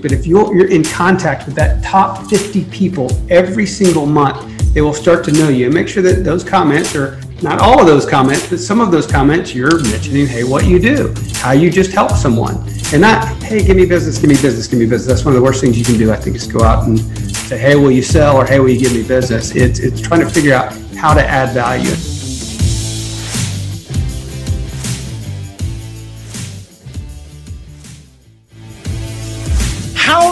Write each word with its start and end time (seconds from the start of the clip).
but 0.00 0.12
if 0.12 0.26
you're, 0.26 0.54
you're 0.54 0.70
in 0.70 0.84
contact 0.84 1.46
with 1.46 1.54
that 1.56 1.82
top 1.82 2.26
50 2.28 2.64
people 2.66 3.10
every 3.30 3.66
single 3.66 4.06
month, 4.06 4.74
they 4.74 4.80
will 4.80 4.94
start 4.94 5.24
to 5.24 5.32
know 5.32 5.48
you. 5.48 5.66
And 5.66 5.74
make 5.74 5.88
sure 5.88 6.02
that 6.02 6.24
those 6.24 6.44
comments 6.44 6.94
are 6.94 7.20
not 7.42 7.58
all 7.58 7.80
of 7.80 7.86
those 7.86 8.06
comments, 8.06 8.48
but 8.48 8.58
some 8.58 8.80
of 8.80 8.90
those 8.90 9.06
comments 9.06 9.54
you're 9.54 9.82
mentioning, 9.84 10.26
hey, 10.26 10.44
what 10.44 10.66
you 10.66 10.78
do, 10.78 11.14
how 11.34 11.52
you 11.52 11.70
just 11.70 11.90
help 11.92 12.12
someone. 12.12 12.56
And 12.92 13.02
not, 13.02 13.26
hey, 13.42 13.64
give 13.64 13.76
me 13.76 13.86
business, 13.86 14.18
give 14.18 14.28
me 14.28 14.36
business, 14.40 14.66
give 14.66 14.78
me 14.78 14.86
business. 14.86 15.06
That's 15.06 15.24
one 15.24 15.34
of 15.34 15.40
the 15.40 15.44
worst 15.44 15.60
things 15.60 15.78
you 15.78 15.84
can 15.84 15.96
do, 15.96 16.12
I 16.12 16.16
think, 16.16 16.36
is 16.36 16.46
go 16.46 16.62
out 16.62 16.86
and 16.86 16.98
say, 17.34 17.58
hey, 17.58 17.76
will 17.76 17.90
you 17.90 18.02
sell 18.02 18.36
or 18.36 18.44
hey, 18.44 18.60
will 18.60 18.68
you 18.68 18.78
give 18.78 18.92
me 18.92 19.02
business? 19.02 19.54
It's, 19.54 19.78
it's 19.78 20.00
trying 20.00 20.20
to 20.20 20.28
figure 20.28 20.54
out 20.54 20.72
how 20.96 21.14
to 21.14 21.24
add 21.24 21.54
value. 21.54 21.94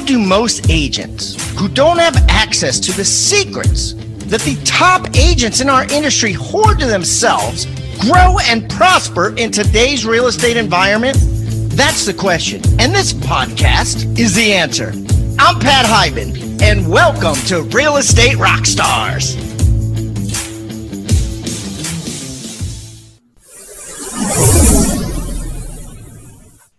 Do 0.08 0.18
most 0.18 0.70
agents 0.70 1.36
who 1.58 1.68
don't 1.68 1.98
have 1.98 2.16
access 2.30 2.80
to 2.80 2.92
the 2.92 3.04
secrets 3.04 3.92
that 4.30 4.40
the 4.40 4.56
top 4.64 5.06
agents 5.14 5.60
in 5.60 5.68
our 5.68 5.84
industry 5.92 6.32
hoard 6.32 6.78
to 6.78 6.86
themselves 6.86 7.66
grow 8.00 8.38
and 8.44 8.70
prosper 8.70 9.36
in 9.36 9.50
today's 9.50 10.06
real 10.06 10.26
estate 10.26 10.56
environment? 10.56 11.18
That's 11.76 12.06
the 12.06 12.14
question. 12.14 12.62
And 12.80 12.94
this 12.94 13.12
podcast 13.12 14.18
is 14.18 14.34
the 14.34 14.54
answer. 14.54 14.94
I'm 15.38 15.60
Pat 15.60 15.84
Hiban, 15.84 16.62
and 16.62 16.88
welcome 16.88 17.34
to 17.48 17.64
Real 17.64 17.98
Estate 17.98 18.38
Rockstars. 18.38 19.47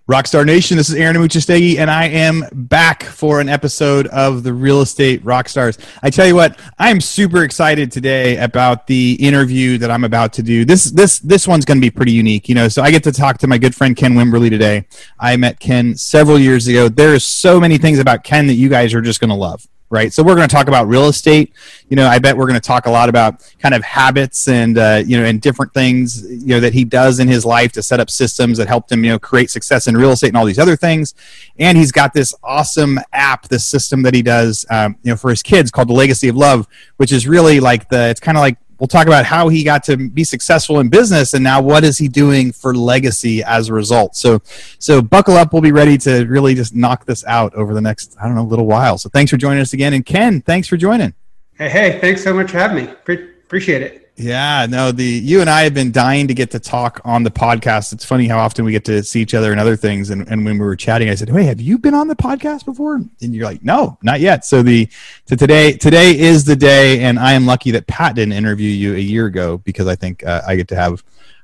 Rockstar 0.09 0.43
Nation, 0.43 0.75
this 0.75 0.89
is 0.89 0.95
Aaron 0.95 1.15
Amuchastegui, 1.17 1.77
and 1.77 1.87
I 1.87 2.05
am 2.05 2.43
back 2.51 3.03
for 3.03 3.39
an 3.39 3.47
episode 3.47 4.07
of 4.07 4.41
the 4.41 4.51
Real 4.51 4.81
Estate 4.81 5.23
Rockstars. 5.23 5.77
I 6.01 6.09
tell 6.09 6.25
you 6.25 6.33
what, 6.33 6.59
I'm 6.79 6.99
super 6.99 7.43
excited 7.43 7.91
today 7.91 8.37
about 8.37 8.87
the 8.87 9.17
interview 9.19 9.77
that 9.77 9.91
I'm 9.91 10.03
about 10.03 10.33
to 10.33 10.41
do. 10.41 10.65
This 10.65 10.85
this 10.85 11.19
this 11.19 11.47
one's 11.47 11.63
going 11.63 11.77
to 11.77 11.81
be 11.81 11.91
pretty 11.91 12.11
unique, 12.11 12.49
you 12.49 12.55
know. 12.55 12.67
So 12.69 12.81
I 12.81 12.89
get 12.89 13.03
to 13.03 13.11
talk 13.11 13.37
to 13.37 13.47
my 13.47 13.59
good 13.59 13.75
friend 13.75 13.95
Ken 13.95 14.15
Wimberly 14.15 14.49
today. 14.49 14.87
I 15.19 15.37
met 15.37 15.59
Ken 15.59 15.95
several 15.95 16.39
years 16.39 16.67
ago. 16.67 16.89
There's 16.89 17.23
so 17.23 17.59
many 17.59 17.77
things 17.77 17.99
about 17.99 18.23
Ken 18.23 18.47
that 18.47 18.55
you 18.55 18.67
guys 18.67 18.95
are 18.95 19.01
just 19.01 19.19
going 19.19 19.29
to 19.29 19.35
love 19.35 19.67
right? 19.89 20.13
So 20.13 20.23
we're 20.23 20.35
going 20.35 20.47
to 20.47 20.53
talk 20.53 20.67
about 20.67 20.87
real 20.87 21.05
estate. 21.05 21.53
You 21.89 21.95
know, 21.95 22.07
I 22.07 22.19
bet 22.19 22.37
we're 22.37 22.47
going 22.47 22.59
to 22.59 22.65
talk 22.65 22.85
a 22.85 22.91
lot 22.91 23.09
about 23.09 23.51
kind 23.59 23.73
of 23.73 23.83
habits 23.83 24.47
and 24.47 24.77
uh, 24.77 25.03
you 25.05 25.17
know 25.17 25.25
and 25.25 25.41
different 25.41 25.73
things 25.73 26.23
you 26.23 26.47
know 26.47 26.59
that 26.59 26.73
he 26.73 26.83
does 26.83 27.19
in 27.19 27.27
his 27.27 27.45
life 27.45 27.71
to 27.73 27.83
set 27.83 27.99
up 27.99 28.09
systems 28.09 28.57
that 28.57 28.67
helped 28.67 28.91
him 28.91 29.03
you 29.03 29.11
know 29.11 29.19
create 29.19 29.49
success 29.49 29.87
in 29.87 29.97
real 29.97 30.11
estate 30.11 30.29
and 30.29 30.37
all 30.37 30.45
these 30.45 30.59
other 30.59 30.75
things. 30.75 31.15
And 31.57 31.77
he's 31.77 31.91
got 31.91 32.13
this 32.13 32.33
awesome 32.43 32.99
app, 33.13 33.47
this 33.47 33.65
system 33.65 34.03
that 34.03 34.13
he 34.13 34.21
does 34.21 34.65
um, 34.69 34.97
you 35.03 35.11
know 35.11 35.17
for 35.17 35.29
his 35.29 35.41
kids 35.41 35.71
called 35.71 35.89
the 35.89 35.93
Legacy 35.93 36.27
of 36.27 36.35
Love, 36.35 36.67
which 36.97 37.11
is 37.11 37.27
really 37.27 37.59
like 37.59 37.89
the 37.89 38.09
it's 38.09 38.19
kind 38.19 38.37
of 38.37 38.41
like 38.41 38.57
we'll 38.79 38.87
talk 38.87 39.07
about 39.07 39.25
how 39.25 39.49
he 39.49 39.63
got 39.63 39.83
to 39.85 39.97
be 39.97 40.23
successful 40.23 40.79
in 40.79 40.89
business 40.89 41.33
and 41.33 41.43
now 41.43 41.61
what 41.61 41.83
is 41.83 41.97
he 41.97 42.07
doing 42.07 42.51
for 42.51 42.73
legacy 42.73 43.43
as 43.43 43.69
a 43.69 43.73
result. 43.73 44.15
So 44.15 44.41
so 44.79 45.01
buckle 45.01 45.35
up. 45.35 45.53
We'll 45.53 45.61
be 45.61 45.71
ready 45.71 45.97
to 45.99 46.25
really 46.25 46.55
just 46.55 46.75
knock 46.75 47.05
this 47.05 47.23
out 47.25 47.53
over 47.55 47.73
the 47.73 47.81
next 47.81 48.15
i 48.19 48.25
don't 48.25 48.35
know 48.35 48.43
little 48.43 48.65
while. 48.65 48.97
So 48.97 49.09
thanks 49.09 49.31
for 49.31 49.37
joining 49.37 49.61
us 49.61 49.73
again. 49.73 49.93
And 49.93 50.05
ken 50.05 50.41
thanks 50.41 50.67
for 50.67 50.77
joining. 50.77 51.13
Hey 51.57 51.69
hey 51.69 51.99
thanks 51.99 52.23
so 52.23 52.33
much 52.33 52.51
for 52.51 52.57
having 52.57 52.85
me. 52.85 52.93
Pre- 53.03 53.29
appreciate 53.45 53.81
it 53.81 54.08
yeah, 54.19 54.67
no, 54.69 54.91
the 54.91 55.03
you 55.03 55.39
and 55.39 55.49
I 55.49 55.61
have 55.61 55.73
been 55.73 55.93
dying 55.93 56.27
to 56.27 56.33
get 56.33 56.51
to 56.51 56.59
talk 56.59 56.99
on 57.05 57.23
the 57.23 57.31
podcast. 57.31 57.93
It's 57.93 58.03
funny 58.03 58.27
how 58.27 58.37
often 58.37 58.65
we 58.65 58.73
get 58.73 58.83
to 58.85 59.01
see 59.01 59.21
each 59.21 59.33
other 59.33 59.51
and 59.51 59.61
other 59.61 59.77
things. 59.77 60.09
And, 60.09 60.27
and 60.27 60.43
when 60.43 60.59
we 60.59 60.65
were 60.65 60.75
chatting, 60.75 61.09
I 61.09 61.15
said, 61.15 61.29
Hey, 61.29 61.45
have 61.45 61.61
you 61.61 61.77
been 61.77 61.93
on 61.93 62.09
the 62.09 62.17
podcast 62.17 62.65
before? 62.65 62.95
And 62.95 63.15
you're 63.21 63.45
like, 63.45 63.63
No, 63.63 63.97
not 64.03 64.19
yet. 64.19 64.43
So 64.43 64.61
the 64.61 64.89
to 65.27 65.37
today 65.37 65.71
today 65.71 66.19
is 66.19 66.43
the 66.43 66.57
day, 66.57 66.99
and 67.01 67.17
I 67.17 67.31
am 67.31 67.45
lucky 67.45 67.71
that 67.71 67.87
Pat 67.87 68.15
didn't 68.15 68.33
interview 68.33 68.69
you 68.69 68.95
a 68.95 68.99
year 68.99 69.25
ago 69.25 69.59
because 69.59 69.87
I 69.87 69.95
think 69.95 70.25
uh, 70.25 70.41
I 70.45 70.57
get 70.57 70.67
to 70.67 70.75
have 70.75 71.01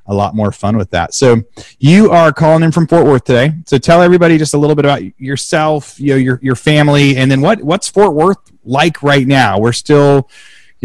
a 0.07 0.13
lot 0.13 0.35
more 0.35 0.51
fun 0.51 0.75
with 0.75 0.89
that. 0.91 1.13
So 1.13 1.43
you 1.79 2.11
are 2.11 2.33
calling 2.33 2.61
in 2.61 2.73
from 2.73 2.87
Fort 2.87 3.05
Worth 3.05 3.23
today. 3.23 3.53
So 3.65 3.77
tell 3.77 4.01
everybody 4.01 4.37
just 4.37 4.53
a 4.53 4.57
little 4.57 4.75
bit 4.75 4.85
about 4.85 5.01
yourself, 5.19 5.97
you 5.97 6.09
know, 6.09 6.17
your 6.17 6.39
your 6.43 6.55
family, 6.55 7.15
and 7.15 7.31
then 7.31 7.39
what 7.39 7.63
what's 7.63 7.87
Fort 7.87 8.13
Worth 8.13 8.37
like 8.65 9.01
right 9.01 9.25
now? 9.25 9.59
We're 9.59 9.71
still 9.71 10.29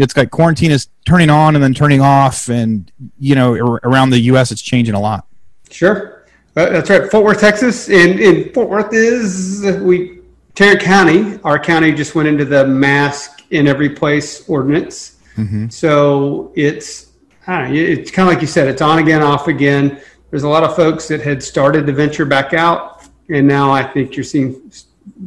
it's 0.01 0.17
like 0.17 0.31
quarantine 0.31 0.71
is 0.71 0.87
turning 1.05 1.29
on 1.29 1.55
and 1.55 1.63
then 1.63 1.73
turning 1.73 2.01
off, 2.01 2.49
and 2.49 2.91
you 3.19 3.35
know 3.35 3.53
around 3.83 4.09
the 4.09 4.19
U.S. 4.19 4.51
it's 4.51 4.61
changing 4.61 4.95
a 4.95 4.99
lot. 4.99 5.27
Sure, 5.69 6.25
uh, 6.55 6.69
that's 6.69 6.89
right. 6.89 7.09
Fort 7.09 7.23
Worth, 7.23 7.39
Texas, 7.39 7.89
and 7.89 8.19
in 8.19 8.51
Fort 8.53 8.69
Worth 8.69 8.93
is 8.93 9.63
we 9.81 10.19
Tarrant 10.55 10.81
County. 10.81 11.39
Our 11.43 11.59
county 11.59 11.91
just 11.93 12.15
went 12.15 12.27
into 12.27 12.45
the 12.45 12.65
mask 12.65 13.43
in 13.51 13.67
every 13.67 13.89
place 13.89 14.47
ordinance, 14.49 15.17
mm-hmm. 15.37 15.69
so 15.69 16.51
it's 16.55 17.11
know, 17.47 17.69
it's 17.71 18.11
kind 18.11 18.27
of 18.27 18.33
like 18.33 18.41
you 18.41 18.47
said, 18.47 18.67
it's 18.67 18.81
on 18.81 18.99
again, 18.99 19.21
off 19.21 19.47
again. 19.47 20.01
There's 20.29 20.43
a 20.43 20.49
lot 20.49 20.63
of 20.63 20.75
folks 20.75 21.07
that 21.09 21.21
had 21.21 21.43
started 21.43 21.85
to 21.87 21.93
venture 21.93 22.25
back 22.25 22.53
out, 22.53 23.07
and 23.29 23.47
now 23.47 23.71
I 23.71 23.83
think 23.83 24.15
you're 24.15 24.23
seeing 24.23 24.71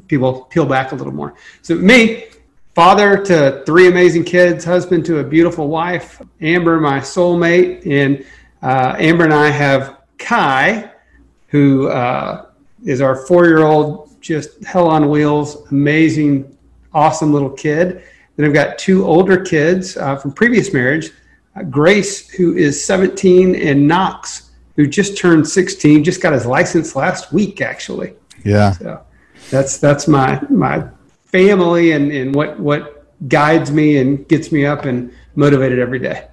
people 0.09 0.45
peel 0.45 0.67
back 0.67 0.93
a 0.93 0.95
little 0.95 1.12
more. 1.12 1.35
So 1.62 1.75
me, 1.75 2.27
father 2.75 3.17
to 3.25 3.62
three 3.65 3.89
amazing 3.89 4.25
kids, 4.25 4.65
husband 4.65 5.05
to 5.07 5.19
a 5.19 5.25
beautiful 5.25 5.69
wife, 5.69 6.21
Amber, 6.41 6.81
my 6.81 6.99
soulmate, 6.99 7.87
and 7.87 8.25
uh, 8.62 8.97
Amber 8.99 9.25
and 9.25 9.33
I 9.33 9.49
have 9.49 9.99
Kai, 10.19 10.91
who 11.49 11.89
uh, 11.89 12.47
is 12.85 13.01
our 13.01 13.15
four-year-old, 13.27 14.21
just 14.21 14.62
hell 14.65 14.89
on 14.89 15.09
wheels, 15.09 15.71
amazing, 15.71 16.57
awesome 16.93 17.33
little 17.33 17.51
kid. 17.51 18.03
Then 18.37 18.47
I've 18.47 18.55
got 18.55 18.79
two 18.79 19.06
older 19.06 19.41
kids 19.41 19.97
uh, 19.97 20.17
from 20.17 20.33
previous 20.33 20.73
marriage, 20.73 21.11
uh, 21.55 21.62
Grace, 21.62 22.29
who 22.31 22.56
is 22.56 22.85
17, 22.85 23.55
and 23.55 23.87
Knox, 23.87 24.51
who 24.75 24.89
just 24.89 25.17
turned 25.17 25.47
16, 25.47 26.03
just 26.03 26.21
got 26.21 26.33
his 26.33 26.45
license 26.45 26.97
last 26.97 27.33
week, 27.33 27.61
actually. 27.61 28.15
Yeah. 28.45 28.73
So 28.73 29.01
that's 29.51 29.79
that's 29.79 30.09
my 30.09 30.41
my 30.51 30.89
family 31.34 31.91
and, 31.91 32.12
and 32.12 32.33
what 32.33 32.61
what 32.61 33.05
guides 33.28 33.72
me 33.72 33.99
and 33.99 34.28
gets 34.28 34.53
me 34.53 34.65
up 34.65 34.84
and 34.84 35.12
motivated 35.34 35.81
every 35.81 35.99
day. 35.99 36.28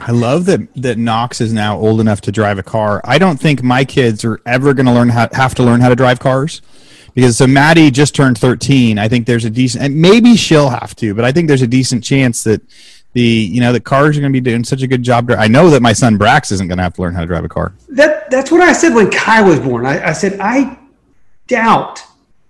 I 0.00 0.10
love 0.10 0.46
that 0.46 0.74
that 0.74 0.98
Knox 0.98 1.40
is 1.40 1.52
now 1.52 1.78
old 1.78 2.00
enough 2.00 2.20
to 2.22 2.32
drive 2.32 2.58
a 2.58 2.62
car. 2.64 3.00
I 3.04 3.18
don't 3.18 3.38
think 3.38 3.62
my 3.62 3.84
kids 3.84 4.24
are 4.24 4.40
ever 4.44 4.74
going 4.74 4.86
to 4.86 4.92
learn 4.92 5.08
how 5.08 5.28
have 5.32 5.54
to 5.56 5.62
learn 5.62 5.80
how 5.80 5.88
to 5.88 5.94
drive 5.94 6.18
cars 6.18 6.62
because 7.14 7.36
so 7.36 7.46
Maddie 7.46 7.92
just 7.92 8.14
turned 8.14 8.38
13. 8.38 8.98
I 8.98 9.06
think 9.06 9.26
there's 9.26 9.44
a 9.44 9.50
decent 9.50 9.84
and 9.84 10.02
maybe 10.02 10.34
she'll 10.36 10.70
have 10.70 10.96
to, 10.96 11.14
but 11.14 11.24
I 11.24 11.30
think 11.30 11.46
there's 11.46 11.62
a 11.62 11.68
decent 11.68 12.02
chance 12.02 12.42
that 12.42 12.60
the 13.12 13.22
you 13.22 13.60
know 13.60 13.72
the 13.72 13.80
cars 13.80 14.16
are 14.16 14.20
going 14.20 14.32
to 14.32 14.36
be 14.36 14.40
doing 14.40 14.64
such 14.64 14.82
a 14.82 14.88
good 14.88 15.04
job. 15.04 15.30
I 15.30 15.46
know 15.46 15.70
that 15.70 15.80
my 15.80 15.92
son 15.92 16.18
Brax 16.18 16.50
isn't 16.50 16.66
going 16.66 16.78
to 16.78 16.84
have 16.84 16.94
to 16.94 17.02
learn 17.02 17.14
how 17.14 17.20
to 17.20 17.26
drive 17.26 17.44
a 17.44 17.48
car. 17.48 17.74
That 17.90 18.28
that's 18.32 18.50
what 18.50 18.62
I 18.62 18.72
said 18.72 18.94
when 18.94 19.12
Kai 19.12 19.42
was 19.42 19.60
born. 19.60 19.86
I, 19.86 20.08
I 20.08 20.12
said 20.12 20.40
I 20.40 20.76
doubt 21.46 22.02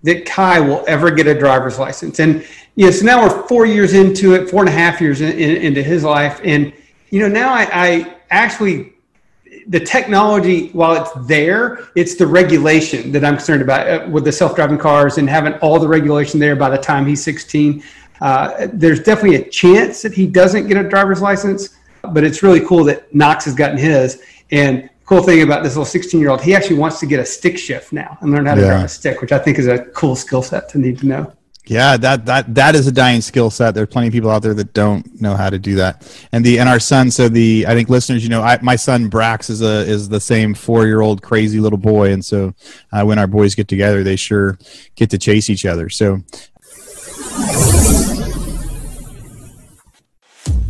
that 0.03 0.25
Kai 0.25 0.59
will 0.59 0.83
ever 0.87 1.11
get 1.11 1.27
a 1.27 1.37
driver's 1.37 1.77
license. 1.77 2.19
And 2.19 2.45
you 2.75 2.85
know, 2.85 2.91
so 2.91 3.05
now 3.05 3.21
we're 3.21 3.47
four 3.47 3.65
years 3.65 3.93
into 3.93 4.33
it, 4.33 4.49
four 4.49 4.61
and 4.61 4.69
a 4.69 4.71
half 4.71 5.01
years 5.01 5.21
in, 5.21 5.31
in, 5.33 5.57
into 5.57 5.83
his 5.83 6.03
life, 6.03 6.39
and 6.43 6.73
you 7.09 7.19
know, 7.19 7.27
now 7.27 7.53
I, 7.53 7.67
I 7.71 8.17
actually 8.29 8.93
the 9.67 9.79
technology, 9.79 10.69
while 10.69 11.01
it's 11.01 11.27
there, 11.27 11.87
it's 11.95 12.15
the 12.15 12.25
regulation 12.25 13.11
that 13.11 13.23
I'm 13.23 13.35
concerned 13.35 13.61
about 13.61 13.87
uh, 13.87 14.09
with 14.09 14.25
the 14.25 14.31
self-driving 14.31 14.77
cars 14.77 15.17
and 15.17 15.29
having 15.29 15.53
all 15.55 15.79
the 15.79 15.87
regulation 15.87 16.39
there 16.39 16.55
by 16.55 16.69
the 16.69 16.77
time 16.77 17.05
he's 17.05 17.23
16. 17.23 17.83
Uh, 18.21 18.67
there's 18.73 19.01
definitely 19.01 19.37
a 19.37 19.49
chance 19.49 20.01
that 20.01 20.13
he 20.13 20.27
doesn't 20.27 20.67
get 20.67 20.77
a 20.77 20.87
driver's 20.87 21.21
license, 21.21 21.77
but 22.11 22.23
it's 22.23 22.43
really 22.43 22.61
cool 22.61 22.83
that 22.85 23.13
Knox 23.13 23.45
has 23.45 23.55
gotten 23.55 23.77
his. 23.77 24.23
And 24.51 24.89
cool 25.11 25.21
thing 25.21 25.41
about 25.41 25.61
this 25.61 25.73
little 25.73 25.83
16 25.83 26.21
year 26.21 26.29
old, 26.29 26.41
he 26.41 26.55
actually 26.55 26.77
wants 26.77 27.01
to 27.01 27.05
get 27.05 27.19
a 27.19 27.25
stick 27.25 27.57
shift 27.57 27.91
now 27.91 28.17
and 28.21 28.31
learn 28.31 28.45
how 28.45 28.55
to 28.55 28.61
yeah. 28.61 28.67
drive 28.67 28.85
a 28.85 28.87
stick, 28.87 29.19
which 29.19 29.33
I 29.33 29.39
think 29.39 29.59
is 29.59 29.67
a 29.67 29.83
cool 29.87 30.15
skill 30.15 30.41
set 30.41 30.69
to 30.69 30.77
need 30.77 30.99
to 30.99 31.05
know. 31.05 31.33
Yeah, 31.65 31.97
that 31.97 32.25
that 32.25 32.55
that 32.55 32.75
is 32.75 32.87
a 32.87 32.91
dying 32.91 33.21
skill 33.21 33.49
set. 33.49 33.75
There 33.75 33.83
are 33.83 33.87
plenty 33.87 34.07
of 34.07 34.13
people 34.13 34.31
out 34.31 34.41
there 34.41 34.53
that 34.53 34.73
don't 34.73 35.21
know 35.21 35.35
how 35.35 35.49
to 35.49 35.59
do 35.59 35.75
that. 35.75 36.09
And 36.31 36.43
the 36.43 36.59
and 36.59 36.67
our 36.67 36.79
son, 36.79 37.11
so 37.11 37.29
the 37.29 37.65
I 37.67 37.75
think 37.75 37.87
listeners, 37.89 38.23
you 38.23 38.29
know, 38.29 38.41
I, 38.41 38.57
my 38.61 38.75
son 38.75 39.11
Brax 39.11 39.49
is 39.49 39.61
a 39.61 39.81
is 39.81 40.09
the 40.09 40.19
same 40.19 40.53
four 40.53 40.85
year 40.85 41.01
old 41.01 41.21
crazy 41.21 41.59
little 41.59 41.77
boy, 41.77 42.13
and 42.13 42.23
so 42.23 42.53
uh, 42.91 43.03
when 43.03 43.19
our 43.19 43.27
boys 43.27 43.53
get 43.53 43.67
together, 43.67 44.03
they 44.03 44.15
sure 44.15 44.57
get 44.95 45.09
to 45.11 45.17
chase 45.17 45.49
each 45.49 45.65
other. 45.65 45.89
So 45.89 46.21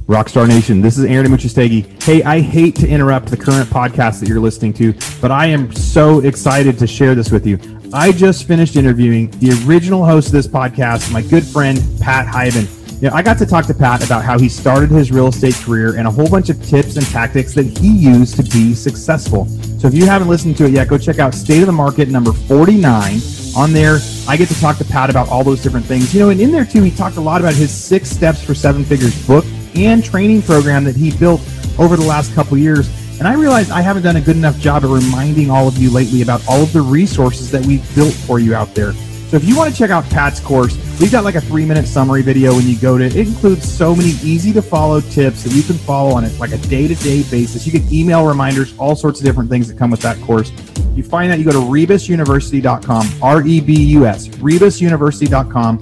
Rockstar 0.08 0.48
Nation, 0.48 0.82
this 0.82 0.98
is 0.98 1.06
Aaron 1.06 1.28
Amuchastegui. 1.28 2.04
Hey, 2.04 2.24
I 2.24 2.42
hate 2.42 2.76
to 2.78 2.88
interrupt 2.88 3.28
the 3.28 3.38
current 3.38 3.70
podcast 3.70 4.20
that 4.20 4.28
you're 4.28 4.40
listening 4.40 4.74
to, 4.74 4.94
but 5.22 5.32
I 5.32 5.46
am 5.46 5.72
so 5.74 6.20
excited 6.22 6.78
to 6.80 6.88
share 6.88 7.14
this 7.14 7.32
with 7.32 7.46
you. 7.46 7.60
I 7.94 8.12
just 8.12 8.48
finished 8.48 8.76
interviewing 8.76 9.30
the 9.40 9.52
original 9.66 10.04
host 10.04 10.28
of 10.28 10.34
this 10.34 10.48
podcast, 10.48 11.14
my 11.14 11.22
good 11.22 11.46
friend 11.46 11.82
Pat 12.02 12.26
Hiban. 12.26 12.68
You 13.02 13.10
know, 13.10 13.16
I 13.16 13.22
got 13.22 13.38
to 13.40 13.46
talk 13.46 13.66
to 13.68 13.74
Pat 13.74 14.04
about 14.04 14.24
how 14.24 14.38
he 14.38 14.50
started 14.50 14.90
his 14.90 15.12
real 15.12 15.28
estate 15.28 15.56
career 15.56 15.96
and 15.96 16.08
a 16.08 16.12
whole 16.12 16.30
bunch 16.30 16.50
of 16.50 16.62
tips 16.64 16.98
and 16.98 17.06
tactics 17.08 17.54
that 17.54 17.66
he 17.66 17.90
used 17.90 18.36
to 18.36 18.44
be 18.44 18.74
successful. 18.74 19.46
So 19.80 19.88
if 19.88 19.94
you 19.94 20.06
haven't 20.06 20.28
listened 20.28 20.58
to 20.58 20.66
it 20.66 20.72
yet, 20.72 20.88
go 20.88 20.98
check 20.98 21.20
out 21.20 21.34
State 21.34 21.62
of 21.62 21.68
the 21.68 21.74
Market 21.74 22.10
number 22.10 22.34
49 22.34 23.20
On 23.56 23.72
there, 23.72 24.00
I 24.28 24.36
get 24.36 24.50
to 24.50 24.60
talk 24.60 24.78
to 24.78 24.86
Pat 24.86 25.10
about 25.10 25.30
all 25.30 25.44
those 25.44 25.62
different 25.62 25.86
things. 25.86 26.14
You 26.14 26.22
know, 26.22 26.30
and 26.30 26.42
in 26.42 26.52
there 26.52 26.66
too, 26.66 26.82
he 26.82 26.92
talked 26.92 27.18
a 27.18 27.22
lot 27.22 27.42
about 27.42 27.54
his 27.54 27.72
six 27.72 28.10
steps 28.10 28.44
for 28.44 28.54
seven 28.54 28.84
figures 28.84 29.16
book 29.26 29.46
and 29.76 30.04
training 30.04 30.42
program 30.42 30.84
that 30.84 30.96
he 30.96 31.16
built 31.18 31.42
over 31.80 31.96
the 31.96 32.06
last 32.06 32.34
couple 32.34 32.58
years. 32.58 32.90
And 33.20 33.28
I 33.28 33.34
realized 33.34 33.72
I 33.72 33.82
haven't 33.82 34.04
done 34.04 34.16
a 34.16 34.22
good 34.22 34.36
enough 34.36 34.58
job 34.58 34.84
of 34.84 34.92
reminding 34.92 35.52
all 35.52 35.68
of 35.68 35.78
you 35.78 35.92
lately 35.92 36.22
about 36.22 36.42
all 36.48 36.64
of 36.64 36.74
the 36.74 36.82
resources 36.82 37.52
that 37.52 37.66
we've 37.66 37.96
built 37.96 38.14
for 38.14 38.40
you 38.40 38.56
out 38.56 38.74
there. 38.74 38.94
So 39.32 39.38
if 39.38 39.46
you 39.46 39.56
want 39.56 39.72
to 39.72 39.78
check 39.78 39.92
out 39.92 40.04
Pat's 40.10 40.42
course, 40.42 40.76
we've 41.00 41.12
got 41.12 41.24
like 41.24 41.36
a 41.36 41.42
three 41.42 41.66
minute 41.66 41.88
summary 41.88 42.22
video 42.22 42.54
when 42.54 42.68
you 42.68 42.78
go 42.78 42.98
to 42.98 43.06
it. 43.06 43.16
It 43.16 43.30
includes 43.30 43.72
so 43.72 43.96
many 43.96 44.10
easy 44.24 44.52
to 44.52 44.62
follow 44.62 45.00
tips 45.00 45.44
that 45.44 45.54
you 45.54 45.64
can 45.64 45.76
follow 45.76 46.14
on 46.14 46.26
it 46.26 46.38
like 46.38 46.52
a 46.52 46.58
day 46.58 46.86
to 46.86 46.96
day 46.96 47.24
basis. 47.24 47.66
You 47.66 47.72
get 47.72 47.90
email 47.94 48.26
reminders, 48.26 48.78
all 48.78 48.94
sorts 48.94 49.22
of 49.22 49.26
different 49.26 49.50
things 49.50 49.70
that 49.70 49.78
come 49.78 49.90
with 49.90 50.02
that 50.02 50.20
course. 50.22 50.52
You 50.96 51.04
find 51.04 51.32
that 51.32 51.40
you 51.40 51.46
go 51.46 51.52
to 51.52 51.60
rebusuniversity.com, 51.60 53.08
R 53.22 53.48
E 53.48 53.62
B 53.62 53.82
U 53.92 54.06
S, 54.06 54.28
rebusuniversity.com. 54.28 55.80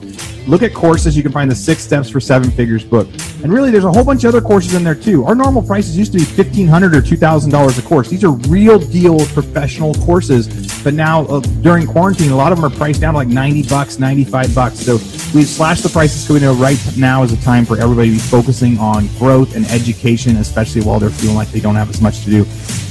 Look 0.47 0.63
at 0.63 0.73
courses. 0.73 1.15
You 1.15 1.23
can 1.23 1.31
find 1.31 1.49
the 1.49 1.55
Six 1.55 1.83
Steps 1.83 2.09
for 2.09 2.19
Seven 2.19 2.49
Figures 2.51 2.83
book. 2.83 3.07
And 3.43 3.53
really, 3.53 3.71
there's 3.71 3.85
a 3.85 3.91
whole 3.91 4.03
bunch 4.03 4.23
of 4.23 4.29
other 4.29 4.41
courses 4.41 4.73
in 4.73 4.83
there 4.83 4.95
too. 4.95 5.25
Our 5.25 5.35
normal 5.35 5.61
prices 5.61 5.97
used 5.97 6.11
to 6.13 6.17
be 6.17 6.25
$1,500 6.25 6.93
or 6.93 7.01
$2,000 7.01 7.79
a 7.79 7.81
course. 7.83 8.09
These 8.09 8.23
are 8.23 8.31
real 8.31 8.79
deal 8.79 9.19
professional 9.27 9.93
courses. 9.95 10.47
But 10.83 10.93
now, 10.93 11.25
uh, 11.25 11.39
during 11.61 11.85
quarantine, 11.85 12.31
a 12.31 12.35
lot 12.35 12.51
of 12.51 12.57
them 12.57 12.71
are 12.71 12.75
priced 12.75 13.01
down 13.01 13.13
to 13.13 13.17
like 13.17 13.27
90 13.27 13.63
bucks, 13.63 13.99
95 13.99 14.55
bucks. 14.55 14.79
So 14.79 14.93
we've 15.33 15.47
slashed 15.47 15.83
the 15.83 15.89
prices 15.89 16.23
because 16.23 16.41
we 16.41 16.45
know 16.45 16.53
right 16.53 16.79
now 16.97 17.23
is 17.23 17.31
a 17.31 17.41
time 17.41 17.65
for 17.65 17.77
everybody 17.77 18.09
to 18.09 18.13
be 18.13 18.19
focusing 18.19 18.77
on 18.77 19.07
growth 19.17 19.55
and 19.55 19.65
education, 19.67 20.37
especially 20.37 20.81
while 20.81 20.99
they're 20.99 21.09
feeling 21.09 21.35
like 21.35 21.51
they 21.51 21.59
don't 21.59 21.75
have 21.75 21.89
as 21.89 22.01
much 22.01 22.23
to 22.23 22.29
do. 22.29 22.45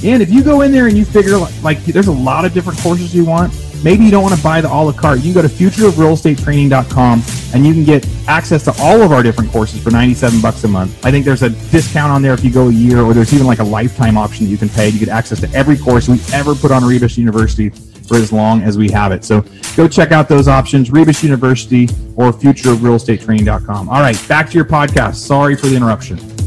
And 0.05 0.23
if 0.23 0.31
you 0.31 0.43
go 0.43 0.61
in 0.61 0.71
there 0.71 0.87
and 0.87 0.97
you 0.97 1.05
figure 1.05 1.37
like, 1.37 1.63
like 1.63 1.85
there's 1.85 2.07
a 2.07 2.13
lot 2.13 2.45
of 2.45 2.53
different 2.53 2.79
courses 2.81 3.15
you 3.15 3.25
want, 3.25 3.53
maybe 3.83 4.05
you 4.05 4.11
don't 4.11 4.23
want 4.23 4.35
to 4.35 4.43
buy 4.43 4.61
the 4.61 4.69
a 4.69 4.75
la 4.75 4.93
carte. 4.93 5.19
You 5.19 5.33
can 5.33 5.43
go 5.43 5.43
to 5.43 5.49
futureofrealestatetraining.com 5.49 7.23
and 7.55 7.67
you 7.67 7.73
can 7.73 7.85
get 7.85 8.07
access 8.29 8.65
to 8.65 8.75
all 8.79 9.03
of 9.03 9.13
our 9.13 9.23
different 9.23 9.51
courses 9.51 9.83
for 9.83 9.91
97 9.91 10.41
bucks 10.41 10.65
a 10.65 10.69
month. 10.69 11.05
I 11.05 11.11
think 11.11 11.25
there's 11.25 11.43
a 11.43 11.51
discount 11.71 12.13
on 12.13 12.23
there 12.23 12.35
if 12.35 12.45
you 12.45 12.51
go 12.51 12.69
a 12.69 12.73
year, 12.73 13.01
or 13.01 13.15
there's 13.15 13.33
even 13.33 13.47
like 13.47 13.59
a 13.59 13.65
lifetime 13.65 14.19
option 14.19 14.47
that 14.47 14.51
you 14.51 14.59
can 14.59 14.69
pay. 14.69 14.89
You 14.89 14.99
get 14.99 15.09
access 15.09 15.41
to 15.41 15.51
every 15.53 15.77
course 15.77 16.09
we 16.09 16.21
ever 16.33 16.55
put 16.55 16.71
on 16.71 16.85
Rebus 16.85 17.17
University 17.17 17.71
for 18.09 18.17
as 18.17 18.33
long 18.33 18.63
as 18.63 18.79
we 18.79 18.91
have 18.91 19.13
it. 19.13 19.25
So 19.25 19.45
go 19.77 19.87
check 19.87 20.13
out 20.13 20.29
those 20.29 20.49
options, 20.49 20.91
Rebus 20.91 21.23
University 21.23 21.85
or 22.17 22.33
futureofrealestatetraining.com. 22.33 23.89
All 23.89 24.01
right, 24.01 24.29
back 24.29 24.49
to 24.51 24.55
your 24.55 24.65
podcast. 24.65 25.17
Sorry 25.17 25.55
for 25.57 25.67
the 25.67 25.77
interruption. 25.77 26.38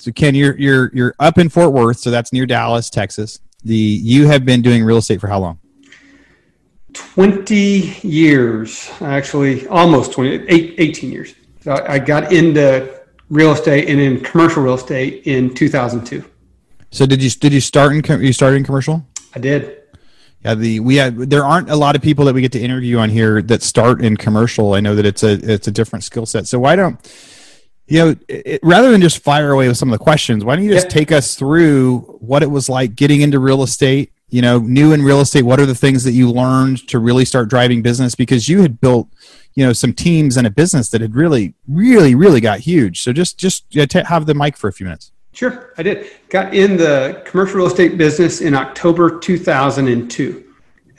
So 0.00 0.10
Ken, 0.12 0.34
you're 0.34 0.58
you're 0.58 0.90
you're 0.94 1.14
up 1.20 1.36
in 1.36 1.50
Fort 1.50 1.72
Worth, 1.72 1.98
so 1.98 2.10
that's 2.10 2.32
near 2.32 2.46
Dallas, 2.46 2.88
Texas. 2.88 3.38
The 3.64 3.74
you 3.74 4.26
have 4.28 4.46
been 4.46 4.62
doing 4.62 4.82
real 4.82 4.96
estate 4.96 5.20
for 5.20 5.28
how 5.28 5.40
long? 5.40 5.58
20 6.94 7.54
years, 8.02 8.90
actually 9.02 9.66
almost 9.68 10.12
20, 10.12 10.48
18 10.48 11.12
years. 11.12 11.34
So 11.60 11.84
I 11.86 11.98
got 11.98 12.32
into 12.32 12.98
real 13.28 13.52
estate 13.52 13.90
and 13.90 14.00
in 14.00 14.20
commercial 14.20 14.62
real 14.62 14.74
estate 14.74 15.26
in 15.26 15.54
2002. 15.54 16.24
So 16.90 17.04
did 17.04 17.22
you 17.22 17.28
did 17.28 17.52
you 17.52 17.60
start 17.60 17.92
in 17.92 18.22
you 18.22 18.32
started 18.32 18.56
in 18.56 18.64
commercial? 18.64 19.06
I 19.34 19.38
did. 19.38 19.82
Yeah, 20.42 20.54
the 20.54 20.80
we 20.80 20.96
have 20.96 21.28
there 21.28 21.44
aren't 21.44 21.68
a 21.68 21.76
lot 21.76 21.94
of 21.94 22.00
people 22.00 22.24
that 22.24 22.34
we 22.34 22.40
get 22.40 22.52
to 22.52 22.60
interview 22.60 22.96
on 22.96 23.10
here 23.10 23.42
that 23.42 23.62
start 23.62 24.02
in 24.02 24.16
commercial. 24.16 24.72
I 24.72 24.80
know 24.80 24.94
that 24.94 25.04
it's 25.04 25.22
a 25.22 25.32
it's 25.32 25.68
a 25.68 25.70
different 25.70 26.04
skill 26.04 26.24
set. 26.24 26.46
So 26.46 26.58
why 26.58 26.74
don't 26.74 26.98
you 27.90 27.98
know, 27.98 28.14
it, 28.28 28.60
rather 28.62 28.92
than 28.92 29.00
just 29.00 29.18
fire 29.18 29.50
away 29.50 29.66
with 29.66 29.76
some 29.76 29.92
of 29.92 29.98
the 29.98 30.02
questions, 30.02 30.44
why 30.44 30.54
don't 30.54 30.64
you 30.64 30.72
just 30.72 30.88
take 30.88 31.10
us 31.10 31.34
through 31.34 31.98
what 32.20 32.42
it 32.42 32.50
was 32.50 32.68
like 32.68 32.94
getting 32.94 33.20
into 33.20 33.40
real 33.40 33.64
estate? 33.64 34.12
You 34.28 34.42
know, 34.42 34.60
new 34.60 34.92
in 34.92 35.02
real 35.02 35.20
estate, 35.20 35.42
what 35.42 35.58
are 35.58 35.66
the 35.66 35.74
things 35.74 36.04
that 36.04 36.12
you 36.12 36.30
learned 36.30 36.86
to 36.88 37.00
really 37.00 37.24
start 37.24 37.50
driving 37.50 37.82
business? 37.82 38.14
Because 38.14 38.48
you 38.48 38.62
had 38.62 38.80
built, 38.80 39.08
you 39.54 39.66
know, 39.66 39.72
some 39.72 39.92
teams 39.92 40.36
and 40.36 40.46
a 40.46 40.50
business 40.50 40.88
that 40.90 41.00
had 41.00 41.16
really, 41.16 41.54
really, 41.66 42.14
really 42.14 42.40
got 42.40 42.60
huge. 42.60 43.02
So 43.02 43.12
just, 43.12 43.38
just 43.38 43.64
have 43.92 44.26
the 44.26 44.34
mic 44.34 44.56
for 44.56 44.68
a 44.68 44.72
few 44.72 44.86
minutes. 44.86 45.10
Sure, 45.32 45.72
I 45.76 45.82
did. 45.82 46.10
Got 46.28 46.54
in 46.54 46.76
the 46.76 47.22
commercial 47.26 47.56
real 47.56 47.66
estate 47.66 47.98
business 47.98 48.40
in 48.40 48.54
October 48.54 49.18
2002, 49.18 50.44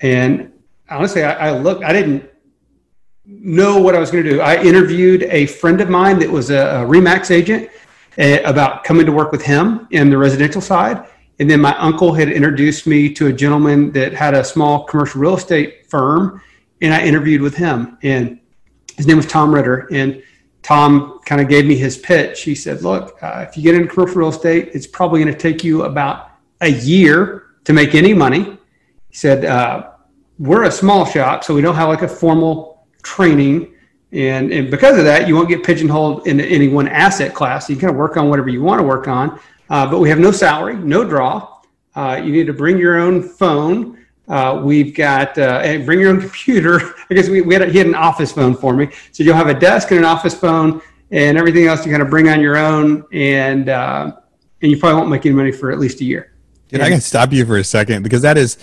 and 0.01 0.51
honestly, 0.89 1.23
I, 1.23 1.49
I 1.49 1.51
looked. 1.51 1.83
I 1.83 1.91
didn't 1.91 2.30
know 3.25 3.79
what 3.79 3.95
I 3.95 3.99
was 3.99 4.11
going 4.11 4.23
to 4.23 4.29
do. 4.29 4.41
I 4.41 4.61
interviewed 4.61 5.23
a 5.23 5.45
friend 5.45 5.79
of 5.81 5.89
mine 5.89 6.19
that 6.19 6.29
was 6.29 6.49
a, 6.49 6.57
a 6.57 6.85
Remax 6.85 7.31
agent 7.31 7.69
uh, 8.17 8.39
about 8.43 8.83
coming 8.83 9.05
to 9.05 9.11
work 9.11 9.31
with 9.31 9.41
him 9.41 9.87
in 9.91 10.09
the 10.09 10.17
residential 10.17 10.61
side. 10.61 11.05
And 11.39 11.49
then 11.49 11.61
my 11.61 11.75
uncle 11.77 12.13
had 12.13 12.29
introduced 12.29 12.85
me 12.85 13.11
to 13.13 13.27
a 13.27 13.33
gentleman 13.33 13.91
that 13.93 14.13
had 14.13 14.33
a 14.33 14.43
small 14.43 14.83
commercial 14.83 15.21
real 15.21 15.35
estate 15.35 15.87
firm, 15.89 16.41
and 16.81 16.93
I 16.93 17.03
interviewed 17.03 17.41
with 17.41 17.55
him. 17.55 17.97
And 18.03 18.39
his 18.97 19.07
name 19.07 19.17
was 19.17 19.25
Tom 19.25 19.53
Ritter. 19.53 19.87
And 19.91 20.21
Tom 20.61 21.19
kind 21.25 21.41
of 21.41 21.47
gave 21.47 21.65
me 21.65 21.75
his 21.75 21.97
pitch. 21.97 22.43
He 22.43 22.53
said, 22.53 22.83
Look, 22.83 23.21
uh, 23.23 23.45
if 23.47 23.57
you 23.57 23.63
get 23.63 23.75
into 23.75 23.87
commercial 23.87 24.17
real 24.17 24.29
estate, 24.29 24.69
it's 24.73 24.87
probably 24.87 25.23
going 25.23 25.33
to 25.33 25.39
take 25.39 25.63
you 25.63 25.83
about 25.83 26.31
a 26.61 26.69
year 26.69 27.47
to 27.63 27.73
make 27.73 27.95
any 27.95 28.13
money. 28.13 28.57
He 29.09 29.15
said, 29.15 29.45
uh, 29.45 29.91
We're 30.37 30.63
a 30.63 30.71
small 30.71 31.05
shop, 31.05 31.43
so 31.43 31.55
we 31.55 31.61
don't 31.61 31.75
have 31.75 31.89
like 31.89 32.03
a 32.03 32.07
formal 32.07 32.80
training. 33.01 33.73
And, 34.11 34.51
and 34.51 34.69
because 34.69 34.97
of 34.97 35.05
that, 35.05 35.27
you 35.27 35.35
won't 35.35 35.49
get 35.49 35.63
pigeonholed 35.63 36.27
into 36.27 36.45
any 36.45 36.67
one 36.67 36.87
asset 36.87 37.33
class. 37.33 37.69
You 37.69 37.75
can 37.75 37.81
kind 37.81 37.91
of 37.91 37.97
work 37.97 38.17
on 38.17 38.29
whatever 38.29 38.49
you 38.49 38.61
want 38.61 38.79
to 38.79 38.83
work 38.83 39.07
on. 39.07 39.39
Uh, 39.69 39.89
but 39.89 39.99
we 39.99 40.09
have 40.09 40.19
no 40.19 40.31
salary, 40.31 40.75
no 40.75 41.03
draw. 41.03 41.59
Uh, 41.95 42.21
you 42.23 42.31
need 42.31 42.47
to 42.47 42.53
bring 42.53 42.77
your 42.77 42.99
own 42.99 43.21
phone. 43.21 43.97
Uh, 44.27 44.61
we've 44.63 44.95
got 44.95 45.37
uh, 45.37 45.77
bring 45.79 45.99
your 45.99 46.09
own 46.09 46.19
computer. 46.21 46.93
I 47.09 47.13
guess 47.13 47.29
we, 47.29 47.41
we 47.41 47.53
had 47.53 47.63
a, 47.63 47.65
he 47.67 47.77
had 47.77 47.87
an 47.87 47.95
office 47.95 48.31
phone 48.31 48.55
for 48.55 48.73
me, 48.73 48.89
so 49.11 49.23
you'll 49.23 49.35
have 49.35 49.47
a 49.47 49.53
desk 49.53 49.91
and 49.91 49.99
an 49.99 50.05
office 50.05 50.33
phone, 50.33 50.81
and 51.11 51.37
everything 51.37 51.67
else 51.67 51.85
you 51.85 51.91
kind 51.91 52.01
of 52.03 52.09
bring 52.09 52.29
on 52.29 52.39
your 52.39 52.55
own, 52.55 53.05
and 53.11 53.67
uh, 53.67 54.15
and 54.61 54.71
you 54.71 54.77
probably 54.77 54.97
won't 54.97 55.09
make 55.09 55.25
any 55.25 55.35
money 55.35 55.51
for 55.51 55.71
at 55.71 55.79
least 55.79 55.99
a 56.01 56.05
year. 56.05 56.33
Dude, 56.69 56.81
I 56.81 56.89
can 56.89 57.01
stop 57.01 57.33
you 57.33 57.45
for 57.45 57.57
a 57.57 57.63
second 57.63 58.03
because 58.03 58.21
that 58.21 58.37
is 58.37 58.57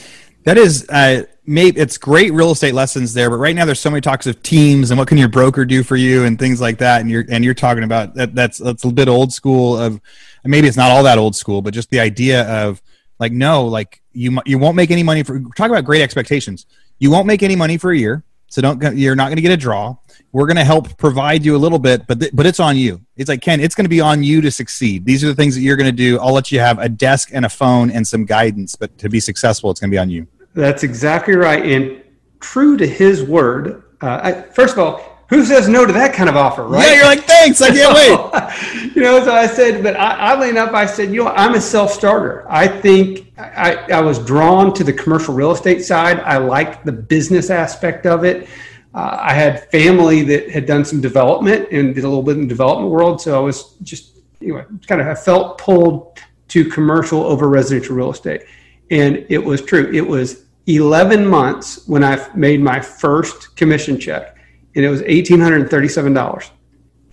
that 0.45 0.57
is 0.57 0.89
uh, 0.89 1.25
maybe 1.49 1.81
it's 1.81 1.97
great 1.97 2.33
real 2.33 2.51
estate 2.51 2.75
lessons 2.75 3.15
there, 3.15 3.31
but 3.31 3.39
right 3.39 3.57
now 3.57 3.65
there's 3.65 3.81
so 3.81 3.91
many 3.91 4.03
talks 4.03 4.27
of 4.27 4.41
teams 4.43 4.91
and 4.91 4.99
what 4.99 5.09
can 5.09 5.17
your 5.17 5.29
broker 5.29 5.65
do 5.65 5.83
for 5.83 5.97
you 5.97 6.25
and 6.25 6.39
things 6.39 6.61
like 6.61 6.79
that. 6.79 7.01
And 7.01 7.11
you're 7.11 7.25
and 7.31 7.43
you're 7.43 7.55
talking 7.55 7.85
about 7.85 8.15
that 8.15 8.35
that's 8.35 8.59
that's 8.59 8.85
a 8.85 8.93
bit 8.93 9.09
old 9.09 9.33
school 9.33 9.77
of 9.77 10.01
maybe 10.45 10.69
it's 10.69 10.77
not 10.77 10.91
all 10.91 11.03
that 11.05 11.17
old 11.17 11.35
school, 11.35 11.63
but 11.63 11.73
just 11.73 11.91
the 11.91 12.01
idea 12.01 12.47
of 12.49 12.83
like 13.19 13.33
no, 13.33 13.65
like 13.65 14.03
you 14.13 14.39
you 14.45 14.59
won't 14.59 14.77
make 14.77 14.91
any 14.91 15.03
money 15.03 15.23
for 15.23 15.41
talk 15.57 15.71
about 15.71 15.85
great 15.85 16.03
expectations. 16.03 16.67
You 16.99 17.11
won't 17.11 17.27
make 17.27 17.43
any 17.43 17.57
money 17.57 17.79
for 17.79 17.93
a 17.93 17.97
year, 17.97 18.25
so 18.49 18.61
don't 18.61 18.97
you're 18.97 19.17
not 19.17 19.27
going 19.27 19.37
to 19.37 19.43
get 19.43 19.53
a 19.53 19.57
draw. 19.57 19.97
We're 20.33 20.47
going 20.47 20.57
to 20.57 20.65
help 20.65 20.99
provide 20.99 21.45
you 21.47 21.57
a 21.57 21.59
little 21.59 21.79
bit, 21.79 22.07
but 22.07 22.21
th- 22.21 22.33
but 22.35 22.45
it's 22.45 22.61
on 22.61 22.77
you. 22.77 23.01
It's 23.17 23.31
like 23.31 23.41
Ken, 23.41 23.61
it's 23.61 23.75
going 23.75 23.87
to 23.87 23.91
be 23.91 24.03
on 24.03 24.23
you 24.23 24.43
to 24.43 24.51
succeed. 24.51 25.07
These 25.07 25.25
are 25.25 25.29
the 25.29 25.35
things 25.35 25.55
that 25.55 25.63
you're 25.63 25.77
going 25.77 25.91
to 25.91 25.97
do. 25.97 26.19
I'll 26.21 26.35
let 26.35 26.53
you 26.53 26.61
have 26.61 26.79
a 26.79 26.91
desk 26.91 27.31
and 27.33 27.47
a 27.47 27.49
phone 27.49 27.91
and 27.91 28.07
some 28.07 28.27
guidance, 28.27 28.77
but 28.77 28.99
to 28.99 29.09
be 29.09 29.21
successful, 29.21 29.71
it's 29.71 29.81
going 29.81 29.91
to 29.91 29.95
be 29.95 29.99
on 29.99 30.11
you. 30.11 30.27
That's 30.59 30.83
exactly 30.83 31.37
right. 31.37 31.65
And 31.65 32.03
true 32.41 32.77
to 32.79 32.87
his 32.87 33.23
word, 33.23 33.85
uh, 34.03 34.21
I, 34.21 34.33
first 34.43 34.73
of 34.73 34.81
all, 34.81 35.25
who 35.29 35.45
says 35.45 35.69
no 35.69 35.87
to 35.87 35.93
that 35.93 36.15
kind 36.15 36.29
of 36.29 36.37
offer, 36.37 36.65
right? 36.65 36.85
Yeah, 36.85 36.95
you're 36.95 37.05
like, 37.05 37.23
thanks, 37.25 37.63
I 37.63 37.69
can't 37.69 37.95
wait. 37.95 38.93
you 38.97 39.03
know, 39.03 39.23
so 39.23 39.33
I 39.33 39.47
said, 39.47 39.85
but 39.85 39.95
I, 39.95 40.33
oddly 40.33 40.49
enough, 40.49 40.73
I 40.73 40.85
said, 40.85 41.13
you 41.13 41.23
know, 41.23 41.31
I'm 41.31 41.55
a 41.55 41.61
self-starter. 41.61 42.45
I 42.49 42.67
think 42.67 43.33
I, 43.39 43.77
I 43.93 44.01
was 44.01 44.19
drawn 44.19 44.75
to 44.75 44.83
the 44.83 44.93
commercial 44.93 45.33
real 45.33 45.53
estate 45.53 45.85
side. 45.85 46.19
I 46.21 46.39
liked 46.39 46.85
the 46.85 46.93
business 46.93 47.51
aspect 47.51 48.05
of 48.05 48.25
it. 48.25 48.49
Uh, 48.95 49.17
I 49.21 49.35
had 49.35 49.71
family 49.71 50.25
that 50.25 50.51
had 50.51 50.67
done 50.67 50.85
some 50.85 51.01
development 51.01 51.69
and 51.71 51.95
did 51.95 52.03
a 52.03 52.09
little 52.09 52.25
bit 52.25 52.35
in 52.35 52.43
the 52.43 52.49
development 52.49 52.91
world, 52.91 53.21
so 53.21 53.37
I 53.37 53.41
was 53.41 53.75
just, 53.85 54.17
you 54.41 54.55
know, 54.55 54.65
kind 54.89 55.01
of 55.01 55.07
I 55.07 55.15
felt 55.15 55.59
pulled 55.59 56.19
to 56.49 56.65
commercial 56.65 57.23
over 57.23 57.49
residential 57.49 57.95
real 57.95 58.11
estate, 58.11 58.43
and 58.91 59.25
it 59.29 59.39
was 59.39 59.63
true. 59.63 59.89
It 59.93 60.05
was 60.05 60.47
11 60.69 61.27
months 61.27 61.87
when 61.89 62.05
I 62.05 62.29
made 62.35 62.61
my 62.61 62.79
first 62.81 63.57
commission 63.57 63.99
check, 63.99 64.37
and 64.75 64.85
it 64.85 64.89
was 64.89 65.03
$1,837 65.03 66.51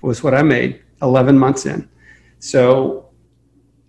was 0.02 0.22
what 0.22 0.36
I 0.36 0.44
made 0.44 0.84
11 1.02 1.38
months 1.38 1.66
in. 1.66 1.90
So 2.40 3.10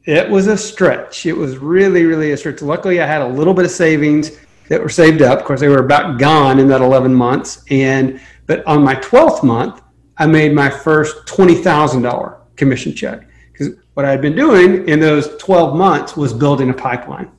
it 0.05 0.31
was 0.31 0.47
a 0.47 0.57
stretch. 0.57 1.27
It 1.27 1.35
was 1.35 1.59
really, 1.59 2.05
really 2.05 2.33
a 2.33 2.37
stretch. 2.37 2.63
Luckily, 2.63 3.01
I 3.01 3.07
had 3.07 3.21
a 3.21 3.29
little 3.29 3.53
bit 3.53 3.65
of 3.65 3.71
savings 3.71 4.39
that 4.69 4.81
were 4.81 4.89
saved 4.89 5.21
up. 5.21 5.41
Of 5.41 5.45
course, 5.45 5.61
they 5.61 5.69
were 5.69 5.85
about 5.85 6.19
gone 6.19 6.59
in 6.59 6.69
that 6.69 6.81
11 6.81 7.13
months. 7.13 7.65
And 7.71 8.21
but 8.47 8.65
on 8.67 8.83
my 8.83 8.95
12th 8.97 9.43
month, 9.43 9.83
I 10.17 10.27
made 10.27 10.55
my 10.55 10.71
first 10.71 11.27
$20,000 11.27 12.39
commission 12.57 12.95
check 12.95 13.29
because 13.53 13.75
what 13.95 14.07
I 14.07 14.11
had 14.11 14.23
been 14.23 14.37
doing 14.37 14.89
in 14.89 15.01
those 15.01 15.37
12 15.39 15.77
months 15.77 16.17
was 16.17 16.33
building 16.33 16.71
a 16.71 16.75
pipeline 16.75 17.31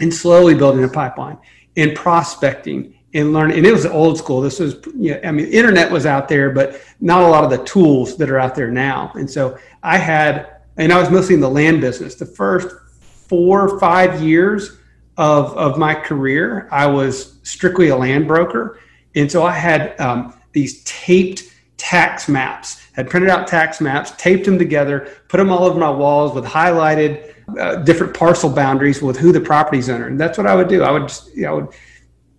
and 0.00 0.12
slowly 0.12 0.54
building 0.54 0.84
a 0.84 0.88
pipeline 0.88 1.38
and 1.78 1.94
prospecting 1.94 2.94
and 3.14 3.32
learn. 3.32 3.52
And 3.52 3.64
it 3.64 3.72
was 3.72 3.86
old 3.86 4.18
school. 4.18 4.40
This 4.40 4.58
was, 4.58 4.74
you 4.96 5.12
know, 5.12 5.20
I 5.24 5.30
mean, 5.30 5.46
internet 5.46 5.90
was 5.90 6.04
out 6.04 6.28
there, 6.28 6.50
but 6.50 6.82
not 7.00 7.22
a 7.22 7.26
lot 7.26 7.44
of 7.44 7.50
the 7.50 7.64
tools 7.64 8.16
that 8.18 8.28
are 8.28 8.38
out 8.38 8.54
there 8.54 8.70
now. 8.70 9.12
And 9.14 9.30
so 9.30 9.56
I 9.82 9.96
had, 9.96 10.58
and 10.76 10.92
I 10.92 11.00
was 11.00 11.08
mostly 11.08 11.34
in 11.34 11.40
the 11.40 11.48
land 11.48 11.80
business. 11.80 12.16
The 12.16 12.26
first 12.26 12.68
four 13.00 13.68
or 13.68 13.78
five 13.78 14.20
years 14.20 14.78
of, 15.16 15.56
of 15.56 15.78
my 15.78 15.94
career, 15.94 16.68
I 16.70 16.86
was 16.86 17.38
strictly 17.44 17.88
a 17.88 17.96
land 17.96 18.26
broker. 18.26 18.80
And 19.14 19.30
so 19.30 19.44
I 19.44 19.52
had 19.52 19.98
um, 20.00 20.34
these 20.52 20.82
taped 20.84 21.44
tax 21.76 22.28
maps, 22.28 22.84
had 22.92 23.08
printed 23.08 23.30
out 23.30 23.46
tax 23.46 23.80
maps, 23.80 24.12
taped 24.18 24.44
them 24.44 24.58
together, 24.58 25.08
put 25.28 25.38
them 25.38 25.50
all 25.50 25.64
over 25.64 25.78
my 25.78 25.90
walls 25.90 26.34
with 26.34 26.44
highlighted 26.44 27.34
uh, 27.58 27.76
different 27.76 28.14
parcel 28.14 28.50
boundaries 28.50 29.00
with 29.00 29.16
who 29.16 29.32
the 29.32 29.40
property's 29.40 29.88
owner. 29.88 30.06
And 30.06 30.20
that's 30.20 30.36
what 30.36 30.46
I 30.46 30.54
would 30.54 30.68
do. 30.68 30.82
I 30.82 30.90
would 30.90 31.08
just, 31.08 31.34
you 31.34 31.42
know, 31.42 31.48
I 31.48 31.52
would 31.54 31.68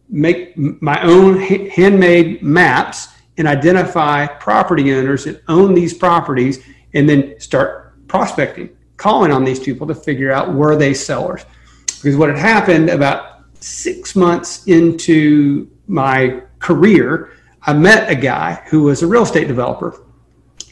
make 0.09 0.57
my 0.57 1.01
own 1.03 1.39
handmade 1.39 2.41
maps 2.43 3.09
and 3.37 3.47
identify 3.47 4.27
property 4.27 4.93
owners 4.93 5.23
that 5.25 5.41
own 5.47 5.73
these 5.73 5.93
properties 5.93 6.63
and 6.93 7.07
then 7.07 7.39
start 7.39 8.07
prospecting, 8.07 8.69
calling 8.97 9.31
on 9.31 9.43
these 9.43 9.59
people 9.59 9.87
to 9.87 9.95
figure 9.95 10.31
out 10.31 10.53
were 10.53 10.75
they 10.75 10.93
sellers. 10.93 11.45
Because 11.85 12.15
what 12.15 12.29
had 12.29 12.37
happened 12.37 12.89
about 12.89 13.45
six 13.59 14.15
months 14.15 14.65
into 14.65 15.69
my 15.87 16.41
career, 16.59 17.31
I 17.63 17.73
met 17.73 18.09
a 18.09 18.15
guy 18.15 18.63
who 18.69 18.83
was 18.83 19.03
a 19.03 19.07
real 19.07 19.23
estate 19.23 19.47
developer. 19.47 20.01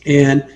And 0.05 0.55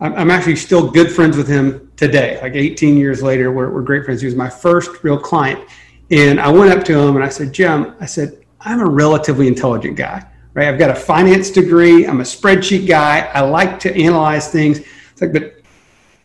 I'm 0.00 0.30
actually 0.30 0.56
still 0.56 0.90
good 0.90 1.10
friends 1.10 1.36
with 1.36 1.48
him 1.48 1.89
today. 2.00 2.38
Like 2.40 2.54
18 2.54 2.96
years 2.96 3.22
later, 3.22 3.52
we're, 3.52 3.68
we're 3.68 3.82
great 3.82 4.06
friends. 4.06 4.22
He 4.22 4.26
was 4.26 4.34
my 4.34 4.48
first 4.48 5.04
real 5.04 5.18
client. 5.18 5.68
And 6.10 6.40
I 6.40 6.48
went 6.48 6.72
up 6.72 6.82
to 6.84 6.98
him 6.98 7.14
and 7.14 7.22
I 7.22 7.28
said, 7.28 7.52
Jim, 7.52 7.94
I 8.00 8.06
said, 8.06 8.42
I'm 8.62 8.80
a 8.80 8.88
relatively 8.88 9.46
intelligent 9.46 9.98
guy, 9.98 10.26
right? 10.54 10.66
I've 10.66 10.78
got 10.78 10.88
a 10.88 10.94
finance 10.94 11.50
degree. 11.50 12.06
I'm 12.06 12.20
a 12.20 12.24
spreadsheet 12.24 12.88
guy. 12.88 13.30
I 13.34 13.42
like 13.42 13.78
to 13.80 13.94
analyze 13.94 14.50
things. 14.50 14.78
It's 14.78 15.20
like, 15.20 15.34
but 15.34 15.60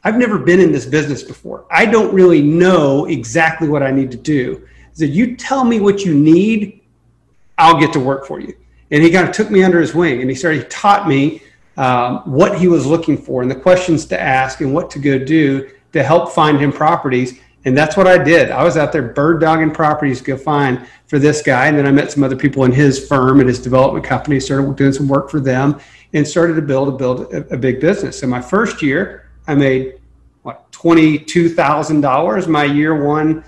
I've 0.06 0.16
never 0.16 0.40
been 0.40 0.62
in 0.62 0.72
this 0.72 0.86
business 0.86 1.24
before. 1.24 1.66
I 1.70 1.86
don't 1.86 2.14
really 2.14 2.42
know 2.42 3.04
exactly 3.08 3.68
what 3.68 3.84
I 3.84 3.92
need 3.92 4.12
to 4.12 4.18
do. 4.18 4.66
I 4.66 4.94
said, 4.94 5.10
you 5.10 5.36
tell 5.36 5.66
me 5.66 5.82
what 5.82 6.06
you 6.06 6.14
need, 6.14 6.84
I'll 7.58 7.78
get 7.78 7.92
to 7.94 8.00
work 8.00 8.26
for 8.26 8.40
you. 8.40 8.56
And 8.92 9.04
he 9.04 9.12
kind 9.12 9.28
of 9.28 9.36
took 9.36 9.52
me 9.52 9.62
under 9.62 9.82
his 9.82 9.94
wing 9.94 10.22
and 10.22 10.30
he 10.30 10.38
started, 10.38 10.64
he 10.64 10.70
taught 10.70 11.06
me 11.06 11.42
um, 11.78 12.20
what 12.26 12.58
he 12.58 12.68
was 12.68 12.86
looking 12.86 13.18
for 13.18 13.42
and 13.42 13.52
the 13.52 13.56
questions 13.56 14.06
to 14.06 14.20
ask 14.20 14.62
and 14.62 14.74
what 14.74 14.90
to 14.92 15.00
go 15.00 15.20
do 15.20 15.70
to 15.94 16.04
help 16.04 16.32
find 16.32 16.60
him 16.60 16.72
properties 16.72 17.40
and 17.66 17.76
that's 17.76 17.98
what 17.98 18.06
I 18.06 18.24
did. 18.24 18.52
I 18.52 18.64
was 18.64 18.78
out 18.78 18.92
there 18.92 19.02
bird 19.02 19.42
dogging 19.42 19.72
properties 19.72 20.20
to 20.20 20.24
go 20.24 20.38
find 20.38 20.88
for 21.08 21.18
this 21.18 21.42
guy. 21.42 21.66
And 21.66 21.76
then 21.76 21.88
I 21.88 21.92
met 21.92 22.12
some 22.12 22.24
other 22.24 22.36
people 22.36 22.64
in 22.64 22.72
his 22.72 23.08
firm 23.08 23.40
and 23.40 23.50
his 23.50 23.60
development 23.60 24.06
company, 24.06 24.40
started 24.40 24.76
doing 24.76 24.94
some 24.94 25.08
work 25.08 25.32
for 25.32 25.40
them 25.40 25.80
and 26.14 26.28
started 26.28 26.54
to 26.56 26.62
build, 26.62 26.90
a 26.90 26.92
build 26.92 27.34
a, 27.34 27.56
a 27.56 27.58
big 27.58 27.82
business. 27.82 28.20
So 28.20 28.28
my 28.28 28.40
first 28.40 28.84
year, 28.84 29.32
I 29.48 29.56
made 29.56 29.96
what, 30.44 30.72
$22,000 30.74 32.48
my 32.48 32.64
year 32.66 33.04
one 33.04 33.44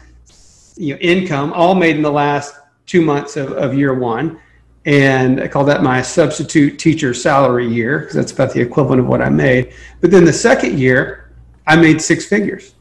you 0.78 0.96
know, 0.96 1.00
income, 1.00 1.54
all 1.54 1.76
made 1.76 1.96
in 1.96 2.02
the 2.02 2.12
last 2.12 2.56
two 2.88 3.02
months 3.02 3.38
of, 3.38 3.52
of 3.52 3.76
year 3.76 3.94
one. 3.94 4.40
And 4.88 5.42
I 5.42 5.50
call 5.50 5.66
that 5.66 5.84
my 5.84 6.02
substitute 6.02 6.80
teacher 6.80 7.14
salary 7.14 7.68
year 7.68 8.00
because 8.00 8.16
that's 8.16 8.32
about 8.32 8.54
the 8.54 8.62
equivalent 8.62 9.02
of 9.02 9.08
what 9.08 9.22
I 9.22 9.28
made. 9.28 9.74
But 10.00 10.12
then 10.12 10.24
the 10.24 10.32
second 10.32 10.80
year, 10.80 11.30
I 11.68 11.76
made 11.76 12.02
six 12.02 12.26
figures. 12.26 12.74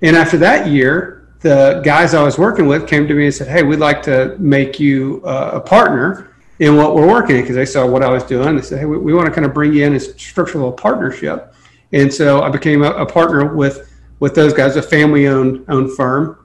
And 0.00 0.16
after 0.16 0.38
that 0.38 0.68
year, 0.68 1.28
the 1.40 1.82
guys 1.84 2.14
I 2.14 2.22
was 2.22 2.38
working 2.38 2.66
with 2.66 2.88
came 2.88 3.06
to 3.06 3.12
me 3.12 3.26
and 3.26 3.34
said, 3.34 3.48
"Hey, 3.48 3.62
we'd 3.62 3.78
like 3.78 4.02
to 4.04 4.36
make 4.38 4.80
you 4.80 5.20
uh, 5.22 5.50
a 5.54 5.60
partner 5.60 6.32
in 6.60 6.76
what 6.76 6.94
we're 6.94 7.06
working 7.06 7.36
in," 7.36 7.42
because 7.42 7.56
they 7.56 7.66
saw 7.66 7.86
what 7.86 8.02
I 8.02 8.08
was 8.08 8.24
doing. 8.24 8.56
They 8.56 8.62
said, 8.62 8.78
"Hey, 8.78 8.86
we, 8.86 8.96
we 8.96 9.12
want 9.12 9.26
to 9.26 9.32
kind 9.32 9.44
of 9.44 9.52
bring 9.52 9.74
you 9.74 9.84
in 9.84 9.92
as 9.92 10.14
structural 10.18 10.72
partnership." 10.72 11.54
And 11.92 12.12
so 12.12 12.40
I 12.40 12.48
became 12.48 12.82
a, 12.82 12.92
a 12.92 13.04
partner 13.04 13.54
with 13.54 13.92
with 14.18 14.34
those 14.34 14.54
guys, 14.54 14.76
a 14.76 14.82
family-owned 14.82 15.66
owned 15.68 15.94
firm, 15.94 16.38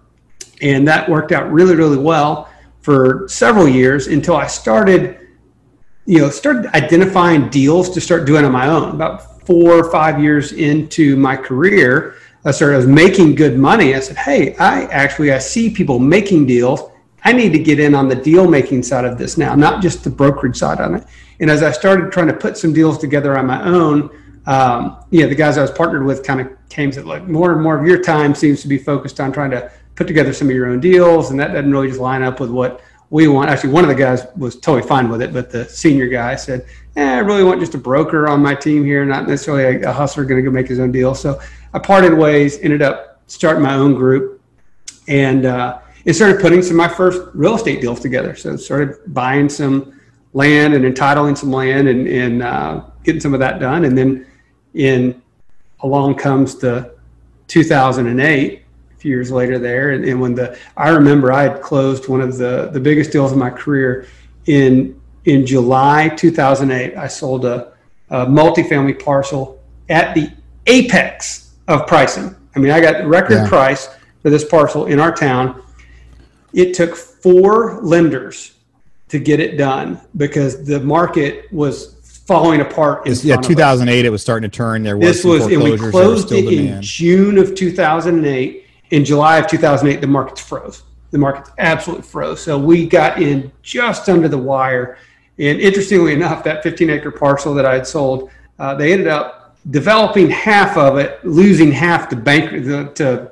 and 0.61 0.85
that 0.89 1.07
worked 1.07 1.31
out 1.31 1.49
really, 1.53 1.75
really 1.75 1.97
well 1.97 2.49
for 2.85 3.27
several 3.27 3.67
years 3.67 4.05
until 4.05 4.35
I 4.35 4.45
started, 4.45 5.17
you 6.05 6.19
know, 6.19 6.29
started 6.29 6.67
identifying 6.75 7.49
deals 7.49 7.89
to 7.89 7.99
start 7.99 8.27
doing 8.27 8.45
on 8.45 8.51
my 8.51 8.67
own. 8.67 8.93
About 8.93 9.43
four 9.47 9.71
or 9.71 9.91
five 9.91 10.21
years 10.21 10.51
into 10.51 11.15
my 11.15 11.35
career, 11.35 12.13
I 12.45 12.51
started 12.51 12.75
I 12.75 12.77
was 12.77 12.85
making 12.85 13.33
good 13.33 13.57
money. 13.57 13.95
I 13.95 13.99
said, 14.01 14.17
"Hey, 14.17 14.55
I 14.57 14.83
actually 14.85 15.31
I 15.33 15.39
see 15.39 15.71
people 15.71 15.97
making 15.97 16.45
deals. 16.45 16.79
I 17.23 17.33
need 17.33 17.53
to 17.53 17.59
get 17.59 17.79
in 17.79 17.95
on 17.95 18.07
the 18.07 18.15
deal 18.15 18.47
making 18.47 18.83
side 18.83 19.03
of 19.03 19.17
this 19.17 19.35
now, 19.35 19.55
not 19.55 19.81
just 19.81 20.03
the 20.03 20.11
brokerage 20.11 20.57
side 20.57 20.79
on 20.79 20.93
it." 20.93 21.03
And 21.39 21.49
as 21.49 21.63
I 21.63 21.71
started 21.71 22.11
trying 22.11 22.27
to 22.27 22.35
put 22.35 22.55
some 22.55 22.71
deals 22.71 22.99
together 22.99 23.35
on 23.35 23.47
my 23.47 23.63
own, 23.65 24.11
um, 24.45 24.97
you 25.09 25.21
know, 25.23 25.27
the 25.27 25.33
guys 25.33 25.57
I 25.57 25.63
was 25.63 25.71
partnered 25.71 26.05
with 26.05 26.21
kind 26.21 26.39
of 26.39 26.49
came 26.69 26.91
to 26.91 27.01
like 27.01 27.27
more 27.27 27.51
and 27.51 27.63
more 27.63 27.79
of 27.79 27.87
your 27.87 27.99
time 28.03 28.35
seems 28.35 28.61
to 28.61 28.67
be 28.67 28.77
focused 28.77 29.19
on 29.19 29.31
trying 29.31 29.49
to 29.49 29.71
put 29.95 30.07
together 30.07 30.33
some 30.33 30.49
of 30.49 30.55
your 30.55 30.67
own 30.67 30.79
deals, 30.79 31.31
and 31.31 31.39
that 31.39 31.53
doesn't 31.53 31.71
really 31.71 31.87
just 31.87 31.99
line 31.99 32.21
up 32.21 32.39
with 32.39 32.49
what 32.49 32.81
we 33.09 33.27
want. 33.27 33.49
Actually, 33.49 33.71
one 33.71 33.83
of 33.83 33.89
the 33.89 33.95
guys 33.95 34.25
was 34.35 34.55
totally 34.55 34.87
fine 34.87 35.09
with 35.09 35.21
it, 35.21 35.33
but 35.33 35.49
the 35.49 35.65
senior 35.65 36.07
guy 36.07 36.35
said, 36.35 36.65
eh, 36.95 37.15
"I 37.15 37.19
really 37.19 37.43
want 37.43 37.59
just 37.59 37.75
a 37.75 37.77
broker 37.77 38.27
on 38.27 38.41
my 38.41 38.55
team 38.55 38.83
here, 38.83 39.05
not 39.05 39.27
necessarily 39.27 39.83
a, 39.83 39.89
a 39.89 39.93
hustler 39.93 40.25
going 40.25 40.43
to 40.43 40.49
go 40.49 40.53
make 40.53 40.67
his 40.67 40.79
own 40.79 40.91
deal." 40.91 41.15
So 41.15 41.39
I 41.73 41.79
parted 41.79 42.13
ways, 42.13 42.59
ended 42.59 42.81
up 42.81 43.21
starting 43.27 43.63
my 43.63 43.75
own 43.75 43.95
group, 43.95 44.41
and 45.07 45.45
uh, 45.45 45.79
and 46.05 46.15
started 46.15 46.39
putting 46.39 46.61
some 46.61 46.79
of 46.79 46.89
my 46.89 46.93
first 46.93 47.21
real 47.33 47.55
estate 47.55 47.81
deals 47.81 47.99
together. 47.99 48.35
So 48.35 48.55
started 48.57 48.97
buying 49.07 49.49
some 49.49 49.99
land 50.33 50.73
and 50.73 50.85
entitling 50.85 51.35
some 51.35 51.51
land 51.51 51.87
and, 51.87 52.07
and 52.07 52.43
uh, 52.43 52.83
getting 53.03 53.21
some 53.21 53.33
of 53.33 53.39
that 53.39 53.59
done. 53.59 53.85
And 53.85 53.97
then 53.97 54.27
in 54.73 55.21
along 55.79 56.15
comes 56.15 56.55
the 56.55 56.95
2008 57.47 58.19
a 58.19 58.64
few 59.05 59.11
years 59.11 59.31
later 59.31 59.59
there 59.59 59.91
and, 59.91 60.03
and, 60.03 60.19
when 60.19 60.33
the 60.33 60.57
i 60.77 60.89
remember 60.89 61.31
i 61.31 61.43
had 61.43 61.61
closed 61.61 62.07
one 62.09 62.21
of 62.21 62.37
the 62.37 62.69
the 62.73 62.79
biggest 62.79 63.11
deals 63.11 63.31
of 63.31 63.37
my 63.37 63.51
career 63.51 64.07
in 64.47 64.99
in 65.25 65.45
july 65.45 66.09
2008 66.09 66.97
i 66.97 67.07
sold 67.07 67.45
a, 67.45 67.71
a 68.09 68.25
multifamily 68.25 69.03
parcel 69.03 69.61
at 69.89 70.15
the 70.15 70.31
apex 70.67 71.53
of 71.67 71.87
pricing. 71.87 72.35
I 72.55 72.59
mean, 72.59 72.71
I 72.71 72.79
got 72.79 73.05
record 73.05 73.33
yeah. 73.35 73.47
price 73.47 73.89
for 74.21 74.29
this 74.29 74.45
parcel 74.45 74.85
in 74.85 74.99
our 74.99 75.13
town. 75.13 75.61
It 76.53 76.73
took 76.73 76.95
four 76.95 77.81
lenders 77.81 78.53
to 79.09 79.19
get 79.19 79.39
it 79.39 79.57
done 79.57 79.99
because 80.17 80.65
the 80.65 80.79
market 80.79 81.51
was 81.51 81.93
falling 82.25 82.61
apart. 82.61 83.05
yeah, 83.23 83.35
2008, 83.35 84.05
it 84.05 84.09
was 84.09 84.21
starting 84.21 84.49
to 84.49 84.55
turn. 84.55 84.83
There 84.83 84.97
was 84.97 85.17
this 85.17 85.25
was, 85.25 85.45
and 85.45 85.61
we 85.61 85.77
closed 85.77 86.31
it 86.31 86.49
demand. 86.49 86.77
in 86.77 86.81
June 86.81 87.37
of 87.37 87.55
2008. 87.55 88.64
In 88.91 89.03
July 89.03 89.37
of 89.37 89.47
2008, 89.47 90.01
the 90.01 90.07
markets 90.07 90.41
froze. 90.41 90.83
The 91.11 91.17
markets 91.17 91.51
absolutely 91.57 92.03
froze. 92.03 92.41
So 92.41 92.57
we 92.57 92.87
got 92.87 93.21
in 93.21 93.51
just 93.61 94.09
under 94.09 94.27
the 94.27 94.37
wire. 94.37 94.97
And 95.37 95.59
interestingly 95.59 96.13
enough, 96.13 96.43
that 96.43 96.63
15 96.63 96.89
acre 96.89 97.11
parcel 97.11 97.53
that 97.55 97.65
I 97.65 97.75
had 97.75 97.87
sold, 97.87 98.29
uh, 98.59 98.75
they 98.75 98.93
ended 98.93 99.07
up 99.07 99.57
developing 99.71 100.29
half 100.29 100.77
of 100.77 100.97
it, 100.97 101.23
losing 101.25 101.71
half 101.71 102.09
to 102.09 102.15
bank 102.15 102.51
to 102.95 103.31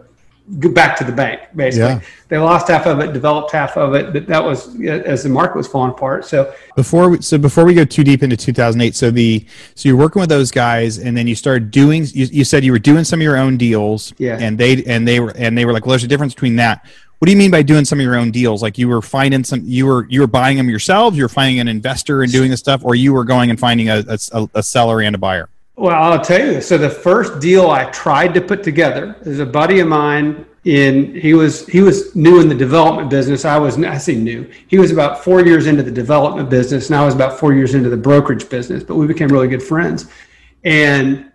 go 0.60 0.70
back 0.70 0.98
to 0.98 1.04
the 1.04 1.12
bank. 1.12 1.42
Basically, 1.56 1.88
yeah. 1.88 2.02
they 2.28 2.38
lost 2.38 2.68
half 2.68 2.86
of 2.86 3.00
it, 3.00 3.14
developed 3.14 3.52
half 3.52 3.78
of 3.78 3.96
it. 3.96 4.14
But 4.14 4.28
that 4.28 4.44
was 4.44 4.76
uh, 4.76 5.04
as 5.06 5.24
the 5.24 5.30
market 5.30 5.58
was 5.58 5.68
falling 5.68 5.92
apart. 5.92 6.26
So 6.26 6.54
before 6.76 7.10
we, 7.10 7.22
so 7.22 7.38
before 7.38 7.66
we 7.66 7.74
go 7.74 7.86
too 7.86 8.04
deep 8.04 8.24
into 8.24 8.38
2008, 8.38 8.96
so 8.96 9.12
the 9.12 9.46
so 9.76 9.90
you're 9.90 9.98
working 9.98 10.20
with 10.20 10.30
those 10.30 10.52
guys, 10.52 10.98
and 10.98 11.16
then 11.16 11.28
you 11.28 11.36
started 11.36 11.72
doing. 11.72 12.06
You, 12.12 12.26
you 12.26 12.44
said 12.44 12.64
you 12.64 12.72
were 12.72 12.80
doing 12.80 13.04
some 13.04 13.20
of 13.20 13.24
your 13.24 13.38
own 13.38 13.58
deals. 13.58 14.14
Yeah. 14.18 14.38
And 14.40 14.58
they 14.58 14.84
and 14.84 15.08
they 15.08 15.20
were 15.20 15.34
and 15.36 15.58
they 15.58 15.66
were 15.66 15.74
like, 15.74 15.86
well, 15.86 15.92
there's 15.92 16.04
a 16.04 16.08
difference 16.08 16.34
between 16.34 16.58
that. 16.58 16.86
What 17.20 17.28
do 17.28 17.32
you 17.32 17.38
mean 17.38 17.52
by 17.52 17.62
doing 17.62 17.86
some 17.86 18.00
of 18.00 18.04
your 18.04 18.18
own 18.18 18.32
deals? 18.32 18.62
Like 18.62 18.78
you 18.78 18.90
were 18.90 19.02
finding 19.02 19.46
some, 19.46 19.62
you 19.64 19.86
were 19.86 20.06
you 20.10 20.20
were 20.20 20.28
buying 20.28 20.58
them 20.58 20.70
yourselves. 20.70 21.16
You 21.16 21.24
were 21.24 21.30
finding 21.30 21.62
an 21.62 21.70
investor 21.70 22.22
and 22.22 22.30
doing 22.30 22.52
this 22.52 22.60
stuff, 22.60 22.84
or 22.84 22.96
you 22.96 23.14
were 23.14 23.24
going 23.24 23.50
and 23.50 23.58
finding 23.58 23.90
a, 23.90 24.04
a, 24.34 24.50
a 24.56 24.62
seller 24.62 25.02
and 25.02 25.16
a 25.16 25.18
buyer. 25.18 25.48
Well, 25.76 25.96
I'll 25.96 26.22
tell 26.22 26.54
you. 26.54 26.62
So 26.62 26.78
the 26.78 26.90
first 26.90 27.40
deal 27.40 27.72
I 27.72 27.86
tried 27.86 28.34
to 28.36 28.42
put 28.42 28.64
together 28.64 29.16
is 29.22 29.40
a 29.40 29.46
buddy 29.46 29.80
of 29.80 29.88
mine. 29.88 30.46
In 30.66 31.16
he 31.16 31.34
was 31.34 31.68
he 31.68 31.82
was 31.82 32.16
new 32.16 32.40
in 32.40 32.48
the 32.48 32.56
development 32.56 33.10
business. 33.10 33.44
I 33.44 33.58
was 33.58 33.78
I 33.84 33.98
say 33.98 34.16
new. 34.16 34.50
He 34.68 34.78
was 34.78 34.92
about 34.92 35.22
four 35.22 35.42
years 35.42 35.68
into 35.68 35.84
the 35.84 35.92
development 35.92 36.50
business, 36.50 36.90
and 36.90 36.96
I 36.96 37.04
was 37.04 37.14
about 37.14 37.38
four 37.38 37.54
years 37.54 37.74
into 37.74 37.90
the 37.90 37.98
brokerage 37.98 38.48
business. 38.48 38.82
But 38.82 38.96
we 38.96 39.06
became 39.06 39.28
really 39.28 39.50
good 39.50 39.62
friends, 39.62 40.06
and 40.64 41.30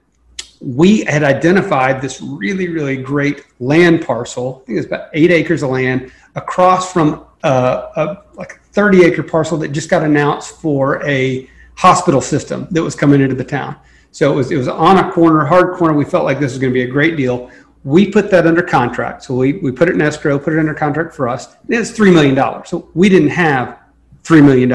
we 0.62 1.04
had 1.04 1.24
identified 1.24 2.00
this 2.00 2.22
really 2.22 2.68
really 2.68 2.96
great 2.96 3.44
land 3.60 4.06
parcel. 4.06 4.62
I 4.62 4.66
think 4.66 4.78
it's 4.78 4.86
about 4.86 5.10
eight 5.12 5.30
acres 5.30 5.62
of 5.62 5.70
land 5.70 6.10
across 6.36 6.90
from 6.90 7.26
a, 7.42 7.48
a 7.48 8.22
like 8.32 8.52
a 8.52 8.58
30 8.72 9.04
acre 9.04 9.22
parcel 9.22 9.58
that 9.58 9.72
just 9.72 9.90
got 9.90 10.02
announced 10.02 10.58
for 10.58 11.04
a 11.06 11.50
hospital 11.74 12.22
system 12.22 12.66
that 12.70 12.82
was 12.82 12.94
coming 12.94 13.20
into 13.20 13.34
the 13.34 13.44
town. 13.44 13.76
So 14.10 14.32
it 14.32 14.36
was 14.36 14.50
it 14.50 14.56
was 14.56 14.68
on 14.68 14.98
a 14.98 15.12
corner, 15.12 15.44
hard 15.44 15.76
corner. 15.76 15.94
We 15.94 16.04
felt 16.04 16.24
like 16.24 16.40
this 16.40 16.52
was 16.52 16.58
going 16.58 16.72
to 16.72 16.74
be 16.74 16.82
a 16.82 16.90
great 16.90 17.16
deal. 17.16 17.50
We 17.84 18.10
put 18.10 18.30
that 18.30 18.46
under 18.46 18.62
contract. 18.62 19.22
So 19.22 19.34
we, 19.34 19.54
we 19.54 19.70
put 19.70 19.88
it 19.88 19.94
in 19.94 20.02
escrow, 20.02 20.38
put 20.38 20.52
it 20.52 20.58
under 20.58 20.74
contract 20.74 21.14
for 21.14 21.28
us. 21.28 21.56
It's 21.68 21.92
$3 21.92 22.12
million. 22.12 22.64
So 22.66 22.90
we 22.94 23.08
didn't 23.08 23.28
have 23.28 23.78
$3 24.24 24.44
million. 24.44 24.74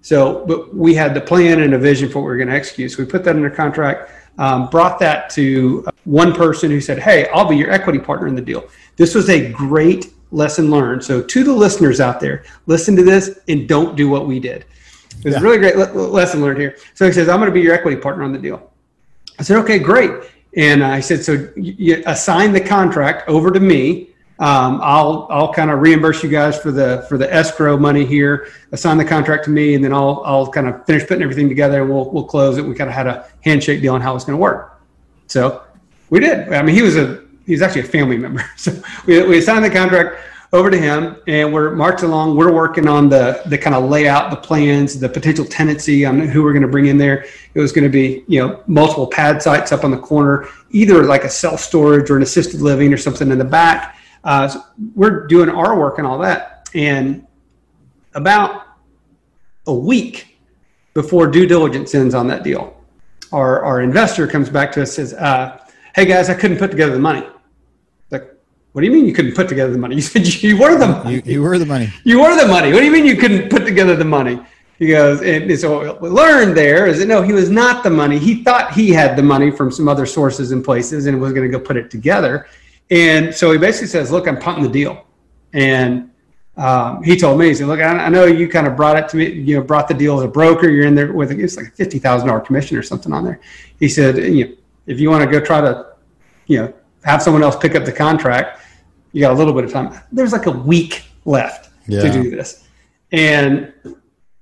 So, 0.00 0.44
but 0.46 0.74
we 0.74 0.94
had 0.94 1.14
the 1.14 1.20
plan 1.20 1.60
and 1.60 1.74
a 1.74 1.78
vision 1.78 2.08
for 2.08 2.18
what 2.18 2.24
we 2.24 2.30
were 2.30 2.36
going 2.36 2.48
to 2.48 2.54
execute. 2.54 2.90
So 2.90 3.02
we 3.02 3.08
put 3.08 3.22
that 3.24 3.36
under 3.36 3.50
contract, 3.50 4.10
um, 4.38 4.68
brought 4.70 4.98
that 4.98 5.30
to 5.30 5.86
one 6.04 6.34
person 6.34 6.70
who 6.70 6.80
said, 6.80 6.98
Hey, 6.98 7.28
I'll 7.28 7.48
be 7.48 7.56
your 7.56 7.70
equity 7.70 7.98
partner 7.98 8.26
in 8.26 8.34
the 8.34 8.42
deal. 8.42 8.68
This 8.96 9.14
was 9.14 9.28
a 9.30 9.52
great 9.52 10.12
lesson 10.32 10.70
learned. 10.70 11.04
So, 11.04 11.22
to 11.22 11.44
the 11.44 11.52
listeners 11.52 12.00
out 12.00 12.18
there, 12.18 12.44
listen 12.66 12.96
to 12.96 13.04
this 13.04 13.38
and 13.48 13.68
don't 13.68 13.96
do 13.96 14.08
what 14.08 14.26
we 14.26 14.40
did. 14.40 14.64
It 15.24 15.26
was 15.26 15.34
yeah. 15.34 15.40
a 15.40 15.42
really 15.42 15.58
great 15.58 15.76
le- 15.76 15.92
lesson 15.92 16.40
learned 16.40 16.58
here. 16.58 16.76
So 16.94 17.06
he 17.06 17.12
says, 17.12 17.28
I'm 17.28 17.38
going 17.38 17.50
to 17.50 17.54
be 17.54 17.60
your 17.60 17.74
equity 17.74 17.96
partner 17.96 18.24
on 18.24 18.32
the 18.32 18.38
deal. 18.38 18.72
I 19.38 19.44
said, 19.44 19.56
okay, 19.58 19.78
great. 19.78 20.10
And 20.56 20.82
I 20.82 21.00
said, 21.00 21.24
so 21.24 21.48
you 21.56 22.02
assign 22.06 22.52
the 22.52 22.60
contract 22.60 23.28
over 23.28 23.50
to 23.50 23.60
me. 23.60 24.08
Um, 24.38 24.80
I'll 24.82 25.28
I'll 25.30 25.52
kind 25.52 25.70
of 25.70 25.80
reimburse 25.80 26.24
you 26.24 26.28
guys 26.28 26.58
for 26.58 26.72
the 26.72 27.06
for 27.08 27.16
the 27.16 27.32
escrow 27.32 27.76
money 27.76 28.04
here. 28.04 28.48
Assign 28.72 28.96
the 28.98 29.04
contract 29.04 29.44
to 29.44 29.50
me, 29.50 29.74
and 29.74 29.84
then 29.84 29.92
I'll 29.92 30.20
I'll 30.24 30.48
kind 30.50 30.66
of 30.66 30.84
finish 30.84 31.06
putting 31.06 31.22
everything 31.22 31.48
together. 31.48 31.82
and 31.82 31.90
We'll 31.90 32.10
we'll 32.10 32.24
close 32.24 32.58
it. 32.58 32.64
We 32.64 32.74
kind 32.74 32.90
of 32.90 32.94
had 32.94 33.06
a 33.06 33.28
handshake 33.42 33.82
deal 33.82 33.94
on 33.94 34.00
how 34.00 34.16
it's 34.16 34.24
going 34.24 34.36
to 34.36 34.42
work. 34.42 34.80
So 35.28 35.62
we 36.10 36.18
did. 36.18 36.52
I 36.52 36.62
mean, 36.62 36.74
he 36.74 36.82
was 36.82 36.96
a 36.96 37.22
he's 37.46 37.62
actually 37.62 37.82
a 37.82 37.84
family 37.84 38.18
member. 38.18 38.44
So 38.56 38.72
we 39.06 39.22
we 39.22 39.40
signed 39.40 39.64
the 39.64 39.70
contract 39.70 40.16
over 40.52 40.70
to 40.70 40.78
him 40.78 41.16
and 41.26 41.52
we're 41.52 41.74
marching 41.74 42.08
along. 42.08 42.36
We're 42.36 42.52
working 42.52 42.86
on 42.86 43.08
the 43.08 43.42
the 43.46 43.56
kind 43.56 43.74
of 43.74 43.88
layout, 43.88 44.30
the 44.30 44.36
plans, 44.36 44.98
the 44.98 45.08
potential 45.08 45.44
tenancy 45.44 46.04
on 46.04 46.20
who 46.20 46.42
we're 46.42 46.52
going 46.52 46.62
to 46.62 46.68
bring 46.68 46.86
in 46.86 46.98
there. 46.98 47.24
It 47.54 47.60
was 47.60 47.72
going 47.72 47.84
to 47.84 47.90
be, 47.90 48.24
you 48.28 48.40
know, 48.40 48.62
multiple 48.66 49.06
pad 49.06 49.42
sites 49.42 49.72
up 49.72 49.84
on 49.84 49.90
the 49.90 49.98
corner, 49.98 50.48
either 50.70 51.04
like 51.04 51.24
a 51.24 51.30
self 51.30 51.60
storage 51.60 52.10
or 52.10 52.16
an 52.16 52.22
assisted 52.22 52.60
living 52.60 52.92
or 52.92 52.98
something 52.98 53.30
in 53.30 53.38
the 53.38 53.44
back. 53.44 53.96
Uh, 54.24 54.48
so 54.48 54.62
we're 54.94 55.26
doing 55.26 55.48
our 55.48 55.78
work 55.78 55.98
and 55.98 56.06
all 56.06 56.18
that. 56.18 56.68
And 56.74 57.26
about 58.14 58.66
a 59.66 59.74
week 59.74 60.38
before 60.94 61.26
due 61.26 61.46
diligence 61.46 61.94
ends 61.94 62.14
on 62.14 62.26
that 62.28 62.44
deal, 62.44 62.76
our, 63.32 63.64
our 63.64 63.80
investor 63.80 64.26
comes 64.26 64.50
back 64.50 64.70
to 64.72 64.82
us 64.82 64.94
says, 64.94 65.14
uh, 65.14 65.58
Hey 65.94 66.04
guys, 66.04 66.30
I 66.30 66.34
couldn't 66.34 66.58
put 66.58 66.70
together 66.70 66.92
the 66.92 67.00
money. 67.00 67.26
What 68.72 68.80
do 68.80 68.86
you 68.86 68.92
mean 68.92 69.06
you 69.06 69.12
couldn't 69.12 69.34
put 69.34 69.48
together 69.48 69.72
the 69.72 69.78
money? 69.78 69.94
You 69.96 70.02
said 70.02 70.26
you 70.26 70.56
were 70.56 70.78
the 70.78 70.88
money. 70.88 71.14
You, 71.14 71.22
you 71.24 71.42
were 71.42 71.58
the 71.58 71.66
money. 71.66 71.92
You 72.04 72.20
were 72.20 72.34
the 72.36 72.46
money. 72.46 72.72
What 72.72 72.80
do 72.80 72.86
you 72.86 72.92
mean 72.92 73.04
you 73.04 73.16
couldn't 73.16 73.50
put 73.50 73.64
together 73.64 73.96
the 73.96 74.04
money? 74.04 74.40
He 74.78 74.88
goes, 74.88 75.22
and 75.22 75.58
so 75.60 75.92
what 75.92 76.00
we 76.00 76.08
learned 76.08 76.56
there 76.56 76.86
is 76.86 76.98
that 76.98 77.06
no, 77.06 77.22
he 77.22 77.32
was 77.32 77.50
not 77.50 77.84
the 77.84 77.90
money. 77.90 78.18
He 78.18 78.42
thought 78.42 78.72
he 78.72 78.90
had 78.90 79.16
the 79.16 79.22
money 79.22 79.50
from 79.50 79.70
some 79.70 79.88
other 79.88 80.06
sources 80.06 80.50
and 80.50 80.64
places 80.64 81.06
and 81.06 81.20
was 81.20 81.32
going 81.32 81.48
to 81.48 81.56
go 81.56 81.62
put 81.62 81.76
it 81.76 81.90
together. 81.90 82.48
And 82.90 83.34
so 83.34 83.52
he 83.52 83.58
basically 83.58 83.88
says, 83.88 84.10
look, 84.10 84.26
I'm 84.26 84.38
punting 84.38 84.64
the 84.64 84.70
deal. 84.70 85.06
And 85.52 86.10
um, 86.56 87.02
he 87.02 87.16
told 87.16 87.38
me, 87.38 87.48
he 87.48 87.54
said, 87.54 87.68
look, 87.68 87.80
I, 87.80 88.06
I, 88.06 88.08
know 88.08 88.26
you 88.26 88.48
kind 88.48 88.66
of 88.66 88.76
brought 88.76 88.96
it 88.96 89.08
to 89.10 89.16
me, 89.16 89.30
you 89.30 89.56
know, 89.56 89.62
brought 89.62 89.88
the 89.88 89.94
deal 89.94 90.18
as 90.18 90.24
a 90.24 90.28
broker. 90.28 90.68
You're 90.68 90.86
in 90.86 90.94
there 90.94 91.12
with, 91.12 91.30
it's 91.30 91.56
like 91.56 91.66
a 91.66 91.70
$50,000 91.70 92.44
commission 92.44 92.76
or 92.76 92.82
something 92.82 93.12
on 93.12 93.24
there. 93.24 93.40
He 93.78 93.88
said, 93.88 94.18
you 94.18 94.46
know, 94.46 94.54
if 94.86 95.00
you 95.00 95.10
want 95.10 95.24
to 95.24 95.30
go 95.30 95.44
try 95.44 95.60
to, 95.60 95.94
you 96.46 96.58
know, 96.58 96.74
have 97.04 97.22
someone 97.22 97.42
else 97.42 97.56
pick 97.56 97.74
up 97.74 97.84
the 97.84 97.92
contract, 97.92 98.61
you 99.12 99.20
got 99.20 99.32
a 99.32 99.34
little 99.34 99.52
bit 99.52 99.64
of 99.64 99.72
time. 99.72 99.98
There's 100.10 100.32
like 100.32 100.46
a 100.46 100.50
week 100.50 101.04
left 101.24 101.70
yeah. 101.86 102.02
to 102.02 102.10
do 102.10 102.30
this. 102.30 102.66
And 103.12 103.72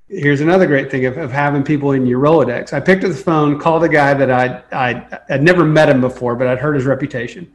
here's 0.08 0.40
another 0.40 0.66
great 0.66 0.90
thing 0.90 1.06
of, 1.06 1.16
of, 1.18 1.30
having 1.30 1.62
people 1.62 1.92
in 1.92 2.06
your 2.06 2.20
Rolodex. 2.20 2.72
I 2.72 2.80
picked 2.80 3.04
up 3.04 3.10
the 3.10 3.16
phone, 3.16 3.58
called 3.58 3.84
a 3.84 3.88
guy 3.88 4.14
that 4.14 4.30
I, 4.30 4.62
I 4.72 5.20
had 5.28 5.42
never 5.42 5.64
met 5.64 5.88
him 5.88 6.00
before, 6.00 6.36
but 6.36 6.46
I'd 6.46 6.58
heard 6.58 6.74
his 6.74 6.84
reputation. 6.84 7.52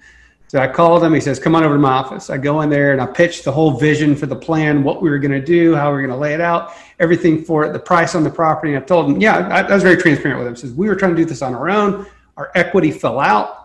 So 0.47 0.59
I 0.59 0.67
called 0.67 1.03
him. 1.03 1.13
He 1.13 1.19
says, 1.19 1.39
"Come 1.39 1.55
on 1.55 1.63
over 1.63 1.73
to 1.73 1.79
my 1.79 1.91
office." 1.91 2.29
I 2.29 2.37
go 2.37 2.61
in 2.61 2.69
there 2.69 2.93
and 2.93 3.01
I 3.01 3.07
pitch 3.07 3.43
the 3.43 3.51
whole 3.51 3.71
vision 3.71 4.15
for 4.15 4.27
the 4.27 4.35
plan, 4.35 4.83
what 4.83 5.01
we 5.01 5.09
were 5.09 5.17
going 5.17 5.31
to 5.31 5.43
do, 5.43 5.75
how 5.75 5.91
we 5.91 5.97
are 5.97 6.01
going 6.01 6.13
to 6.13 6.15
lay 6.15 6.33
it 6.33 6.41
out, 6.41 6.73
everything 6.99 7.43
for 7.43 7.65
it, 7.65 7.73
the 7.73 7.79
price 7.79 8.13
on 8.13 8.23
the 8.23 8.29
property. 8.29 8.73
And 8.73 8.83
I 8.83 8.85
told 8.85 9.09
him, 9.09 9.19
"Yeah, 9.19 9.47
I, 9.47 9.61
I 9.63 9.73
was 9.73 9.81
very 9.81 9.97
transparent 9.97 10.39
with 10.39 10.47
him." 10.47 10.53
He 10.53 10.61
says, 10.61 10.71
"We 10.71 10.87
were 10.87 10.95
trying 10.95 11.15
to 11.15 11.17
do 11.17 11.25
this 11.25 11.41
on 11.41 11.55
our 11.55 11.69
own. 11.69 12.05
Our 12.37 12.51
equity 12.53 12.91
fell 12.91 13.19
out. 13.19 13.64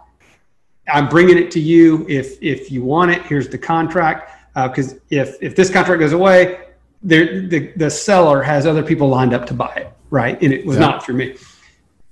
I'm 0.93 1.09
bringing 1.09 1.39
it 1.39 1.51
to 1.53 1.61
you. 1.61 2.07
If 2.09 2.43
if 2.43 2.71
you 2.71 2.83
want 2.83 3.11
it, 3.11 3.23
here's 3.23 3.49
the 3.49 3.59
contract. 3.59 4.37
Because 4.55 4.95
uh, 4.95 4.99
if 5.11 5.37
if 5.41 5.57
this 5.57 5.71
contract 5.71 6.01
goes 6.01 6.13
away, 6.13 6.69
there 7.03 7.47
the 7.49 7.73
the 7.77 7.91
seller 7.91 8.43
has 8.43 8.67
other 8.67 8.83
people 8.83 9.09
lined 9.09 9.33
up 9.33 9.47
to 9.47 9.55
buy 9.55 9.73
it, 9.75 9.93
right? 10.11 10.41
And 10.43 10.53
it 10.53 10.67
was 10.67 10.77
yeah. 10.77 10.87
not 10.87 11.05
through 11.05 11.17
me. 11.17 11.37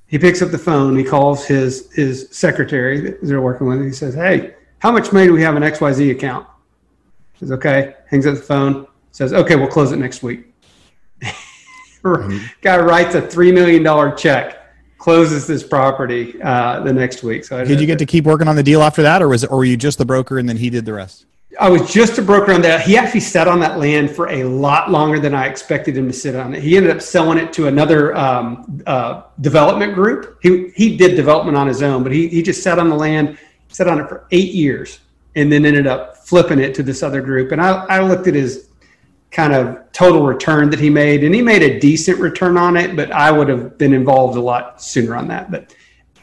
He 0.07 0.19
picks 0.19 0.41
up 0.41 0.51
the 0.51 0.59
phone. 0.59 0.97
He 0.97 1.05
calls 1.05 1.45
his 1.45 1.93
his 1.93 2.29
secretary 2.31 3.01
that 3.01 3.19
they're 3.23 3.43
working 3.43 3.67
with. 3.67 3.85
He 3.85 3.93
says, 3.93 4.14
"Hey, 4.14 4.55
how 4.79 4.91
much 4.91 5.12
money 5.12 5.27
do 5.27 5.33
we 5.33 5.43
have 5.43 5.57
in 5.57 5.62
X 5.62 5.81
Y 5.81 5.93
Z 5.93 6.11
account?" 6.11 6.47
He 7.35 7.41
says, 7.41 7.53
"Okay." 7.53 7.95
Hangs 8.09 8.27
up 8.27 8.37
the 8.37 8.41
phone. 8.41 8.87
Says, 9.12 9.33
"Okay, 9.33 9.57
we'll 9.57 9.69
close 9.69 9.93
it 9.93 9.99
next 9.99 10.23
week." 10.23 10.47
mm-hmm. 11.23 12.47
Guy 12.62 12.79
writes 12.79 13.14
a 13.14 13.23
three 13.23 13.53
million 13.53 13.83
dollar 13.83 14.12
check 14.12 14.58
closes 14.99 15.47
this 15.47 15.63
property 15.63 16.41
uh, 16.43 16.81
the 16.81 16.93
next 16.93 17.23
week. 17.23 17.45
So 17.45 17.59
I 17.59 17.65
did 17.65 17.81
you 17.81 17.87
get 17.87 17.99
to 18.01 18.07
keep 18.07 18.25
working 18.25 18.49
on 18.49 18.57
the 18.57 18.63
deal 18.63 18.83
after 18.83 19.03
that, 19.03 19.23
or 19.23 19.29
was 19.29 19.45
it, 19.45 19.51
or 19.51 19.59
were 19.59 19.65
you 19.65 19.77
just 19.77 19.99
the 19.99 20.05
broker 20.05 20.39
and 20.39 20.49
then 20.49 20.57
he 20.57 20.69
did 20.69 20.85
the 20.85 20.93
rest? 20.93 21.25
I 21.59 21.69
was 21.69 21.93
just 21.93 22.19
a 22.19 22.23
broker 22.23 22.53
on 22.53 22.63
that. 22.63 22.83
He 22.83 22.97
actually 22.97 23.21
sat 23.21 23.49
on 23.49 23.59
that 23.61 23.79
land 23.79 24.11
for 24.11 24.29
a 24.29 24.45
lot 24.45 24.91
longer 24.91 25.19
than 25.19 25.35
I 25.35 25.47
expected 25.47 25.97
him 25.97 26.07
to 26.07 26.13
sit 26.13 26.37
on 26.37 26.55
it. 26.55 26.63
He 26.63 26.77
ended 26.77 26.95
up 26.95 27.01
selling 27.01 27.39
it 27.39 27.53
to 27.55 27.67
another 27.67 28.15
um, 28.17 28.83
uh, 28.87 29.23
development 29.41 29.95
group. 29.95 30.39
He 30.43 30.69
he 30.77 30.97
did 30.97 31.17
development 31.17 31.57
on 31.57 31.67
his 31.67 31.83
own, 31.83 32.03
but 32.03 32.13
he 32.13 32.29
he 32.29 32.43
just 32.43 32.63
sat 32.63 32.79
on 32.79 32.89
the 32.89 32.95
land, 32.95 33.39
sat 33.69 33.89
on 33.89 33.99
it 33.99 34.09
for 34.09 34.27
eight 34.31 34.53
years, 34.53 35.01
and 35.35 35.51
then 35.51 35.65
ended 35.65 35.87
up 35.87 36.19
flipping 36.19 36.61
it 36.61 36.75
to 36.75 36.83
this 36.83 37.03
other 37.03 37.23
group. 37.23 37.51
And 37.51 37.61
I 37.61 37.85
I 37.87 38.01
looked 38.03 38.27
at 38.29 38.35
his 38.35 38.67
kind 39.31 39.53
of 39.53 39.93
total 39.93 40.25
return 40.25 40.71
that 40.71 40.81
he 40.81 40.91
made, 40.91 41.23
and 41.23 41.35
he 41.35 41.43
made 41.43 41.62
a 41.62 41.79
decent 41.79 42.19
return 42.19 42.57
on 42.57 42.77
it, 42.77 42.97
but 42.97 43.11
I 43.12 43.31
would 43.31 43.49
have 43.49 43.77
been 43.77 43.93
involved 43.93 44.37
a 44.37 44.41
lot 44.41 44.83
sooner 44.83 45.14
on 45.14 45.29
that. 45.29 45.51
But 45.51 45.75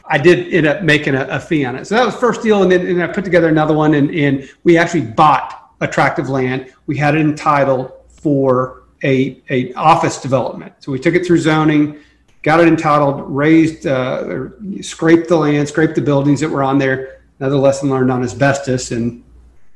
I 0.08 0.18
did 0.18 0.52
end 0.52 0.66
up 0.66 0.82
making 0.82 1.14
a, 1.14 1.26
a 1.26 1.40
fee 1.40 1.64
on 1.64 1.76
it. 1.76 1.86
So 1.86 1.94
that 1.94 2.04
was 2.04 2.16
first 2.16 2.42
deal, 2.42 2.62
and 2.62 2.70
then 2.70 2.86
and 2.86 3.02
I 3.02 3.06
put 3.06 3.24
together 3.24 3.48
another 3.48 3.74
one, 3.74 3.94
and, 3.94 4.10
and 4.14 4.48
we 4.64 4.76
actually 4.76 5.02
bought 5.02 5.72
attractive 5.80 6.28
land. 6.28 6.72
We 6.86 6.96
had 6.96 7.14
it 7.14 7.20
entitled 7.20 7.92
for 8.08 8.84
a, 9.04 9.40
a 9.50 9.72
office 9.74 10.20
development. 10.20 10.72
So 10.80 10.90
we 10.90 10.98
took 10.98 11.14
it 11.14 11.26
through 11.26 11.38
zoning, 11.38 12.00
got 12.42 12.60
it 12.60 12.68
entitled, 12.68 13.22
raised, 13.28 13.86
uh, 13.86 14.48
scraped 14.80 15.28
the 15.28 15.36
land, 15.36 15.68
scraped 15.68 15.94
the 15.94 16.00
buildings 16.00 16.40
that 16.40 16.48
were 16.48 16.62
on 16.62 16.78
there. 16.78 17.20
Another 17.38 17.56
lesson 17.56 17.90
learned 17.90 18.10
on 18.10 18.22
asbestos 18.22 18.90
and 18.92 19.22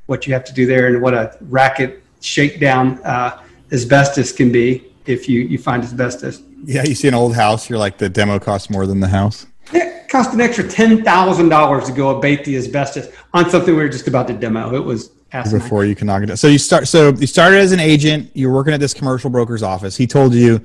what 0.06 0.26
you 0.26 0.32
have 0.32 0.44
to 0.44 0.54
do 0.54 0.66
there, 0.66 0.86
and 0.86 1.02
what 1.02 1.14
a 1.14 1.36
racket 1.42 2.02
shakedown 2.20 2.98
uh, 3.04 3.42
asbestos 3.72 4.32
can 4.32 4.52
be 4.52 4.84
if 5.06 5.28
you, 5.28 5.40
you 5.40 5.58
find 5.58 5.82
asbestos. 5.82 6.42
Yeah, 6.64 6.84
you 6.84 6.94
see 6.94 7.08
an 7.08 7.14
old 7.14 7.34
house, 7.34 7.68
you're 7.68 7.78
like, 7.78 7.98
the 7.98 8.08
demo 8.08 8.38
costs 8.38 8.70
more 8.70 8.86
than 8.86 9.00
the 9.00 9.08
house. 9.08 9.46
It 9.72 10.08
cost 10.08 10.34
an 10.34 10.40
extra 10.40 10.64
$10,000 10.64 11.86
to 11.86 11.92
go 11.92 12.18
abate 12.18 12.44
the 12.44 12.56
asbestos 12.56 13.08
on 13.32 13.48
something 13.48 13.74
we 13.74 13.82
were 13.82 13.88
just 13.88 14.08
about 14.08 14.28
to 14.28 14.34
demo. 14.34 14.74
It 14.74 14.84
was 14.84 15.10
asinine. 15.32 15.62
Before 15.62 15.84
you 15.84 15.94
can 15.94 16.06
knock 16.06 16.22
it 16.22 16.26
down. 16.26 16.36
So 16.36 16.48
you 16.48 16.58
start, 16.58 16.88
so 16.88 17.12
you 17.12 17.26
started 17.26 17.58
as 17.58 17.72
an 17.72 17.80
agent, 17.80 18.30
you're 18.34 18.52
working 18.52 18.74
at 18.74 18.80
this 18.80 18.92
commercial 18.92 19.30
broker's 19.30 19.62
office. 19.62 19.96
He 19.96 20.06
told 20.06 20.34
you, 20.34 20.60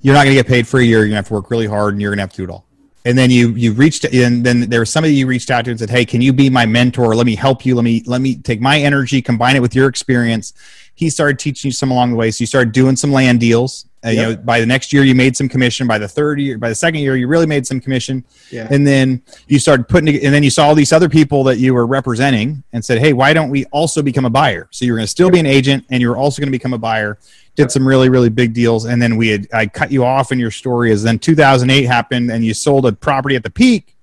you're 0.00 0.14
not 0.14 0.24
going 0.24 0.36
to 0.36 0.42
get 0.42 0.46
paid 0.46 0.68
for 0.68 0.80
a 0.80 0.84
year. 0.84 0.98
You're 0.98 1.06
going 1.06 1.12
to 1.12 1.16
have 1.16 1.28
to 1.28 1.34
work 1.34 1.50
really 1.50 1.66
hard 1.66 1.94
and 1.94 2.00
you're 2.00 2.10
going 2.10 2.18
to 2.18 2.22
have 2.22 2.30
to 2.30 2.36
do 2.36 2.44
it 2.44 2.50
all 2.50 2.66
and 3.06 3.16
then 3.16 3.30
you 3.30 3.50
you 3.50 3.72
reached 3.72 4.04
and 4.04 4.44
then 4.44 4.68
there 4.68 4.80
was 4.80 4.90
somebody 4.90 5.14
you 5.14 5.26
reached 5.26 5.50
out 5.50 5.64
to 5.64 5.70
and 5.70 5.78
said 5.78 5.88
hey 5.88 6.04
can 6.04 6.20
you 6.20 6.32
be 6.32 6.50
my 6.50 6.66
mentor 6.66 7.14
let 7.14 7.24
me 7.24 7.36
help 7.36 7.64
you 7.64 7.74
let 7.74 7.84
me 7.84 8.02
let 8.06 8.20
me 8.20 8.34
take 8.34 8.60
my 8.60 8.78
energy 8.78 9.22
combine 9.22 9.56
it 9.56 9.60
with 9.60 9.74
your 9.74 9.88
experience 9.88 10.52
he 10.96 11.10
started 11.10 11.38
teaching 11.38 11.68
you 11.68 11.72
some 11.72 11.90
along 11.90 12.10
the 12.10 12.16
way. 12.16 12.30
So 12.30 12.42
you 12.42 12.46
started 12.46 12.72
doing 12.72 12.96
some 12.96 13.12
land 13.12 13.38
deals. 13.38 13.86
Uh, 14.04 14.10
yep. 14.10 14.16
you 14.16 14.36
know 14.36 14.42
by 14.42 14.60
the 14.60 14.66
next 14.66 14.92
year 14.92 15.04
you 15.04 15.14
made 15.14 15.36
some 15.36 15.48
commission. 15.48 15.86
By 15.86 15.98
the 15.98 16.08
third 16.08 16.40
year 16.40 16.58
by 16.58 16.68
the 16.68 16.74
second 16.74 17.00
year 17.00 17.16
you 17.16 17.28
really 17.28 17.46
made 17.46 17.66
some 17.66 17.80
commission. 17.80 18.24
Yeah. 18.50 18.66
and 18.70 18.86
then 18.86 19.22
you 19.46 19.58
started 19.58 19.88
putting 19.88 20.08
and 20.08 20.34
then 20.34 20.42
you 20.42 20.50
saw 20.50 20.68
all 20.68 20.74
these 20.74 20.92
other 20.92 21.08
people 21.08 21.44
that 21.44 21.58
you 21.58 21.74
were 21.74 21.86
representing 21.86 22.62
and 22.72 22.84
said 22.84 22.98
hey 22.98 23.12
why 23.12 23.32
don't 23.32 23.50
we 23.50 23.64
also 23.66 24.02
become 24.02 24.24
a 24.24 24.30
buyer? 24.30 24.68
So 24.70 24.84
you're 24.84 24.96
going 24.96 25.06
to 25.06 25.10
still 25.10 25.30
be 25.30 25.38
an 25.38 25.46
agent 25.46 25.84
and 25.90 26.00
you're 26.00 26.16
also 26.16 26.40
going 26.40 26.48
to 26.48 26.58
become 26.58 26.72
a 26.72 26.78
buyer. 26.78 27.18
Did 27.56 27.70
some 27.70 27.86
really 27.86 28.08
really 28.08 28.28
big 28.28 28.52
deals 28.52 28.84
and 28.84 29.00
then 29.00 29.16
we 29.16 29.28
had 29.28 29.48
i 29.52 29.66
cut 29.66 29.90
you 29.90 30.04
off 30.04 30.30
in 30.30 30.38
your 30.38 30.50
story 30.50 30.92
as 30.92 31.02
then 31.02 31.18
2008 31.18 31.84
happened 31.84 32.30
and 32.30 32.44
you 32.44 32.52
sold 32.52 32.84
a 32.86 32.92
property 32.92 33.34
at 33.34 33.42
the 33.42 33.50
peak 33.50 33.96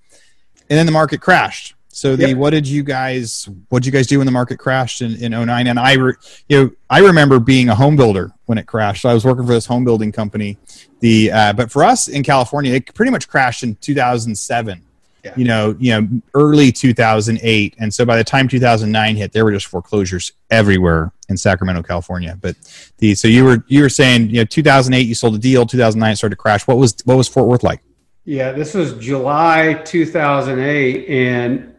and 0.70 0.80
then 0.80 0.88
the 0.88 0.92
market 0.92 1.22
crashed 1.22 1.76
so 1.96 2.16
the 2.16 2.30
yep. 2.30 2.38
what 2.38 2.50
did 2.50 2.68
you 2.68 2.84
guys 2.84 3.48
what 3.70 3.84
did 3.84 3.86
you 3.86 3.92
guys 3.92 4.08
do 4.08 4.18
when 4.18 4.26
the 4.26 4.32
market 4.32 4.58
crashed 4.58 5.02
in, 5.02 5.16
in 5.16 5.32
09 5.32 5.68
and 5.68 5.80
i 5.80 5.94
re, 5.94 6.14
you 6.50 6.64
know 6.64 6.72
i 6.90 7.00
remember 7.00 7.40
being 7.40 7.70
a 7.70 7.76
home 7.76 7.96
builder 7.96 8.32
when 8.46 8.58
it 8.58 8.66
crashed 8.66 9.02
so 9.02 9.10
i 9.10 9.14
was 9.14 9.26
working 9.26 9.46
for 9.46 9.54
this 9.54 9.66
home 9.66 9.84
building 9.84 10.12
company 10.12 10.58
the 11.00 11.32
uh, 11.32 11.54
but 11.54 11.72
for 11.72 11.84
us 11.84 12.08
in 12.08 12.24
california 12.24 12.74
it 12.74 12.94
pretty 12.94 13.12
much 13.12 13.28
crashed 13.28 13.64
in 13.64 13.76
2007 13.76 14.82
yeah. 15.24 15.34
you 15.38 15.46
know, 15.46 15.76
you 15.80 15.92
know, 15.92 16.22
early 16.34 16.72
2008, 16.72 17.76
and 17.80 17.94
so 17.94 18.06
by 18.06 18.18
the 18.18 18.24
time 18.24 18.48
2009 18.48 19.16
hit, 19.16 19.32
there 19.32 19.46
were 19.46 19.52
just 19.52 19.68
foreclosures 19.68 20.34
everywhere 20.50 21.12
in 21.30 21.38
Sacramento, 21.38 21.82
California. 21.82 22.38
But 22.40 22.56
the 22.98 23.16
so 23.16 23.28
you 23.28 23.46
were 23.46 23.64
you 23.68 23.82
were 23.82 23.90
saying, 23.90 24.30
you 24.30 24.38
know, 24.40 24.46
2008 24.46 25.08
you 25.08 25.16
sold 25.16 25.36
a 25.36 25.38
deal, 25.38 25.66
2009 25.66 26.16
started 26.16 26.36
to 26.36 26.42
crash. 26.42 26.68
What 26.68 26.78
was 26.78 26.96
what 27.06 27.16
was 27.16 27.28
Fort 27.28 27.48
Worth 27.48 27.64
like? 27.64 27.82
Yeah, 28.26 28.52
this 28.52 28.74
was 28.74 28.94
July 28.94 29.82
2008, 29.86 31.10
and 31.10 31.73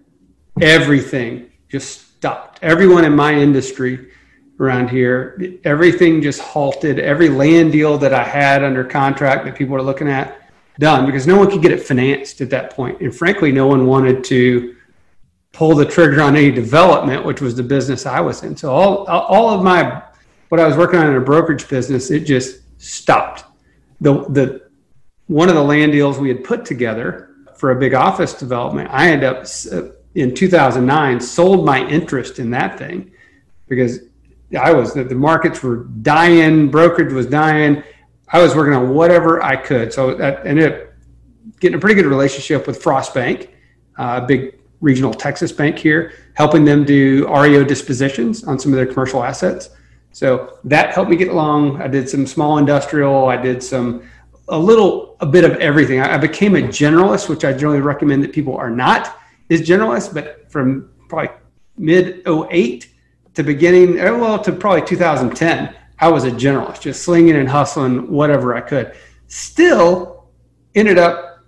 everything 0.60 1.50
just 1.68 2.16
stopped. 2.16 2.58
Everyone 2.62 3.04
in 3.04 3.14
my 3.14 3.34
industry 3.34 4.10
around 4.60 4.88
here. 4.88 5.58
Everything 5.64 6.22
just 6.22 6.40
halted. 6.40 6.98
Every 6.98 7.28
land 7.28 7.72
deal 7.72 7.98
that 7.98 8.14
I 8.14 8.22
had 8.22 8.62
under 8.62 8.84
contract 8.84 9.44
that 9.44 9.56
people 9.56 9.74
were 9.74 9.82
looking 9.82 10.08
at, 10.08 10.50
done 10.78 11.06
because 11.06 11.26
no 11.26 11.36
one 11.36 11.50
could 11.50 11.62
get 11.62 11.72
it 11.72 11.82
financed 11.82 12.40
at 12.40 12.50
that 12.50 12.70
point. 12.70 13.00
And 13.00 13.14
frankly, 13.14 13.52
no 13.52 13.66
one 13.66 13.86
wanted 13.86 14.24
to 14.24 14.76
pull 15.52 15.74
the 15.74 15.84
trigger 15.84 16.20
on 16.20 16.36
any 16.36 16.50
development, 16.50 17.24
which 17.24 17.40
was 17.40 17.54
the 17.54 17.62
business 17.62 18.06
I 18.06 18.20
was 18.20 18.42
in. 18.42 18.56
So 18.56 18.72
all 18.72 19.06
all 19.06 19.50
of 19.50 19.62
my 19.62 20.02
what 20.48 20.60
I 20.60 20.66
was 20.66 20.76
working 20.76 20.98
on 20.98 21.08
in 21.08 21.16
a 21.16 21.20
brokerage 21.20 21.68
business, 21.68 22.10
it 22.10 22.20
just 22.20 22.60
stopped. 22.78 23.44
The 24.00 24.24
the 24.30 24.64
one 25.26 25.48
of 25.48 25.54
the 25.54 25.62
land 25.62 25.92
deals 25.92 26.18
we 26.18 26.28
had 26.28 26.44
put 26.44 26.64
together 26.64 27.30
for 27.56 27.70
a 27.70 27.76
big 27.76 27.94
office 27.94 28.34
development, 28.34 28.90
I 28.90 29.10
ended 29.10 29.28
up 29.28 29.46
in 30.14 30.34
2009 30.34 31.20
sold 31.20 31.64
my 31.64 31.86
interest 31.88 32.38
in 32.38 32.50
that 32.50 32.78
thing 32.78 33.10
because 33.68 34.00
I 34.58 34.72
was 34.72 34.94
the, 34.94 35.04
the 35.04 35.14
markets 35.14 35.62
were 35.62 35.84
dying, 36.02 36.70
brokerage 36.70 37.12
was 37.12 37.26
dying. 37.26 37.82
I 38.28 38.40
was 38.40 38.54
working 38.54 38.74
on 38.74 38.94
whatever 38.94 39.42
I 39.42 39.56
could. 39.56 39.92
So 39.92 40.14
that 40.14 40.46
ended 40.46 40.72
up 40.72 40.88
getting 41.60 41.76
a 41.76 41.80
pretty 41.80 41.94
good 41.94 42.06
relationship 42.06 42.66
with 42.66 42.82
Frost 42.82 43.14
Bank, 43.14 43.54
a 43.98 44.02
uh, 44.02 44.26
big 44.26 44.58
regional 44.80 45.14
Texas 45.14 45.50
bank 45.50 45.78
here, 45.78 46.12
helping 46.34 46.64
them 46.64 46.84
do 46.84 47.26
REO 47.28 47.64
dispositions 47.64 48.44
on 48.44 48.58
some 48.58 48.72
of 48.72 48.76
their 48.76 48.86
commercial 48.86 49.22
assets. 49.22 49.70
So 50.12 50.58
that 50.64 50.94
helped 50.94 51.10
me 51.10 51.16
get 51.16 51.28
along. 51.28 51.80
I 51.82 51.88
did 51.88 52.08
some 52.08 52.26
small 52.26 52.58
industrial. 52.58 53.28
I 53.28 53.36
did 53.36 53.62
some 53.62 54.08
a 54.48 54.58
little 54.58 55.16
a 55.20 55.26
bit 55.26 55.44
of 55.44 55.52
everything. 55.52 56.00
I, 56.00 56.14
I 56.14 56.18
became 56.18 56.54
a 56.54 56.60
generalist, 56.60 57.28
which 57.28 57.44
I 57.44 57.52
generally 57.52 57.80
recommend 57.80 58.22
that 58.24 58.32
people 58.32 58.56
are 58.56 58.70
not 58.70 59.18
is 59.48 59.62
generalists, 59.62 60.12
but 60.12 60.50
from 60.50 60.90
probably 61.08 61.30
mid 61.76 62.26
08 62.26 62.88
to 63.34 63.42
beginning, 63.42 64.00
uh, 64.00 64.16
well, 64.16 64.38
to 64.38 64.52
probably 64.52 64.86
2010, 64.86 65.74
I 65.98 66.08
was 66.08 66.24
a 66.24 66.30
generalist, 66.30 66.80
just 66.80 67.02
slinging 67.02 67.36
and 67.36 67.48
hustling 67.48 68.10
whatever 68.10 68.54
I 68.54 68.60
could. 68.60 68.94
Still 69.28 70.26
ended 70.74 70.98
up, 70.98 71.44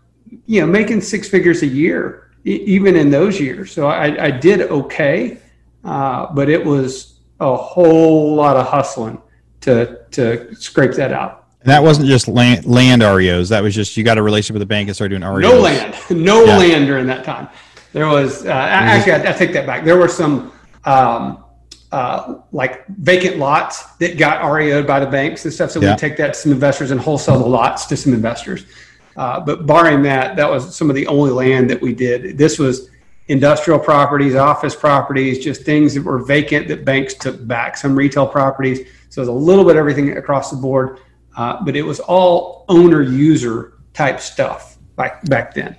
you 0.47 0.61
know, 0.61 0.67
making 0.67 1.01
six 1.01 1.29
figures 1.29 1.63
a 1.63 1.67
year, 1.67 2.31
even 2.45 2.97
in 2.97 3.11
those 3.11 3.41
years. 3.41 3.73
So 3.73 3.89
I, 3.89 4.27
I 4.27 4.31
did 4.31 4.63
okay, 4.63 5.39
uh, 5.85 6.33
but 6.33 6.49
it 6.49 6.65
was 6.65 7.21
a 7.41 7.57
whole 7.57 8.35
lot 8.35 8.57
of 8.57 8.67
hustling 8.67 9.21
to 9.61 10.01
to 10.13 10.55
scrape 10.55 10.93
that 10.93 11.13
out. 11.13 11.47
And 11.61 11.71
that 11.71 11.83
wasn't 11.83 12.07
just 12.07 12.29
land, 12.29 12.65
land 12.65 13.03
REOs. 13.03 13.49
That 13.49 13.63
was 13.63 13.75
just 13.75 13.97
you 13.97 14.05
got 14.05 14.19
a 14.19 14.23
relationship 14.23 14.55
with 14.55 14.61
the 14.61 14.67
bank 14.67 14.89
and 14.89 14.95
started 14.95 15.19
doing 15.19 15.29
REOs. 15.29 15.43
No 15.43 15.61
land, 15.61 15.97
no 16.11 16.45
yeah. 16.45 16.57
land 16.57 16.87
during 16.87 17.07
that 17.09 17.25
time. 17.25 17.49
There 17.97 18.09
was 18.09 18.45
uh, 18.45 18.51
actually 18.51 19.13
I, 19.13 19.31
I, 19.31 19.33
take 19.33 19.55
that 19.55 19.65
back. 19.65 19.83
There 19.83 19.97
were 19.97 20.07
some 20.07 20.53
um, 20.85 21.43
uh, 21.91 22.41
like 22.53 22.87
vacant 22.89 23.39
lots 23.39 23.85
that 23.97 24.19
got 24.19 24.45
REO'd 24.47 24.87
by 24.87 25.01
the 25.01 25.07
banks 25.07 25.47
and 25.47 25.55
stuff. 25.55 25.71
So 25.71 25.81
yeah. 25.81 25.93
we 25.93 25.97
take 25.97 26.19
that 26.19 26.35
to 26.35 26.39
some 26.39 26.53
investors 26.53 26.91
and 26.91 27.01
wholesale 27.01 27.39
the 27.39 27.47
lots 27.47 27.87
to 27.87 27.97
some 27.97 28.13
investors. 28.13 28.67
Uh, 29.17 29.41
but 29.41 29.65
barring 29.65 30.03
that, 30.03 30.37
that 30.37 30.47
was 30.47 30.77
some 30.77 30.91
of 30.91 30.95
the 30.95 31.07
only 31.07 31.31
land 31.31 31.71
that 31.71 31.81
we 31.81 31.95
did. 31.95 32.37
This 32.37 32.59
was 32.59 32.91
industrial 33.29 33.79
properties, 33.79 34.35
office 34.35 34.77
properties, 34.77 35.43
just 35.43 35.63
things 35.63 35.95
that 35.95 36.03
were 36.03 36.19
vacant 36.19 36.69
that 36.69 36.85
banks 36.85 37.15
took 37.15 37.47
back, 37.47 37.79
some 37.79 37.97
retail 37.97 38.27
properties. 38.27 38.81
So 39.09 39.23
it 39.23 39.23
was 39.23 39.29
a 39.29 39.33
little 39.33 39.65
bit 39.65 39.77
everything 39.77 40.19
across 40.19 40.51
the 40.51 40.59
board, 40.59 41.01
uh, 41.35 41.65
but 41.65 41.75
it 41.75 41.83
was 41.83 42.01
all 42.01 42.67
owner 42.69 43.01
user 43.01 43.79
type 43.95 44.21
stuff 44.21 44.77
back, 44.97 45.25
back 45.31 45.55
then. 45.55 45.77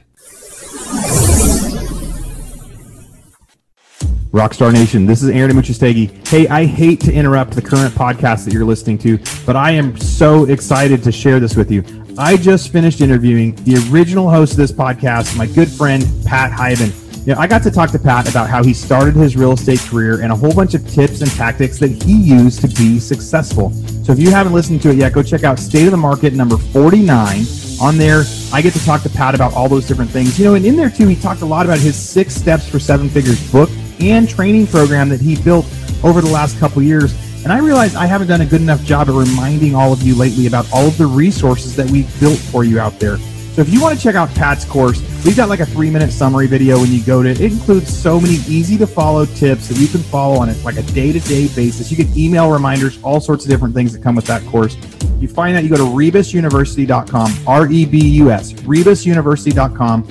Rockstar 4.38 4.72
Nation, 4.72 5.08
this 5.08 5.24
is 5.24 5.30
Aaron 5.30 5.50
Amuchastegui. 5.50 6.28
Hey, 6.28 6.48
I 6.48 6.64
hate 6.64 7.00
to 7.02 7.12
interrupt 7.12 7.56
the 7.56 7.62
current 7.62 7.92
podcast 7.96 8.46
that 8.46 8.54
you're 8.54 8.66
listening 8.66 9.00
to, 9.00 9.18
but 9.48 9.56
I 9.56 9.72
am 9.72 9.98
so 9.98 10.46
excited 10.46 11.02
to 11.06 11.12
share 11.12 11.40
this 11.40 11.56
with 11.56 11.72
you. 11.72 11.84
I 12.20 12.38
just 12.38 12.72
finished 12.72 13.02
interviewing 13.02 13.56
the 13.64 13.84
original 13.92 14.30
host 14.30 14.52
of 14.52 14.58
this 14.58 14.72
podcast, 14.72 15.36
my 15.36 15.48
good 15.48 15.68
friend, 15.68 16.06
Pat 16.24 16.52
Hiban. 16.52 16.94
You 17.26 17.34
know, 17.34 17.40
I 17.40 17.48
got 17.48 17.64
to 17.64 17.72
talk 17.72 17.90
to 17.90 17.98
Pat 17.98 18.30
about 18.30 18.48
how 18.48 18.64
he 18.64 18.76
started 18.76 19.16
his 19.16 19.36
real 19.36 19.54
estate 19.54 19.80
career 19.80 20.22
and 20.22 20.32
a 20.32 20.36
whole 20.36 20.54
bunch 20.54 20.76
of 20.76 20.88
tips 20.88 21.22
and 21.22 21.32
tactics 21.32 21.80
that 21.80 22.04
he 22.04 22.14
used 22.14 22.62
to 22.62 22.68
be 22.68 23.00
successful. 23.00 23.72
So 24.04 24.12
if 24.12 24.20
you 24.20 24.30
haven't 24.30 24.54
listened 24.54 24.84
to 24.84 24.92
it 24.92 24.98
yet, 24.98 25.14
go 25.14 25.24
check 25.24 25.46
out 25.46 25.58
State 25.58 25.86
of 25.86 25.92
the 25.92 25.98
Market 25.98 26.34
number 26.34 26.58
49. 26.58 27.44
On 27.82 27.98
there, 27.98 28.24
I 28.54 28.62
get 28.62 28.74
to 28.74 28.86
talk 28.86 29.02
to 29.02 29.10
Pat 29.10 29.34
about 29.34 29.56
all 29.56 29.68
those 29.68 29.88
different 29.88 30.12
things. 30.12 30.38
You 30.38 30.46
know, 30.46 30.54
and 30.54 30.64
in 30.64 30.76
there 30.76 30.92
too, 30.92 31.08
he 31.08 31.16
talked 31.16 31.42
a 31.42 31.46
lot 31.46 31.66
about 31.66 31.80
his 31.80 31.96
six 31.96 32.36
steps 32.36 32.70
for 32.70 32.78
seven 32.78 33.10
figures 33.10 33.52
book 33.52 33.70
and 34.00 34.28
training 34.28 34.68
program 34.68 35.10
that 35.10 35.22
he 35.22 35.42
built 35.42 35.66
over 36.04 36.22
the 36.22 36.30
last 36.30 36.60
couple 36.60 36.82
years. 36.82 37.16
And 37.44 37.54
I 37.54 37.60
realize 37.60 37.96
I 37.96 38.06
haven't 38.06 38.28
done 38.28 38.42
a 38.42 38.46
good 38.46 38.62
enough 38.62 38.84
job 38.84 39.10
at 39.10 39.16
reminding 39.16 39.76
all 39.76 39.94
of 39.94 40.02
you 40.02 40.16
lately 40.16 40.48
about 40.48 40.72
all 40.74 40.88
of 40.88 40.98
the 40.98 41.06
resources 41.06 41.76
that 41.76 41.90
we've 41.90 42.20
built 42.20 42.38
for 42.38 42.64
you 42.64 42.80
out 42.80 43.00
there. 43.00 43.18
So 43.58 43.62
if 43.62 43.74
you 43.74 43.82
want 43.82 43.98
to 43.98 44.04
check 44.04 44.14
out 44.14 44.30
Pat's 44.36 44.66
course, 44.66 45.02
we've 45.26 45.36
got 45.36 45.50
like 45.50 45.62
a 45.62 45.66
three 45.66 45.90
minute 45.90 46.12
summary 46.12 46.46
video 46.46 46.80
when 46.80 46.92
you 46.92 47.02
go 47.04 47.24
to 47.24 47.30
it. 47.30 47.42
It 47.42 47.54
includes 47.54 47.92
so 47.92 48.22
many 48.22 48.36
easy 48.48 48.78
to 48.78 48.86
follow 48.86 49.26
tips 49.26 49.70
that 49.70 49.78
you 49.80 49.88
can 49.88 50.02
follow 50.02 50.40
on 50.40 50.48
it 50.48 50.64
like 50.64 50.78
a 50.78 50.84
day 50.84 51.12
to 51.12 51.20
day 51.22 51.48
basis. 51.48 51.90
You 51.90 51.98
get 51.98 52.16
email 52.16 52.52
reminders, 52.52 53.02
all 53.02 53.20
sorts 53.20 53.46
of 53.46 53.50
different 53.50 53.74
things 53.74 53.94
that 53.94 54.04
come 54.04 54.16
with 54.16 54.26
that 54.26 54.46
course. 54.46 54.78
You 55.20 55.28
find 55.28 55.56
that 55.56 55.64
you 55.64 55.70
go 55.70 55.78
to 55.78 55.84
rebusuniversity.com, 55.84 57.32
R 57.48 57.72
E 57.72 57.86
B 57.86 57.98
U 57.98 58.30
S, 58.30 58.54
rebusuniversity.com 58.54 60.04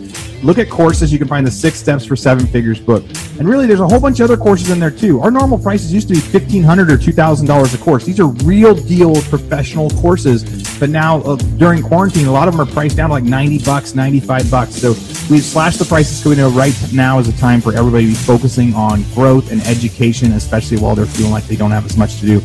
Look 0.42 0.58
at 0.58 0.68
courses. 0.68 1.12
You 1.12 1.18
can 1.18 1.28
find 1.28 1.46
the 1.46 1.50
Six 1.50 1.78
Steps 1.78 2.04
for 2.04 2.16
Seven 2.16 2.46
Figures 2.46 2.78
book. 2.78 3.02
And 3.38 3.48
really, 3.48 3.66
there's 3.66 3.80
a 3.80 3.88
whole 3.88 4.00
bunch 4.00 4.20
of 4.20 4.24
other 4.24 4.36
courses 4.36 4.70
in 4.70 4.78
there 4.78 4.90
too. 4.90 5.20
Our 5.20 5.30
normal 5.30 5.58
prices 5.58 5.92
used 5.92 6.08
to 6.08 6.14
be 6.14 6.20
$1,500 6.20 6.90
or 6.90 6.96
$2,000 6.96 7.74
a 7.74 7.78
course. 7.78 8.04
These 8.04 8.20
are 8.20 8.26
real 8.26 8.74
deal 8.74 9.14
professional 9.22 9.90
courses. 9.90 10.44
But 10.78 10.90
now, 10.90 11.22
uh, 11.22 11.36
during 11.56 11.82
quarantine, 11.82 12.26
a 12.26 12.32
lot 12.32 12.48
of 12.48 12.54
them 12.56 12.66
are 12.66 12.70
priced 12.70 12.96
down 12.96 13.08
to 13.08 13.14
like 13.14 13.24
90 13.24 13.64
bucks, 13.64 13.94
95 13.94 14.50
bucks. 14.50 14.74
So 14.74 14.90
we've 15.30 15.42
slashed 15.42 15.78
the 15.78 15.84
prices 15.84 16.20
because 16.20 16.36
we 16.36 16.42
know 16.42 16.50
right 16.50 16.74
now 16.92 17.18
is 17.18 17.28
a 17.28 17.36
time 17.38 17.60
for 17.60 17.72
everybody 17.74 18.04
to 18.04 18.10
be 18.10 18.14
focusing 18.14 18.74
on 18.74 19.02
growth 19.14 19.50
and 19.50 19.60
education, 19.62 20.32
especially 20.32 20.76
while 20.78 20.94
they're 20.94 21.06
feeling 21.06 21.32
like 21.32 21.46
they 21.46 21.56
don't 21.56 21.70
have 21.70 21.86
as 21.86 21.96
much 21.96 22.20
to 22.20 22.26
do. 22.26 22.42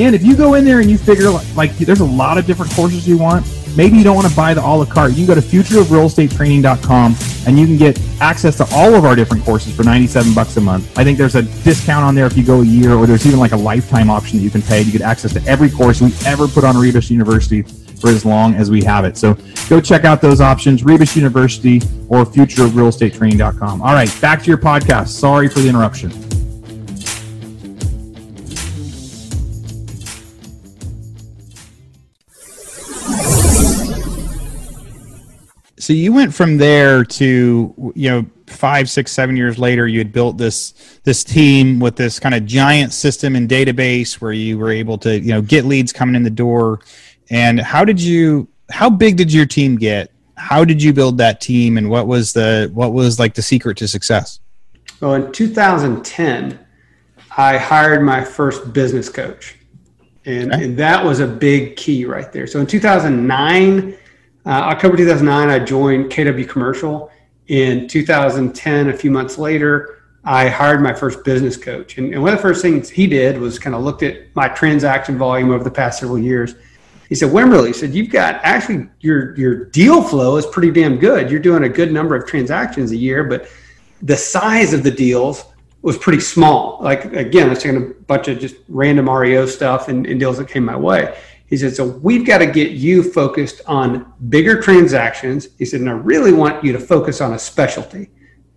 And 0.00 0.14
if 0.14 0.24
you 0.24 0.36
go 0.36 0.54
in 0.54 0.64
there 0.64 0.80
and 0.80 0.90
you 0.90 0.96
figure 0.96 1.28
like, 1.28 1.56
like 1.56 1.76
there's 1.78 2.00
a 2.00 2.04
lot 2.04 2.38
of 2.38 2.46
different 2.46 2.72
courses 2.72 3.06
you 3.06 3.18
want, 3.18 3.44
Maybe 3.76 3.96
you 3.96 4.04
don't 4.04 4.16
want 4.16 4.28
to 4.28 4.36
buy 4.36 4.54
the 4.54 4.60
a 4.60 4.72
la 4.76 4.84
carte. 4.84 5.12
You 5.12 5.26
can 5.26 5.34
go 5.34 5.34
to 5.34 5.40
futureofrealestatetraining.com 5.40 7.16
and 7.46 7.58
you 7.58 7.66
can 7.66 7.76
get 7.76 8.00
access 8.20 8.56
to 8.58 8.66
all 8.72 8.94
of 8.94 9.04
our 9.04 9.16
different 9.16 9.44
courses 9.44 9.74
for 9.74 9.82
97 9.82 10.34
bucks 10.34 10.56
a 10.56 10.60
month. 10.60 10.98
I 10.98 11.04
think 11.04 11.18
there's 11.18 11.34
a 11.34 11.42
discount 11.42 12.04
on 12.04 12.14
there 12.14 12.26
if 12.26 12.36
you 12.36 12.44
go 12.44 12.60
a 12.60 12.64
year, 12.64 12.92
or 12.92 13.06
there's 13.06 13.26
even 13.26 13.38
like 13.38 13.52
a 13.52 13.56
lifetime 13.56 14.10
option 14.10 14.38
that 14.38 14.44
you 14.44 14.50
can 14.50 14.62
pay 14.62 14.84
to 14.84 14.90
get 14.90 15.00
access 15.00 15.32
to 15.32 15.44
every 15.46 15.70
course 15.70 16.00
we 16.00 16.12
ever 16.26 16.46
put 16.46 16.64
on 16.64 16.76
Rebus 16.76 17.10
University 17.10 17.62
for 17.62 18.10
as 18.10 18.24
long 18.24 18.54
as 18.54 18.70
we 18.70 18.82
have 18.84 19.04
it. 19.04 19.16
So 19.16 19.36
go 19.68 19.80
check 19.80 20.04
out 20.04 20.20
those 20.20 20.40
options, 20.40 20.84
Rebus 20.84 21.16
University 21.16 21.76
or 22.08 22.24
futureofrealestatetraining.com. 22.24 23.80
All 23.80 23.94
right, 23.94 24.14
back 24.20 24.42
to 24.42 24.48
your 24.48 24.58
podcast. 24.58 25.08
Sorry 25.08 25.48
for 25.48 25.60
the 25.60 25.68
interruption. 25.68 26.31
So 35.82 35.92
you 35.92 36.12
went 36.12 36.32
from 36.32 36.58
there 36.58 37.04
to 37.04 37.92
you 37.96 38.08
know 38.08 38.24
five 38.46 38.88
six 38.88 39.10
seven 39.10 39.36
years 39.36 39.58
later 39.58 39.88
you 39.88 39.98
had 39.98 40.12
built 40.12 40.38
this 40.38 41.00
this 41.02 41.24
team 41.24 41.80
with 41.80 41.96
this 41.96 42.20
kind 42.20 42.36
of 42.36 42.46
giant 42.46 42.92
system 42.92 43.34
and 43.34 43.48
database 43.48 44.20
where 44.20 44.30
you 44.32 44.56
were 44.58 44.70
able 44.70 44.96
to 44.96 45.18
you 45.18 45.32
know 45.32 45.42
get 45.42 45.64
leads 45.64 45.92
coming 45.92 46.14
in 46.14 46.22
the 46.22 46.30
door. 46.30 46.80
And 47.30 47.60
how 47.60 47.84
did 47.84 48.00
you 48.00 48.48
how 48.70 48.90
big 48.90 49.16
did 49.16 49.32
your 49.32 49.44
team 49.44 49.76
get? 49.76 50.12
How 50.36 50.64
did 50.64 50.80
you 50.80 50.92
build 50.92 51.18
that 51.18 51.40
team 51.40 51.76
and 51.76 51.90
what 51.90 52.06
was 52.06 52.32
the 52.32 52.70
what 52.72 52.92
was 52.92 53.18
like 53.18 53.34
the 53.34 53.42
secret 53.42 53.76
to 53.78 53.88
success? 53.88 54.38
Well 55.00 55.14
in 55.14 55.32
2010 55.32 56.60
i 57.36 57.56
hired 57.56 58.02
my 58.02 58.22
first 58.22 58.72
business 58.72 59.08
coach. 59.08 59.56
And, 60.26 60.52
okay. 60.52 60.64
and 60.64 60.76
that 60.76 61.04
was 61.04 61.18
a 61.18 61.26
big 61.26 61.74
key 61.74 62.04
right 62.04 62.30
there. 62.30 62.46
So 62.46 62.60
in 62.60 62.66
2009 62.66 63.96
uh, 64.44 64.50
October 64.50 64.96
2009, 64.96 65.48
I 65.48 65.64
joined 65.64 66.10
KW 66.10 66.48
Commercial. 66.48 67.10
In 67.48 67.86
2010, 67.86 68.88
a 68.88 68.92
few 68.92 69.10
months 69.10 69.38
later, 69.38 70.02
I 70.24 70.48
hired 70.48 70.82
my 70.82 70.92
first 70.92 71.24
business 71.24 71.56
coach. 71.56 71.98
And, 71.98 72.12
and 72.12 72.22
one 72.22 72.32
of 72.32 72.38
the 72.38 72.42
first 72.42 72.62
things 72.62 72.88
he 72.88 73.06
did 73.06 73.38
was 73.38 73.58
kind 73.58 73.74
of 73.74 73.82
looked 73.82 74.02
at 74.02 74.34
my 74.34 74.48
transaction 74.48 75.18
volume 75.18 75.50
over 75.50 75.62
the 75.62 75.70
past 75.70 76.00
several 76.00 76.18
years. 76.18 76.54
He 77.08 77.14
said, 77.14 77.30
Wimberly, 77.30 77.68
he 77.68 77.72
said, 77.72 77.92
you've 77.92 78.10
got 78.10 78.40
actually 78.42 78.88
your, 79.00 79.36
your 79.36 79.66
deal 79.66 80.02
flow 80.02 80.36
is 80.36 80.46
pretty 80.46 80.70
damn 80.70 80.96
good. 80.98 81.30
You're 81.30 81.40
doing 81.40 81.64
a 81.64 81.68
good 81.68 81.92
number 81.92 82.16
of 82.16 82.26
transactions 82.26 82.90
a 82.92 82.96
year, 82.96 83.24
but 83.24 83.48
the 84.00 84.16
size 84.16 84.72
of 84.72 84.82
the 84.82 84.90
deals 84.90 85.44
was 85.82 85.98
pretty 85.98 86.20
small. 86.20 86.78
Like, 86.80 87.04
again, 87.12 87.48
I 87.48 87.50
was 87.50 87.62
taking 87.62 87.82
a 87.82 87.94
bunch 88.04 88.28
of 88.28 88.38
just 88.38 88.56
random 88.68 89.10
REO 89.10 89.46
stuff 89.46 89.88
and, 89.88 90.06
and 90.06 90.18
deals 90.18 90.38
that 90.38 90.48
came 90.48 90.64
my 90.64 90.76
way. 90.76 91.16
He 91.52 91.58
said, 91.58 91.76
so 91.76 91.86
we've 91.86 92.24
got 92.24 92.38
to 92.38 92.46
get 92.46 92.70
you 92.70 93.02
focused 93.02 93.60
on 93.66 94.10
bigger 94.30 94.62
transactions. 94.62 95.48
He 95.58 95.66
said, 95.66 95.80
and 95.80 95.90
I 95.90 95.92
really 95.92 96.32
want 96.32 96.64
you 96.64 96.72
to 96.72 96.78
focus 96.78 97.20
on 97.20 97.34
a 97.34 97.38
specialty. 97.38 98.08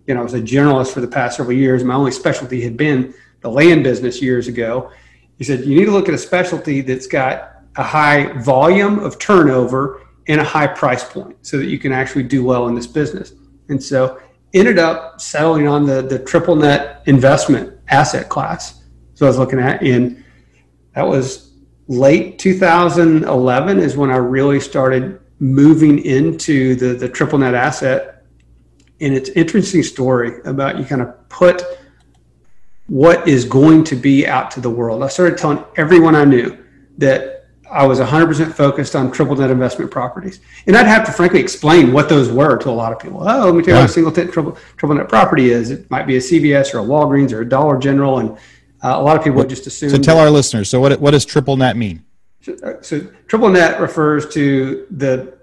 You 0.06 0.14
know, 0.14 0.20
I 0.20 0.22
was 0.22 0.32
a 0.32 0.40
generalist 0.40 0.94
for 0.94 1.02
the 1.02 1.06
past 1.06 1.36
several 1.36 1.58
years. 1.58 1.84
My 1.84 1.92
only 1.92 2.10
specialty 2.10 2.62
had 2.62 2.78
been 2.78 3.12
the 3.42 3.50
land 3.50 3.84
business 3.84 4.22
years 4.22 4.48
ago. 4.48 4.90
He 5.36 5.44
said, 5.44 5.66
you 5.66 5.78
need 5.78 5.84
to 5.84 5.90
look 5.90 6.08
at 6.08 6.14
a 6.14 6.18
specialty 6.18 6.80
that's 6.80 7.06
got 7.06 7.56
a 7.76 7.82
high 7.82 8.32
volume 8.40 8.98
of 9.00 9.18
turnover 9.18 10.00
and 10.28 10.40
a 10.40 10.44
high 10.44 10.66
price 10.66 11.04
point 11.04 11.36
so 11.42 11.58
that 11.58 11.66
you 11.66 11.78
can 11.78 11.92
actually 11.92 12.22
do 12.22 12.42
well 12.42 12.66
in 12.68 12.74
this 12.74 12.86
business. 12.86 13.34
And 13.68 13.82
so 13.82 14.18
ended 14.54 14.78
up 14.78 15.20
settling 15.20 15.68
on 15.68 15.84
the, 15.84 16.00
the 16.00 16.20
triple 16.20 16.56
net 16.56 17.02
investment 17.04 17.78
asset 17.88 18.30
class. 18.30 18.84
So 19.12 19.26
I 19.26 19.28
was 19.28 19.36
looking 19.36 19.60
at 19.60 19.82
in 19.82 20.24
that 20.94 21.06
was 21.06 21.45
late 21.88 22.38
2011 22.38 23.78
is 23.78 23.96
when 23.96 24.10
I 24.10 24.16
really 24.16 24.60
started 24.60 25.20
moving 25.38 26.04
into 26.04 26.74
the, 26.74 26.94
the 26.94 27.08
triple 27.08 27.38
net 27.38 27.54
asset. 27.54 28.24
And 29.00 29.14
it's 29.14 29.28
an 29.28 29.34
interesting 29.36 29.82
story 29.82 30.40
about 30.44 30.78
you 30.78 30.84
kind 30.84 31.02
of 31.02 31.28
put 31.28 31.62
what 32.86 33.26
is 33.28 33.44
going 33.44 33.84
to 33.84 33.96
be 33.96 34.26
out 34.26 34.50
to 34.52 34.60
the 34.60 34.70
world. 34.70 35.02
I 35.02 35.08
started 35.08 35.36
telling 35.38 35.62
everyone 35.76 36.14
I 36.14 36.24
knew 36.24 36.64
that 36.98 37.36
I 37.70 37.84
was 37.84 37.98
100% 37.98 38.52
focused 38.52 38.94
on 38.94 39.10
triple 39.10 39.36
net 39.36 39.50
investment 39.50 39.90
properties. 39.90 40.40
And 40.66 40.76
I'd 40.76 40.86
have 40.86 41.04
to 41.06 41.12
frankly 41.12 41.40
explain 41.40 41.92
what 41.92 42.08
those 42.08 42.30
were 42.30 42.56
to 42.58 42.70
a 42.70 42.70
lot 42.70 42.92
of 42.92 43.00
people. 43.00 43.28
Oh, 43.28 43.46
let 43.46 43.54
me 43.54 43.62
tell 43.62 43.70
you 43.70 43.74
yeah. 43.74 43.80
what 43.80 43.90
a 43.90 43.92
single 43.92 44.12
net 44.12 44.32
triple, 44.32 44.56
triple 44.76 44.96
net 44.96 45.08
property 45.08 45.50
is. 45.50 45.70
It 45.70 45.90
might 45.90 46.06
be 46.06 46.16
a 46.16 46.20
CVS 46.20 46.74
or 46.74 46.78
a 46.78 46.82
Walgreens 46.82 47.32
or 47.32 47.40
a 47.40 47.48
Dollar 47.48 47.76
General. 47.78 48.20
And 48.20 48.38
uh, 48.82 48.94
a 48.96 49.02
lot 49.02 49.16
of 49.16 49.24
people 49.24 49.38
would 49.38 49.48
just 49.48 49.66
assume. 49.66 49.90
So 49.90 49.98
tell 49.98 50.18
our 50.18 50.30
listeners. 50.30 50.68
So 50.68 50.80
what, 50.80 51.00
what 51.00 51.12
does 51.12 51.24
triple 51.24 51.56
net 51.56 51.76
mean? 51.76 52.04
So, 52.42 52.54
uh, 52.62 52.82
so 52.82 53.00
triple 53.26 53.48
net 53.48 53.80
refers 53.80 54.28
to 54.34 54.86
the 54.90 55.36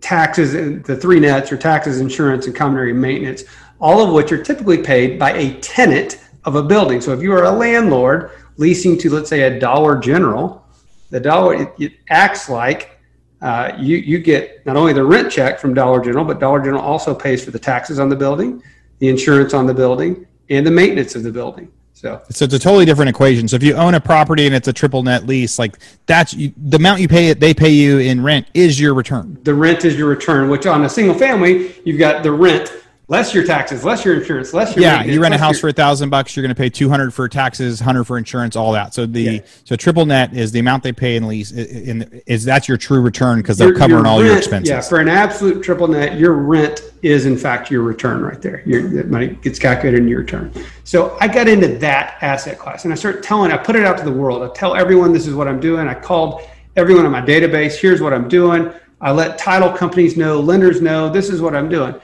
taxes, 0.00 0.54
and 0.54 0.84
the 0.84 0.96
three 0.96 1.20
nets 1.20 1.52
or 1.52 1.56
taxes, 1.56 2.00
insurance, 2.00 2.46
and 2.46 2.54
common 2.54 2.78
area 2.78 2.94
maintenance, 2.94 3.44
all 3.80 4.06
of 4.06 4.12
which 4.12 4.32
are 4.32 4.42
typically 4.42 4.78
paid 4.82 5.18
by 5.18 5.32
a 5.32 5.54
tenant 5.60 6.20
of 6.44 6.54
a 6.54 6.62
building. 6.62 7.00
So 7.00 7.12
if 7.12 7.22
you 7.22 7.32
are 7.32 7.44
a 7.44 7.50
landlord 7.50 8.30
leasing 8.56 8.96
to, 8.98 9.10
let's 9.10 9.28
say, 9.28 9.42
a 9.42 9.58
Dollar 9.58 9.98
General, 9.98 10.64
the 11.10 11.20
dollar 11.20 11.54
it, 11.54 11.72
it 11.78 11.92
acts 12.10 12.48
like 12.48 12.98
uh, 13.42 13.72
you 13.78 13.96
you 13.98 14.18
get 14.18 14.64
not 14.66 14.76
only 14.76 14.92
the 14.92 15.04
rent 15.04 15.30
check 15.30 15.58
from 15.58 15.74
Dollar 15.74 16.02
General, 16.02 16.24
but 16.24 16.40
Dollar 16.40 16.60
General 16.60 16.82
also 16.82 17.14
pays 17.14 17.44
for 17.44 17.50
the 17.50 17.58
taxes 17.58 17.98
on 17.98 18.08
the 18.08 18.16
building, 18.16 18.62
the 18.98 19.08
insurance 19.08 19.54
on 19.54 19.66
the 19.66 19.74
building, 19.74 20.26
and 20.48 20.66
the 20.66 20.70
maintenance 20.70 21.14
of 21.14 21.22
the 21.22 21.32
building. 21.32 21.70
So, 22.06 22.22
so 22.30 22.44
it's 22.44 22.54
a 22.54 22.58
totally 22.58 22.84
different 22.84 23.08
equation. 23.08 23.48
So 23.48 23.56
if 23.56 23.62
you 23.62 23.74
own 23.74 23.94
a 23.94 24.00
property 24.00 24.46
and 24.46 24.54
it's 24.54 24.68
a 24.68 24.72
triple 24.72 25.02
net 25.02 25.26
lease, 25.26 25.58
like 25.58 25.78
that's 26.06 26.32
you, 26.32 26.52
the 26.56 26.76
amount 26.76 27.00
you 27.00 27.08
pay 27.08 27.28
it, 27.28 27.40
they 27.40 27.52
pay 27.52 27.70
you 27.70 27.98
in 27.98 28.22
rent 28.22 28.46
is 28.54 28.80
your 28.80 28.94
return. 28.94 29.38
The 29.42 29.54
rent 29.54 29.84
is 29.84 29.96
your 29.96 30.08
return. 30.08 30.48
Which 30.48 30.66
on 30.66 30.84
a 30.84 30.88
single 30.88 31.14
family, 31.14 31.74
you've 31.84 31.98
got 31.98 32.22
the 32.22 32.32
rent 32.32 32.72
less 33.08 33.32
your 33.32 33.44
taxes, 33.44 33.84
less 33.84 34.04
your 34.04 34.18
insurance, 34.18 34.52
less 34.52 34.74
your 34.74 34.82
yeah. 34.82 35.04
You 35.04 35.20
rent 35.20 35.34
a 35.34 35.38
house 35.38 35.54
your, 35.54 35.60
for 35.60 35.68
a 35.68 35.72
thousand 35.72 36.10
bucks, 36.10 36.34
you're 36.34 36.42
going 36.42 36.54
to 36.54 36.60
pay 36.60 36.68
two 36.68 36.88
hundred 36.88 37.12
for 37.12 37.28
taxes, 37.28 37.78
hundred 37.78 38.04
for 38.04 38.18
insurance, 38.18 38.56
all 38.56 38.72
that. 38.72 38.94
So 38.94 39.06
the 39.06 39.20
yeah. 39.20 39.40
so 39.64 39.76
triple 39.76 40.06
net 40.06 40.34
is 40.34 40.52
the 40.52 40.58
amount 40.58 40.82
they 40.82 40.92
pay 40.92 41.16
in 41.16 41.28
lease. 41.28 41.52
In, 41.52 42.22
is 42.26 42.44
that's 42.44 42.68
your 42.68 42.76
true 42.76 43.00
return 43.00 43.40
because 43.40 43.58
they're 43.58 43.68
your, 43.68 43.78
covering 43.78 44.04
your 44.04 44.06
all 44.06 44.18
rent, 44.18 44.28
your 44.28 44.38
expenses. 44.38 44.70
Yeah, 44.70 44.80
for 44.80 44.98
an 44.98 45.08
absolute 45.08 45.62
triple 45.62 45.88
net, 45.88 46.18
your 46.18 46.32
rent 46.34 46.80
is 47.02 47.26
in 47.26 47.36
fact 47.36 47.70
your 47.70 47.82
return 47.82 48.22
right 48.22 48.40
there. 48.42 48.62
Your 48.66 49.04
money 49.04 49.28
gets 49.28 49.58
calculated 49.58 50.00
in 50.00 50.08
your 50.08 50.20
return. 50.20 50.52
So 50.84 51.16
I 51.20 51.28
got 51.28 51.48
into 51.48 51.68
that 51.78 52.18
asset 52.22 52.58
class 52.58 52.84
and 52.84 52.92
I 52.92 52.96
started 52.96 53.22
telling. 53.22 53.52
I 53.52 53.56
put 53.56 53.76
it 53.76 53.84
out 53.84 53.98
to 53.98 54.04
the 54.04 54.12
world. 54.12 54.42
I 54.42 54.52
tell 54.52 54.74
everyone 54.74 55.12
this 55.12 55.26
is 55.26 55.34
what 55.34 55.46
I'm 55.46 55.60
doing. 55.60 55.86
I 55.86 55.94
called 55.94 56.42
everyone 56.74 57.06
in 57.06 57.12
my 57.12 57.22
database. 57.22 57.76
Here's 57.76 58.00
what 58.00 58.12
I'm 58.12 58.28
doing. 58.28 58.72
I 58.98 59.12
let 59.12 59.38
title 59.38 59.70
companies 59.70 60.16
know, 60.16 60.40
lenders 60.40 60.80
know. 60.80 61.10
This 61.10 61.28
is 61.28 61.42
what 61.42 61.54
I'm 61.54 61.68
doing 61.68 61.94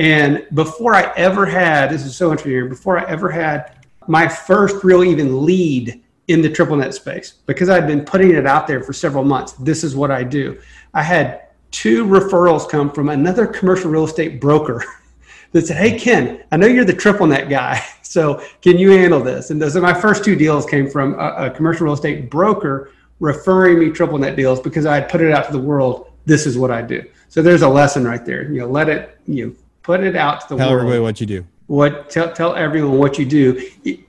and 0.00 0.46
before 0.54 0.94
I 0.94 1.12
ever 1.14 1.44
had, 1.44 1.90
this 1.90 2.06
is 2.06 2.16
so 2.16 2.30
interesting, 2.30 2.70
before 2.70 2.98
I 2.98 3.04
ever 3.04 3.28
had 3.28 3.84
my 4.08 4.26
first 4.26 4.82
real 4.82 5.04
even 5.04 5.44
lead 5.44 6.02
in 6.28 6.40
the 6.40 6.48
triple 6.48 6.74
net 6.74 6.94
space, 6.94 7.34
because 7.44 7.68
I'd 7.68 7.86
been 7.86 8.06
putting 8.06 8.30
it 8.30 8.46
out 8.46 8.66
there 8.66 8.82
for 8.82 8.94
several 8.94 9.24
months, 9.24 9.52
this 9.52 9.84
is 9.84 9.94
what 9.94 10.10
I 10.10 10.22
do. 10.22 10.58
I 10.94 11.02
had 11.02 11.48
two 11.70 12.06
referrals 12.06 12.66
come 12.66 12.90
from 12.90 13.10
another 13.10 13.46
commercial 13.46 13.90
real 13.90 14.04
estate 14.04 14.40
broker 14.40 14.82
that 15.52 15.66
said, 15.66 15.76
Hey, 15.76 15.98
Ken, 15.98 16.44
I 16.50 16.56
know 16.56 16.66
you're 16.66 16.86
the 16.86 16.94
triple 16.94 17.26
net 17.26 17.48
guy. 17.48 17.84
So 18.10 18.42
can 18.60 18.76
you 18.76 18.90
handle 18.90 19.22
this? 19.22 19.50
And 19.50 19.62
those 19.62 19.76
are 19.76 19.80
my 19.80 19.94
first 19.94 20.24
two 20.24 20.34
deals 20.34 20.66
came 20.66 20.90
from 20.90 21.14
a, 21.14 21.46
a 21.46 21.50
commercial 21.50 21.84
real 21.84 21.94
estate 21.94 22.28
broker 22.28 22.90
referring 23.20 23.78
me 23.78 23.90
triple 23.90 24.18
net 24.18 24.34
deals 24.34 24.58
because 24.58 24.84
I 24.84 24.96
had 24.96 25.08
put 25.08 25.20
it 25.20 25.30
out 25.30 25.46
to 25.46 25.52
the 25.52 25.60
world. 25.60 26.10
This 26.26 26.44
is 26.44 26.58
what 26.58 26.72
I 26.72 26.82
do. 26.82 27.08
So 27.28 27.40
there's 27.40 27.62
a 27.62 27.68
lesson 27.68 28.04
right 28.04 28.26
there. 28.26 28.50
You 28.50 28.58
know, 28.58 28.66
let 28.66 28.88
it, 28.88 29.16
you 29.28 29.46
know, 29.46 29.54
Put 29.90 30.04
it 30.04 30.14
out 30.14 30.42
to 30.42 30.50
the 30.50 30.56
tell 30.56 30.70
world. 30.70 30.70
Tell 30.70 30.72
everybody 30.78 31.00
what 31.00 31.20
you 31.20 31.26
do. 31.26 31.46
What 31.66 32.10
tell 32.10 32.32
tell 32.32 32.54
everyone 32.54 32.96
what 32.96 33.18
you 33.18 33.24
do, 33.24 33.60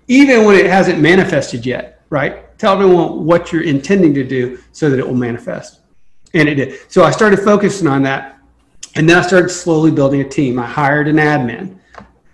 even 0.07 0.45
when 0.45 0.55
it 0.55 0.67
hasn't 0.67 0.99
manifested 0.99 1.65
yet. 1.65 2.03
Right? 2.11 2.55
Tell 2.59 2.73
everyone 2.73 3.25
what 3.25 3.51
you're 3.51 3.63
intending 3.63 4.13
to 4.13 4.23
do 4.23 4.59
so 4.73 4.91
that 4.91 4.99
it 4.99 5.07
will 5.07 5.15
manifest. 5.15 5.79
And 6.35 6.47
it 6.47 6.53
did. 6.53 6.79
So 6.91 7.03
I 7.03 7.09
started 7.09 7.39
focusing 7.39 7.87
on 7.87 8.03
that, 8.03 8.37
and 8.93 9.09
then 9.09 9.17
I 9.17 9.23
started 9.23 9.49
slowly 9.49 9.89
building 9.89 10.21
a 10.21 10.29
team. 10.29 10.59
I 10.59 10.67
hired 10.67 11.07
an 11.07 11.15
admin 11.15 11.79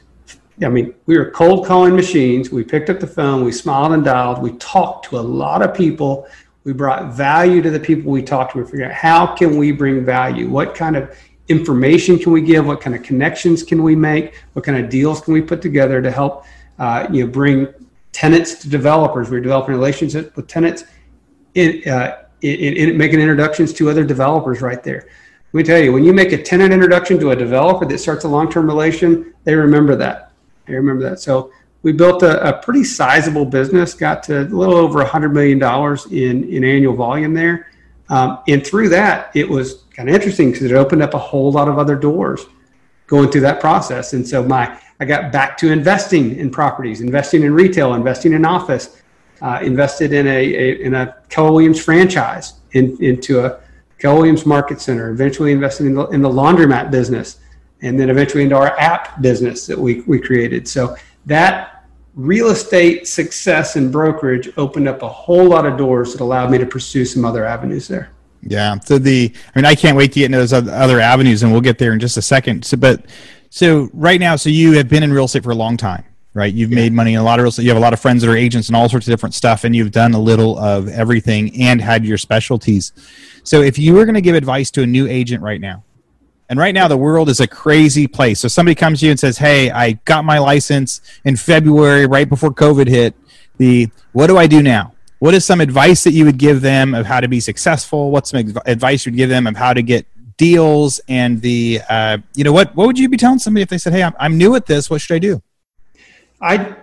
I 0.63 0.69
mean, 0.69 0.93
we 1.07 1.17
were 1.17 1.31
cold 1.31 1.65
calling 1.65 1.95
machines. 1.95 2.51
We 2.51 2.63
picked 2.63 2.91
up 2.91 2.99
the 2.99 3.07
phone, 3.07 3.43
we 3.43 3.51
smiled 3.51 3.93
and 3.93 4.05
dialed, 4.05 4.43
we 4.43 4.51
talked 4.57 5.05
to 5.05 5.17
a 5.17 5.19
lot 5.19 5.63
of 5.63 5.73
people 5.73 6.27
we 6.63 6.73
brought 6.73 7.13
value 7.13 7.61
to 7.61 7.69
the 7.69 7.79
people 7.79 8.11
we 8.11 8.21
talked 8.21 8.53
to. 8.53 8.59
We 8.59 8.65
figured 8.65 8.91
out 8.91 8.93
how 8.93 9.35
can 9.35 9.57
we 9.57 9.71
bring 9.71 10.05
value? 10.05 10.47
What 10.47 10.75
kind 10.75 10.95
of 10.95 11.15
information 11.47 12.19
can 12.19 12.31
we 12.31 12.41
give? 12.41 12.65
What 12.65 12.81
kind 12.81 12.95
of 12.95 13.03
connections 13.03 13.63
can 13.63 13.83
we 13.83 13.95
make? 13.95 14.35
What 14.53 14.63
kind 14.63 14.83
of 14.83 14.89
deals 14.89 15.21
can 15.21 15.33
we 15.33 15.41
put 15.41 15.61
together 15.61 16.01
to 16.01 16.11
help 16.11 16.45
uh, 16.79 17.07
you 17.11 17.25
know 17.25 17.31
bring 17.31 17.67
tenants 18.11 18.55
to 18.61 18.69
developers? 18.69 19.29
We're 19.29 19.41
developing 19.41 19.73
relationships 19.73 20.35
with 20.35 20.47
tenants, 20.47 20.83
in, 21.55 21.87
uh, 21.89 22.25
in, 22.41 22.77
in 22.77 22.97
making 22.97 23.19
introductions 23.19 23.73
to 23.73 23.89
other 23.89 24.03
developers 24.03 24.61
right 24.61 24.83
there. 24.83 25.07
Let 25.53 25.57
me 25.57 25.63
tell 25.63 25.79
you, 25.79 25.91
when 25.91 26.03
you 26.03 26.13
make 26.13 26.31
a 26.31 26.41
tenant 26.41 26.71
introduction 26.71 27.19
to 27.19 27.31
a 27.31 27.35
developer 27.35 27.85
that 27.85 27.97
starts 27.97 28.23
a 28.23 28.27
long-term 28.27 28.67
relation, 28.67 29.33
they 29.43 29.55
remember 29.55 29.97
that. 29.97 30.31
They 30.65 30.75
remember 30.75 31.09
that. 31.09 31.19
So 31.19 31.51
we 31.83 31.91
built 31.91 32.23
a, 32.23 32.47
a, 32.47 32.61
pretty 32.61 32.83
sizable 32.83 33.45
business, 33.45 33.93
got 33.93 34.21
to 34.23 34.41
a 34.41 34.43
little 34.43 34.75
over 34.75 35.03
$100 35.03 35.31
million 35.31 35.59
in, 36.11 36.49
in 36.49 36.63
annual 36.63 36.93
volume 36.93 37.33
there. 37.33 37.71
Um, 38.09 38.39
and 38.47 38.65
through 38.65 38.89
that, 38.89 39.31
it 39.35 39.49
was 39.49 39.85
kind 39.95 40.09
of 40.09 40.13
interesting 40.13 40.51
because 40.51 40.69
it 40.69 40.73
opened 40.73 41.01
up 41.01 41.13
a 41.13 41.19
whole 41.19 41.51
lot 41.51 41.67
of 41.67 41.79
other 41.79 41.95
doors 41.95 42.45
going 43.07 43.31
through 43.31 43.41
that 43.41 43.59
process. 43.59 44.13
And 44.13 44.27
so 44.27 44.43
my, 44.43 44.79
I 44.99 45.05
got 45.05 45.31
back 45.31 45.57
to 45.59 45.71
investing 45.71 46.37
in 46.37 46.51
properties, 46.51 47.01
investing 47.01 47.43
in 47.43 47.53
retail, 47.53 47.93
investing 47.93 48.33
in 48.33 48.45
office, 48.45 49.01
uh, 49.41 49.59
invested 49.63 50.13
in 50.13 50.27
a, 50.27 50.29
a, 50.29 50.81
in 50.81 50.93
a 50.93 51.15
Keller 51.29 51.51
Williams 51.51 51.83
franchise 51.83 52.53
in, 52.73 52.95
into 53.03 53.43
a 53.43 53.59
Keller 53.97 54.17
Williams 54.17 54.45
Market 54.45 54.79
Center, 54.79 55.09
eventually 55.09 55.51
invested 55.51 55.87
in 55.87 55.95
the, 55.95 56.07
in 56.07 56.21
the 56.21 56.29
laundromat 56.29 56.91
business, 56.91 57.39
and 57.81 57.99
then 57.99 58.09
eventually 58.09 58.43
into 58.43 58.55
our 58.55 58.77
app 58.77 59.21
business 59.21 59.65
that 59.65 59.77
we, 59.77 60.01
we 60.01 60.19
created. 60.19 60.67
So 60.67 60.95
that 61.25 61.70
real 62.15 62.47
estate 62.47 63.07
success 63.07 63.75
and 63.75 63.91
brokerage 63.91 64.49
opened 64.57 64.87
up 64.87 65.01
a 65.01 65.07
whole 65.07 65.45
lot 65.45 65.65
of 65.65 65.77
doors 65.77 66.11
that 66.13 66.21
allowed 66.21 66.51
me 66.51 66.57
to 66.57 66.65
pursue 66.65 67.05
some 67.05 67.23
other 67.23 67.45
avenues 67.45 67.87
there. 67.87 68.11
Yeah. 68.43 68.79
So 68.79 68.97
the, 68.97 69.33
I 69.55 69.59
mean, 69.59 69.65
I 69.65 69.75
can't 69.75 69.95
wait 69.95 70.11
to 70.13 70.19
get 70.19 70.25
into 70.25 70.39
those 70.39 70.53
other 70.53 70.99
avenues, 70.99 71.43
and 71.43 71.51
we'll 71.51 71.61
get 71.61 71.77
there 71.77 71.93
in 71.93 71.99
just 71.99 72.17
a 72.17 72.21
second. 72.21 72.65
So, 72.65 72.75
but 72.75 73.05
so 73.49 73.89
right 73.93 74.19
now, 74.19 74.35
so 74.35 74.49
you 74.49 74.73
have 74.73 74.89
been 74.89 75.03
in 75.03 75.13
real 75.13 75.25
estate 75.25 75.43
for 75.43 75.51
a 75.51 75.55
long 75.55 75.77
time, 75.77 76.03
right? 76.33 76.53
You've 76.53 76.71
yeah. 76.71 76.77
made 76.77 76.93
money 76.93 77.13
in 77.13 77.19
a 77.19 77.23
lot 77.23 77.39
of 77.39 77.43
real 77.43 77.49
estate. 77.49 77.63
You 77.63 77.69
have 77.69 77.77
a 77.77 77.81
lot 77.81 77.93
of 77.93 77.99
friends 77.99 78.23
that 78.23 78.31
are 78.31 78.35
agents 78.35 78.67
and 78.67 78.75
all 78.75 78.89
sorts 78.89 79.07
of 79.07 79.11
different 79.11 79.35
stuff, 79.35 79.63
and 79.63 79.75
you've 79.75 79.91
done 79.91 80.13
a 80.13 80.19
little 80.19 80.57
of 80.57 80.87
everything 80.87 81.61
and 81.61 81.79
had 81.79 82.03
your 82.03 82.17
specialties. 82.17 82.93
So, 83.43 83.61
if 83.61 83.77
you 83.77 83.93
were 83.93 84.05
going 84.05 84.15
to 84.15 84.21
give 84.21 84.35
advice 84.35 84.71
to 84.71 84.81
a 84.81 84.87
new 84.87 85.07
agent 85.07 85.43
right 85.43 85.61
now, 85.61 85.83
and 86.51 86.59
right 86.59 86.73
now, 86.73 86.89
the 86.89 86.97
world 86.97 87.29
is 87.29 87.39
a 87.39 87.47
crazy 87.47 88.07
place. 88.07 88.41
So 88.41 88.49
somebody 88.49 88.75
comes 88.75 88.99
to 88.99 89.05
you 89.05 89.11
and 89.11 89.19
says, 89.19 89.37
"Hey, 89.37 89.71
I 89.71 89.93
got 90.03 90.25
my 90.25 90.37
license 90.37 90.99
in 91.23 91.37
February, 91.37 92.05
right 92.05 92.27
before 92.27 92.51
COVID 92.51 92.87
hit. 92.87 93.15
The 93.55 93.89
what 94.11 94.27
do 94.27 94.37
I 94.37 94.47
do 94.47 94.61
now? 94.61 94.93
What 95.19 95.33
is 95.33 95.45
some 95.45 95.61
advice 95.61 96.03
that 96.03 96.11
you 96.11 96.25
would 96.25 96.37
give 96.37 96.59
them 96.59 96.93
of 96.93 97.05
how 97.05 97.21
to 97.21 97.29
be 97.29 97.39
successful? 97.39 98.11
What's 98.11 98.31
some 98.31 98.53
advice 98.65 99.05
you'd 99.05 99.15
give 99.15 99.29
them 99.29 99.47
of 99.47 99.55
how 99.55 99.71
to 99.71 99.81
get 99.81 100.05
deals? 100.35 100.99
And 101.07 101.41
the 101.41 101.79
uh, 101.87 102.17
you 102.35 102.43
know 102.43 102.51
what 102.51 102.75
what 102.75 102.85
would 102.85 102.99
you 102.99 103.07
be 103.07 103.15
telling 103.15 103.39
somebody 103.39 103.61
if 103.61 103.69
they 103.69 103.77
said, 103.77 103.93
"Hey, 103.93 104.03
I'm, 104.03 104.13
I'm 104.19 104.37
new 104.37 104.53
at 104.55 104.65
this. 104.65 104.89
What 104.89 104.99
should 104.99 105.15
I 105.15 105.19
do?" 105.19 105.41
I 106.41 106.75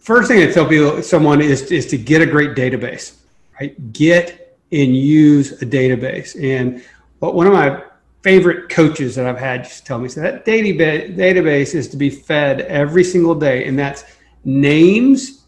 first 0.00 0.28
thing 0.28 0.48
I 0.48 0.50
tell 0.50 0.64
people 0.64 1.02
someone 1.02 1.42
is 1.42 1.70
is 1.70 1.84
to 1.88 1.98
get 1.98 2.22
a 2.22 2.26
great 2.26 2.54
database, 2.54 3.16
right? 3.60 3.92
Get 3.92 4.56
and 4.72 4.96
use 4.96 5.60
a 5.60 5.66
database. 5.66 6.42
And 6.42 6.82
what 7.18 7.34
one 7.34 7.46
of 7.46 7.52
my 7.52 7.82
favorite 8.22 8.68
coaches 8.68 9.16
that 9.16 9.26
I've 9.26 9.38
had 9.38 9.64
just 9.64 9.84
tell 9.84 9.98
me 9.98 10.08
so 10.08 10.20
that 10.20 10.46
database 10.46 11.16
database 11.16 11.74
is 11.74 11.88
to 11.88 11.96
be 11.96 12.10
fed 12.10 12.62
every 12.62 13.04
single 13.04 13.34
day, 13.34 13.66
and 13.66 13.78
that's 13.78 14.04
names, 14.44 15.44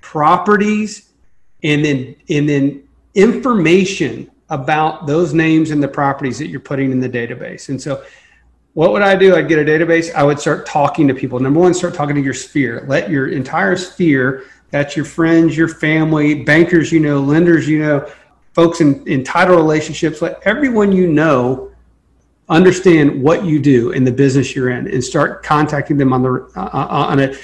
properties, 0.00 1.12
and 1.62 1.84
then 1.84 2.14
and 2.28 2.48
then 2.48 2.88
information 3.14 4.30
about 4.50 5.06
those 5.06 5.34
names 5.34 5.70
and 5.70 5.82
the 5.82 5.88
properties 5.88 6.38
that 6.38 6.48
you're 6.48 6.60
putting 6.60 6.92
in 6.92 7.00
the 7.00 7.08
database. 7.08 7.68
And 7.68 7.80
so 7.80 8.02
what 8.74 8.92
would 8.92 9.02
I 9.02 9.16
do? 9.16 9.34
I'd 9.34 9.48
get 9.48 9.58
a 9.58 9.64
database. 9.64 10.14
I 10.14 10.22
would 10.22 10.38
start 10.38 10.64
talking 10.64 11.08
to 11.08 11.14
people. 11.14 11.40
Number 11.40 11.60
one, 11.60 11.74
start 11.74 11.94
talking 11.94 12.14
to 12.14 12.22
your 12.22 12.34
sphere. 12.34 12.84
Let 12.86 13.10
your 13.10 13.28
entire 13.28 13.76
sphere, 13.76 14.44
that's 14.70 14.96
your 14.96 15.04
friends, 15.04 15.56
your 15.56 15.68
family, 15.68 16.44
bankers 16.44 16.92
you 16.92 17.00
know, 17.00 17.20
lenders 17.20 17.68
you 17.68 17.80
know, 17.80 18.10
folks 18.52 18.80
in, 18.80 19.06
in 19.06 19.24
title 19.24 19.56
relationships, 19.56 20.22
let 20.22 20.40
everyone 20.44 20.92
you 20.92 21.06
know 21.06 21.72
understand 22.48 23.22
what 23.22 23.44
you 23.44 23.58
do 23.58 23.90
in 23.90 24.04
the 24.04 24.12
business 24.12 24.54
you're 24.54 24.70
in 24.70 24.88
and 24.88 25.02
start 25.02 25.42
contacting 25.42 25.96
them 25.96 26.12
on 26.12 26.22
the 26.22 26.50
uh, 26.56 26.86
on 26.88 27.20
a 27.20 27.34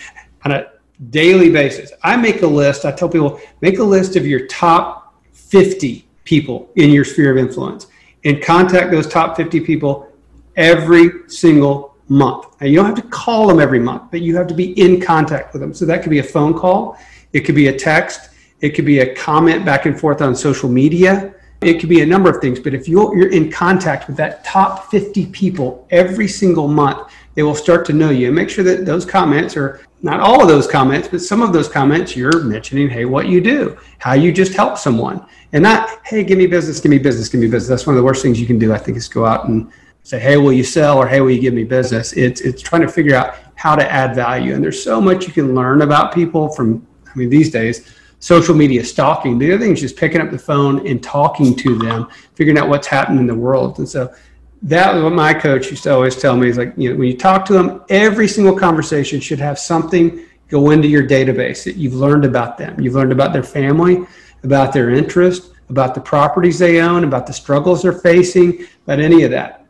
on 0.45 0.53
a 0.53 0.67
daily 1.11 1.51
basis. 1.51 1.93
I 2.03 2.17
make 2.17 2.43
a 2.43 2.47
list. 2.47 2.85
I 2.85 2.93
tell 2.93 3.09
people 3.09 3.41
make 3.61 3.79
a 3.79 3.85
list 3.85 4.17
of 4.17 4.27
your 4.27 4.47
top 4.47 5.15
50 5.33 6.07
people 6.25 6.71
in 6.77 6.91
your 6.91 7.05
sphere 7.05 7.31
of 7.33 7.39
influence 7.39 7.87
and 8.25 8.43
contact 8.43 8.91
those 8.91 9.07
top 9.07 9.37
50 9.37 9.61
people 9.61 10.11
every 10.57 11.29
single 11.29 11.95
month. 12.09 12.47
Now, 12.61 12.67
you 12.67 12.77
don't 12.77 12.87
have 12.87 12.95
to 12.97 13.03
call 13.03 13.47
them 13.47 13.61
every 13.61 13.79
month, 13.79 14.11
but 14.11 14.21
you 14.21 14.37
have 14.37 14.47
to 14.47 14.55
be 14.55 14.79
in 14.81 15.01
contact 15.01 15.53
with 15.53 15.61
them. 15.61 15.75
So 15.75 15.85
that 15.87 16.03
could 16.03 16.11
be 16.11 16.19
a 16.21 16.25
phone 16.25 16.55
call, 16.55 16.99
it 17.33 17.41
could 17.41 17.55
be 17.55 17.69
a 17.69 17.77
text, 17.77 18.31
it 18.61 18.71
could 18.71 18.85
be 18.85 19.01
a 19.01 19.15
comment 19.15 19.65
back 19.65 19.87
and 19.87 19.99
forth 19.99 20.23
on 20.23 20.35
social 20.35 20.69
media. 20.69 21.34
It 21.65 21.81
could 21.81 21.89
be 21.89 22.03
a 22.03 22.07
number 22.07 22.31
of 22.31 22.41
things, 22.41 22.61
but 22.61 22.75
if 22.75 22.89
you're, 22.89 23.17
you're 23.17 23.31
in 23.31 23.51
contact 23.51 24.07
with 24.07 24.17
that 24.17 24.45
top 24.45 24.91
50 24.91 25.27
people 25.27 25.87
every 25.91 26.29
single 26.29 26.69
month, 26.69 27.11
they 27.35 27.43
will 27.43 27.55
start 27.55 27.85
to 27.87 27.93
know 27.93 28.11
you. 28.11 28.27
And 28.27 28.37
make 28.37 28.51
sure 28.51 28.65
that 28.65 28.85
those 28.85 29.05
comments 29.05 29.57
are 29.57 29.81
not 30.03 30.21
all 30.21 30.43
of 30.43 30.49
those 30.49 30.67
comments, 30.67 31.09
but 31.09 31.21
some 31.21 31.43
of 31.43 31.53
those 31.53 31.69
comments 31.69 32.15
you're 32.15 32.43
mentioning, 32.43 32.89
hey, 32.89 33.07
what 33.07 33.27
you 33.29 33.41
do, 33.41 33.77
how 33.99 34.13
you 34.13 34.33
just 34.33 34.53
help 34.53 34.77
someone, 34.77 35.25
and 35.53 35.63
not, 35.63 35.89
hey, 36.05 36.23
give 36.23 36.39
me 36.39 36.47
business, 36.47 36.81
give 36.81 36.91
me 36.91 36.99
business, 36.99 37.29
give 37.29 37.41
me 37.41 37.47
business. 37.47 37.69
That's 37.69 37.87
one 37.87 37.97
of 37.97 38.01
the 38.01 38.05
worst 38.05 38.23
things 38.23 38.39
you 38.39 38.47
can 38.47 38.59
do, 38.59 38.73
I 38.73 38.79
think, 38.79 38.99
is 38.99 39.09
go 39.09 39.25
out 39.25 39.49
and 39.49 39.71
say, 40.03 40.21
hey, 40.21 40.37
will 40.37 40.53
you 40.53 40.63
sell 40.63 40.99
or 40.99 41.09
hey, 41.09 41.23
will 41.23 41.31
you 41.31 41.41
give 41.41 41.55
me 41.55 41.65
business? 41.65 42.13
It's 42.13 42.43
it's 42.43 42.61
trying 42.61 42.83
to 42.83 42.89
figure 42.89 43.17
out 43.17 43.37
how 43.55 43.75
to 43.75 43.91
add 43.91 44.15
value. 44.15 44.55
And 44.55 44.63
there's 44.63 44.83
so 44.83 45.01
much 45.01 45.27
you 45.27 45.33
can 45.33 45.55
learn 45.55 45.81
about 45.81 46.15
people 46.15 46.51
from, 46.51 46.87
I 47.07 47.17
mean, 47.17 47.31
these 47.31 47.51
days, 47.51 47.91
social 48.25 48.55
media 48.55 48.83
stalking. 48.83 49.39
The 49.39 49.53
other 49.53 49.63
thing 49.63 49.73
is 49.73 49.83
just 49.83 49.99
picking 49.99 50.19
up 50.23 50.31
the 50.31 50.39
phone 50.39 50.87
and 50.87 51.03
talking 51.03 51.55
to 51.57 51.77
them, 51.77 52.09
figuring 52.35 52.57
out 52.57 52.71
what's 52.71 52.87
happening 52.87 53.19
in 53.19 53.27
the 53.27 53.35
world. 53.35 53.79
And 53.79 53.87
so 53.87 54.15
that 54.63 54.95
was 54.95 55.03
what 55.05 55.13
my 55.13 55.35
coach 55.35 55.71
used 55.71 55.83
to 55.83 55.93
always 55.93 56.17
tell 56.17 56.35
me 56.35 56.49
is 56.49 56.57
like, 56.57 56.73
you 56.79 56.89
know, 56.89 56.97
when 56.97 57.07
you 57.07 57.19
talk 57.19 57.45
to 57.45 57.53
them, 57.53 57.83
every 57.91 58.27
single 58.27 58.57
conversation 58.57 59.21
should 59.21 59.39
have 59.41 59.59
something 59.59 60.25
go 60.49 60.71
into 60.71 60.89
your 60.89 61.07
database 61.07 61.65
that 61.65 61.77
you've 61.77 61.93
learned 61.93 62.25
about 62.25 62.57
them. 62.57 62.81
You've 62.81 62.95
learned 62.95 63.13
about 63.13 63.35
their 63.35 63.43
family, 63.43 64.07
about 64.43 64.73
their 64.73 64.89
interest, 64.89 65.53
about 65.69 65.95
the 65.95 66.01
properties 66.01 66.59
they 66.59 66.81
own, 66.81 67.05
about 67.05 67.27
the 67.27 67.33
struggles 67.35 67.83
they're 67.83 67.93
facing, 67.93 68.67
about 68.85 69.01
any 69.01 69.25
of 69.25 69.33
that. 69.33 69.67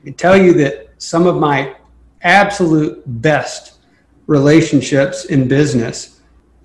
I 0.00 0.04
can 0.04 0.14
tell 0.14 0.36
you 0.36 0.52
that 0.54 0.90
some 0.98 1.26
of 1.26 1.40
my 1.40 1.74
absolute 2.22 3.02
best 3.20 3.80
relationships 4.28 5.24
in 5.24 5.48
business 5.48 6.19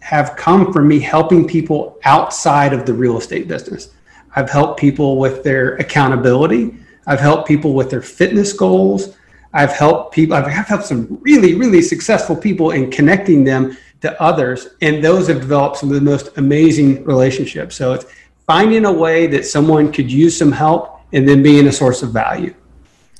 have 0.05 0.35
come 0.35 0.71
from 0.71 0.87
me 0.87 0.99
helping 0.99 1.47
people 1.47 1.99
outside 2.03 2.73
of 2.73 2.85
the 2.85 2.93
real 2.93 3.17
estate 3.17 3.47
business. 3.47 3.89
I've 4.35 4.51
helped 4.51 4.79
people 4.79 5.17
with 5.17 5.43
their 5.43 5.77
accountability. 5.77 6.75
I've 7.07 7.19
helped 7.19 7.47
people 7.47 7.73
with 7.73 7.89
their 7.89 8.03
fitness 8.03 8.53
goals. 8.53 9.17
I've 9.51 9.71
helped 9.71 10.13
people, 10.13 10.35
I've 10.35 10.45
helped 10.45 10.85
some 10.85 11.17
really, 11.21 11.55
really 11.55 11.81
successful 11.81 12.35
people 12.35 12.69
in 12.69 12.91
connecting 12.91 13.43
them 13.43 13.75
to 14.01 14.21
others. 14.21 14.67
And 14.83 15.03
those 15.03 15.27
have 15.27 15.39
developed 15.39 15.77
some 15.77 15.89
of 15.89 15.95
the 15.95 16.01
most 16.01 16.37
amazing 16.37 17.03
relationships. 17.03 17.75
So 17.75 17.93
it's 17.93 18.05
finding 18.45 18.85
a 18.85 18.93
way 18.93 19.25
that 19.25 19.43
someone 19.43 19.91
could 19.91 20.11
use 20.11 20.37
some 20.37 20.51
help 20.51 21.01
and 21.13 21.27
then 21.27 21.41
being 21.41 21.65
a 21.65 21.71
source 21.71 22.03
of 22.03 22.11
value. 22.11 22.53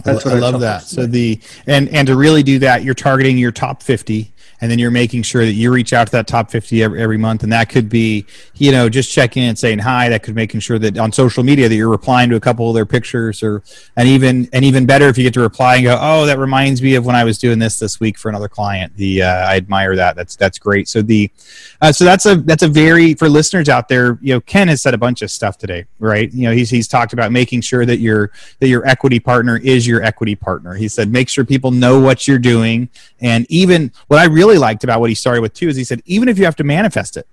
That's 0.03 0.23
what 0.23 0.35
I, 0.35 0.37
I 0.37 0.39
love 0.39 0.59
that. 0.59 0.83
So 0.83 1.07
the 1.07 1.39
and 1.65 1.89
and 1.89 2.07
to 2.07 2.15
really 2.15 2.43
do 2.43 2.59
that, 2.59 2.83
you're 2.83 2.93
targeting 2.93 3.39
your 3.39 3.51
top 3.51 3.81
50 3.81 4.34
and 4.61 4.71
then 4.71 4.79
you're 4.79 4.91
making 4.91 5.23
sure 5.23 5.45
that 5.45 5.53
you 5.53 5.71
reach 5.71 5.93
out 5.93 6.07
to 6.07 6.11
that 6.11 6.27
top 6.27 6.49
50 6.49 6.83
every, 6.83 7.01
every 7.01 7.17
month. 7.17 7.43
And 7.43 7.51
that 7.51 7.69
could 7.69 7.89
be 7.89 8.25
you 8.55 8.71
know 8.71 8.89
just 8.89 9.11
checking 9.11 9.43
in 9.43 9.49
and 9.49 9.59
saying 9.59 9.79
hi. 9.79 10.09
That 10.09 10.23
could 10.23 10.35
making 10.35 10.59
sure 10.61 10.79
that 10.79 10.97
on 10.97 11.11
social 11.11 11.43
media 11.43 11.67
that 11.69 11.75
you're 11.75 11.89
replying 11.89 12.29
to 12.29 12.35
a 12.35 12.39
couple 12.39 12.69
of 12.69 12.75
their 12.75 12.85
pictures 12.85 13.43
or 13.43 13.63
and 13.95 14.07
even 14.07 14.49
and 14.53 14.63
even 14.63 14.85
better 14.85 15.07
if 15.07 15.17
you 15.17 15.23
get 15.23 15.33
to 15.35 15.41
reply 15.41 15.75
and 15.75 15.85
go 15.85 15.97
oh 15.99 16.25
that 16.25 16.39
reminds 16.39 16.81
me 16.81 16.95
of 16.95 17.05
when 17.05 17.15
i 17.15 17.23
was 17.23 17.37
doing 17.37 17.59
this 17.59 17.77
this 17.79 17.99
week 17.99 18.17
for 18.17 18.29
another 18.29 18.49
client. 18.49 18.95
The 18.97 19.23
uh, 19.23 19.47
i 19.47 19.55
admire 19.57 19.95
that. 19.95 20.15
That's 20.15 20.35
that's 20.35 20.59
great. 20.59 20.87
So 20.87 21.01
the 21.01 21.31
uh, 21.81 21.91
so 21.91 22.05
that's 22.05 22.25
a 22.25 22.35
that's 22.35 22.63
a 22.63 22.67
very 22.67 23.13
for 23.13 23.29
listeners 23.29 23.69
out 23.69 23.87
there 23.87 24.17
you 24.21 24.33
know 24.33 24.41
ken 24.41 24.67
has 24.67 24.81
said 24.81 24.93
a 24.93 24.97
bunch 24.97 25.21
of 25.21 25.31
stuff 25.31 25.57
today 25.57 25.85
right? 26.05 26.31
You 26.33 26.47
know 26.47 26.53
he's 26.53 26.69
he's 26.69 26.87
talked 26.87 27.13
about 27.13 27.31
making 27.31 27.61
sure 27.61 27.85
that 27.85 27.99
your 27.99 28.31
that 28.59 28.67
your 28.67 28.85
equity 28.87 29.19
partner 29.19 29.57
is 29.57 29.87
your 29.87 30.03
equity 30.03 30.35
partner. 30.35 30.73
He 30.73 30.87
said 30.87 31.11
make 31.11 31.29
sure 31.29 31.43
people 31.43 31.71
know 31.71 31.99
what 31.99 32.27
you're 32.27 32.39
doing. 32.39 32.89
And 33.21 33.45
even 33.49 33.91
what 34.07 34.19
i 34.19 34.25
really 34.25 34.44
liked 34.53 34.83
about 34.83 34.99
what 34.99 35.09
he 35.09 35.15
started 35.15 35.41
with 35.41 35.53
too 35.53 35.67
is 35.67 35.75
he 35.75 35.83
said 35.83 36.01
even 36.05 36.29
if 36.29 36.37
you 36.37 36.45
have 36.45 36.55
to 36.55 36.63
manifest 36.63 37.17
it 37.17 37.27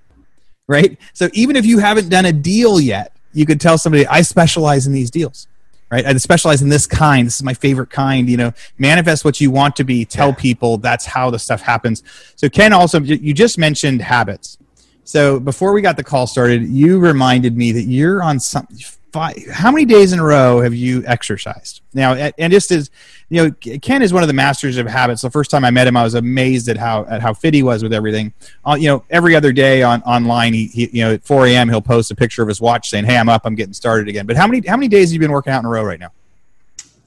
right? 0.68 0.96
So 1.12 1.28
even 1.34 1.56
if 1.56 1.66
you 1.66 1.78
haven't 1.80 2.08
done 2.08 2.24
a 2.24 2.32
deal 2.32 2.80
yet 2.80 3.14
you 3.34 3.46
could 3.46 3.60
tell 3.60 3.78
somebody 3.78 4.06
i 4.06 4.22
specialize 4.22 4.86
in 4.86 4.92
these 4.92 5.10
deals 5.10 5.46
right? 5.92 6.06
I 6.06 6.16
specialize 6.16 6.62
in 6.62 6.70
this 6.70 6.86
kind. 6.86 7.26
This 7.26 7.36
is 7.36 7.42
my 7.42 7.54
favorite 7.54 7.90
kind 7.90 8.28
you 8.28 8.38
know? 8.38 8.52
Manifest 8.78 9.24
what 9.24 9.40
you 9.40 9.50
want 9.50 9.76
to 9.76 9.84
be. 9.84 10.04
Tell 10.06 10.32
people. 10.32 10.78
That's 10.78 11.04
how 11.04 11.30
the 11.30 11.38
stuff 11.38 11.60
happens. 11.60 12.02
So 12.34 12.48
ken 12.48 12.72
also 12.72 12.98
you 13.00 13.34
just 13.34 13.58
mentioned 13.58 14.00
habits. 14.00 14.58
So 15.04 15.38
before 15.38 15.72
we 15.72 15.82
got 15.82 15.96
the 15.96 16.04
call 16.04 16.26
started 16.26 16.66
you 16.66 16.98
reminded 16.98 17.56
me 17.56 17.72
that 17.72 17.82
you're 17.82 18.22
on 18.22 18.40
some 18.40 18.66
five, 19.12 19.36
how 19.52 19.70
many 19.70 19.84
days 19.84 20.12
in 20.12 20.18
a 20.18 20.24
row 20.24 20.60
have 20.60 20.74
you 20.74 21.04
exercised? 21.06 21.82
Now 21.92 22.14
and 22.14 22.52
just 22.52 22.70
as 22.70 22.90
you 23.28 23.44
know 23.44 23.78
ken 23.80 24.02
is 24.02 24.12
one 24.12 24.22
of 24.22 24.26
the 24.26 24.32
masters 24.34 24.78
of 24.78 24.86
habits. 24.86 25.22
The 25.22 25.30
first 25.30 25.50
time 25.50 25.64
i 25.64 25.70
met 25.70 25.86
him 25.86 25.96
i 25.96 26.02
was 26.02 26.14
amazed 26.14 26.68
at 26.68 26.76
how 26.78 27.04
at 27.04 27.20
how 27.20 27.34
fit 27.34 27.54
he 27.54 27.62
was 27.62 27.82
with 27.82 27.92
everything. 27.92 28.32
Uh, 28.64 28.76
you 28.80 28.88
know 28.88 29.04
every 29.10 29.36
other 29.36 29.52
day 29.52 29.82
on 29.82 30.02
online 30.02 30.54
he, 30.54 30.66
he, 30.66 30.88
you 30.92 31.04
know 31.04 31.12
at 31.14 31.24
4 31.24 31.48
a.m 31.48 31.68
he'll 31.68 31.82
post 31.82 32.10
a 32.10 32.14
picture 32.14 32.42
of 32.42 32.48
his 32.48 32.60
watch 32.60 32.88
saying 32.88 33.04
hey 33.04 33.16
i'm 33.16 33.28
up. 33.28 33.42
I'm 33.44 33.54
getting 33.54 33.74
started 33.74 34.08
again. 34.08 34.26
But 34.26 34.36
how 34.36 34.46
many 34.46 34.66
how 34.66 34.76
many 34.76 34.88
days 34.88 35.10
have 35.10 35.14
you 35.14 35.20
been 35.20 35.32
working 35.32 35.52
out 35.52 35.60
in 35.60 35.66
a 35.66 35.70
row 35.70 35.84
right 35.84 36.00
now? 36.00 36.12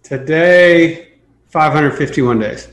Today 0.03 1.13
551 1.49 2.39
days. 2.39 2.67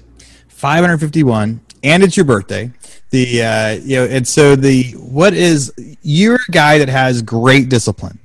551 0.49 1.61
and 1.83 2.03
it's 2.03 2.17
your 2.17 2.25
birthday. 2.25 2.71
The 3.11 3.43
uh, 3.43 3.71
you 3.83 3.97
know 3.97 4.05
and 4.05 4.27
so 4.27 4.57
the 4.57 4.93
what 4.93 5.33
is 5.33 5.73
you're 6.03 6.37
a 6.37 6.51
guy 6.51 6.79
that 6.79 6.89
has 6.89 7.23
great 7.23 7.69
discipline 7.69 8.19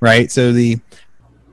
right? 0.00 0.30
So 0.30 0.52
the 0.52 0.80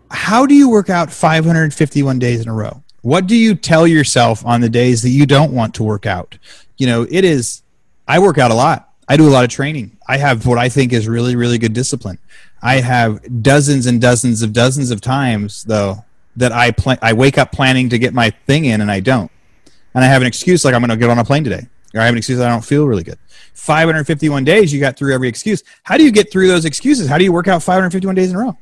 how 0.10 0.46
do 0.46 0.56
you 0.56 0.70
work 0.70 0.90
out 0.90 1.12
551 1.12 2.20
days 2.20 2.42
in 2.42 2.48
a 2.48 2.54
row? 2.54 2.82
What 3.02 3.28
do 3.28 3.36
you 3.36 3.56
tell 3.56 3.86
yourself 3.86 4.46
on 4.46 4.62
the 4.62 4.70
days 4.70 5.02
that 5.04 5.10
you 5.10 5.26
don't 5.26 5.54
want 5.54 5.76
to 5.76 5.84
work 5.84 6.06
out? 6.06 6.38
You 6.78 6.88
know, 6.88 7.08
it 7.10 7.24
is 7.24 7.62
I 8.08 8.20
work 8.20 8.38
out 8.38 8.52
a 8.52 8.56
lot. 8.56 8.90
I 9.10 9.18
do 9.18 9.28
a 9.28 9.32
lot 9.32 9.44
of 9.44 9.50
training. 9.50 9.98
I 10.08 10.18
have 10.18 10.46
what 10.46 10.58
I 10.58 10.70
think 10.70 10.94
is 10.94 11.08
really 11.08 11.36
really 11.36 11.58
good 11.58 11.74
discipline. 11.74 12.18
I 12.62 12.76
have 12.82 13.44
dozens 13.44 13.86
and 13.86 14.02
dozens 14.02 14.42
of 14.42 14.54
dozens 14.54 14.92
of 14.92 15.02
times 15.02 15.64
though 15.64 16.04
that 16.38 16.52
I 16.52 16.72
plan 16.72 16.98
I 17.02 17.14
wake 17.14 17.38
up 17.38 17.52
planning 17.52 17.90
to 17.90 18.00
get 18.00 18.14
my 18.14 18.30
thing 18.46 18.66
in 18.66 18.82
and 18.82 18.92
I 18.92 19.00
don't. 19.00 19.32
And 19.94 20.04
I 20.04 20.08
have 20.08 20.22
an 20.22 20.28
excuse 20.28 20.64
like 20.64 20.74
I'm 20.74 20.82
going 20.82 20.90
to 20.90 20.98
get 20.98 21.10
on 21.10 21.18
a 21.18 21.24
plane 21.24 21.44
today. 21.44 21.68
Or 21.94 22.02
I 22.02 22.06
have 22.06 22.14
an 22.14 22.20
excuse 22.20 22.40
I 22.40 22.50
don't 22.50 22.64
feel 22.64 22.86
really 22.86 23.04
good. 23.04 23.18
551 23.58 24.44
days, 24.44 24.72
you 24.72 24.80
got 24.80 24.96
through 24.96 25.14
every 25.14 25.28
excuse. 25.28 25.64
How 25.82 25.98
do 25.98 26.04
you 26.04 26.12
get 26.12 26.32
through 26.32 26.48
those 26.48 26.64
excuses? 26.64 27.08
How 27.08 27.18
do 27.18 27.24
you 27.24 27.34
work 27.34 27.48
out 27.48 27.64
551 27.64 28.14
days 28.16 28.30
in 28.30 28.36
a 28.36 28.40
row? 28.40 28.58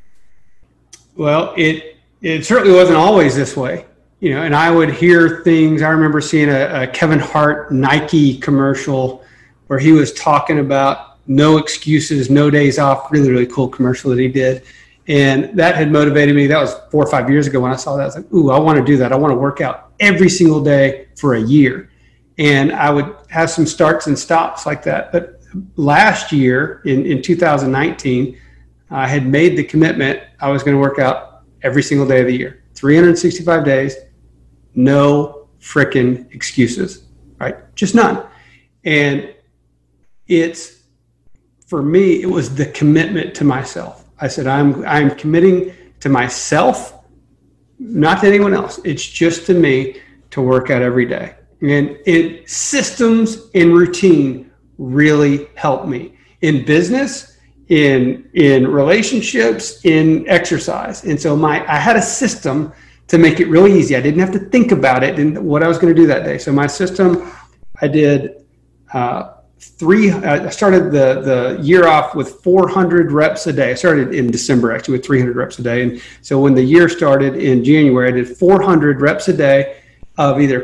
Well, 1.15 1.53
it 1.57 1.97
it 2.21 2.45
certainly 2.45 2.73
wasn't 2.73 2.97
always 2.97 3.35
this 3.35 3.57
way, 3.57 3.85
you 4.21 4.33
know. 4.33 4.41
And 4.41 4.55
I 4.55 4.71
would 4.71 4.91
hear 4.91 5.43
things. 5.43 5.81
I 5.81 5.89
remember 5.89 6.21
seeing 6.21 6.49
a, 6.49 6.83
a 6.83 6.87
Kevin 6.87 7.19
Hart 7.19 7.73
Nike 7.73 8.37
commercial 8.37 9.23
where 9.67 9.79
he 9.79 9.91
was 9.91 10.13
talking 10.13 10.59
about 10.59 11.17
no 11.27 11.57
excuses, 11.57 12.29
no 12.29 12.49
days 12.49 12.79
off. 12.79 13.11
Really, 13.11 13.29
really 13.29 13.47
cool 13.47 13.67
commercial 13.67 14.09
that 14.11 14.19
he 14.19 14.29
did. 14.29 14.63
And 15.07 15.55
that 15.59 15.75
had 15.75 15.91
motivated 15.91 16.35
me. 16.35 16.47
That 16.47 16.61
was 16.61 16.73
four 16.89 17.03
or 17.03 17.11
five 17.11 17.29
years 17.29 17.47
ago 17.47 17.59
when 17.59 17.71
I 17.71 17.75
saw 17.75 17.97
that. 17.97 18.03
I 18.03 18.05
was 18.05 18.15
like, 18.15 18.33
ooh, 18.33 18.49
I 18.49 18.57
want 18.57 18.79
to 18.79 18.83
do 18.83 18.97
that. 18.97 19.11
I 19.11 19.17
want 19.17 19.31
to 19.31 19.37
work 19.37 19.61
out 19.61 19.91
every 19.99 20.29
single 20.29 20.63
day 20.63 21.07
for 21.15 21.35
a 21.35 21.39
year 21.39 21.89
and 22.37 22.71
I 22.73 22.89
would 22.89 23.15
have 23.29 23.49
some 23.49 23.65
starts 23.65 24.07
and 24.07 24.17
stops 24.17 24.65
like 24.65 24.83
that. 24.83 25.11
But 25.11 25.41
last 25.77 26.31
year 26.31 26.81
in, 26.85 27.05
in 27.05 27.21
2019, 27.21 28.37
I 28.89 29.07
had 29.07 29.25
made 29.25 29.57
the 29.57 29.63
commitment 29.63 30.21
I 30.39 30.49
was 30.49 30.63
going 30.63 30.75
to 30.75 30.81
work 30.81 30.99
out 30.99 31.43
every 31.63 31.81
single 31.81 32.07
day 32.07 32.21
of 32.21 32.27
the 32.27 32.37
year, 32.37 32.63
365 32.75 33.65
days, 33.65 33.95
no 34.75 35.47
freaking 35.59 36.31
excuses, 36.33 37.05
right? 37.39 37.55
Just 37.75 37.95
none. 37.95 38.25
And 38.83 39.33
it's 40.27 40.83
for 41.65 41.81
me, 41.81 42.21
it 42.21 42.29
was 42.29 42.53
the 42.53 42.67
commitment 42.67 43.33
to 43.35 43.43
myself. 43.43 44.05
I 44.19 44.27
said, 44.27 44.47
I'm 44.47 44.85
I'm 44.85 45.11
committing 45.15 45.73
to 46.01 46.09
myself, 46.09 47.03
not 47.79 48.21
to 48.21 48.27
anyone 48.27 48.53
else. 48.53 48.79
It's 48.83 49.05
just 49.05 49.45
to 49.47 49.53
me 49.53 50.01
to 50.31 50.41
work 50.41 50.69
out 50.69 50.81
every 50.81 51.05
day. 51.05 51.35
And 51.71 51.97
it 52.05 52.49
systems 52.49 53.49
and 53.55 53.73
routine 53.73 54.51
really 54.77 55.47
help 55.55 55.87
me 55.87 56.17
in 56.41 56.65
business, 56.65 57.37
in 57.69 58.29
in 58.33 58.67
relationships, 58.67 59.83
in 59.85 60.27
exercise. 60.27 61.03
And 61.03 61.19
so 61.19 61.35
my 61.35 61.65
I 61.71 61.77
had 61.77 61.95
a 61.95 62.01
system 62.01 62.73
to 63.07 63.17
make 63.17 63.39
it 63.39 63.47
really 63.47 63.77
easy. 63.77 63.95
I 63.95 64.01
didn't 64.01 64.19
have 64.19 64.31
to 64.31 64.39
think 64.39 64.71
about 64.71 65.03
it 65.03 65.19
and 65.19 65.37
what 65.45 65.63
I 65.63 65.67
was 65.67 65.77
going 65.77 65.93
to 65.93 65.99
do 65.99 66.07
that 66.07 66.23
day. 66.23 66.37
So 66.37 66.51
my 66.51 66.67
system, 66.67 67.31
I 67.81 67.87
did 67.87 68.43
uh, 68.93 69.33
three. 69.59 70.11
I 70.11 70.49
started 70.49 70.91
the 70.91 71.21
the 71.21 71.59
year 71.61 71.87
off 71.87 72.15
with 72.15 72.41
400 72.43 73.11
reps 73.11 73.47
a 73.47 73.53
day. 73.53 73.71
I 73.71 73.75
started 73.75 74.13
in 74.13 74.31
December 74.31 74.71
actually 74.71 74.97
with 74.97 75.05
300 75.05 75.35
reps 75.35 75.59
a 75.59 75.63
day, 75.63 75.83
and 75.83 76.01
so 76.21 76.39
when 76.39 76.53
the 76.53 76.63
year 76.63 76.89
started 76.89 77.35
in 77.35 77.63
January, 77.63 78.09
I 78.09 78.11
did 78.11 78.37
400 78.37 79.01
reps 79.01 79.27
a 79.27 79.33
day 79.33 79.81
of 80.17 80.39
either 80.39 80.61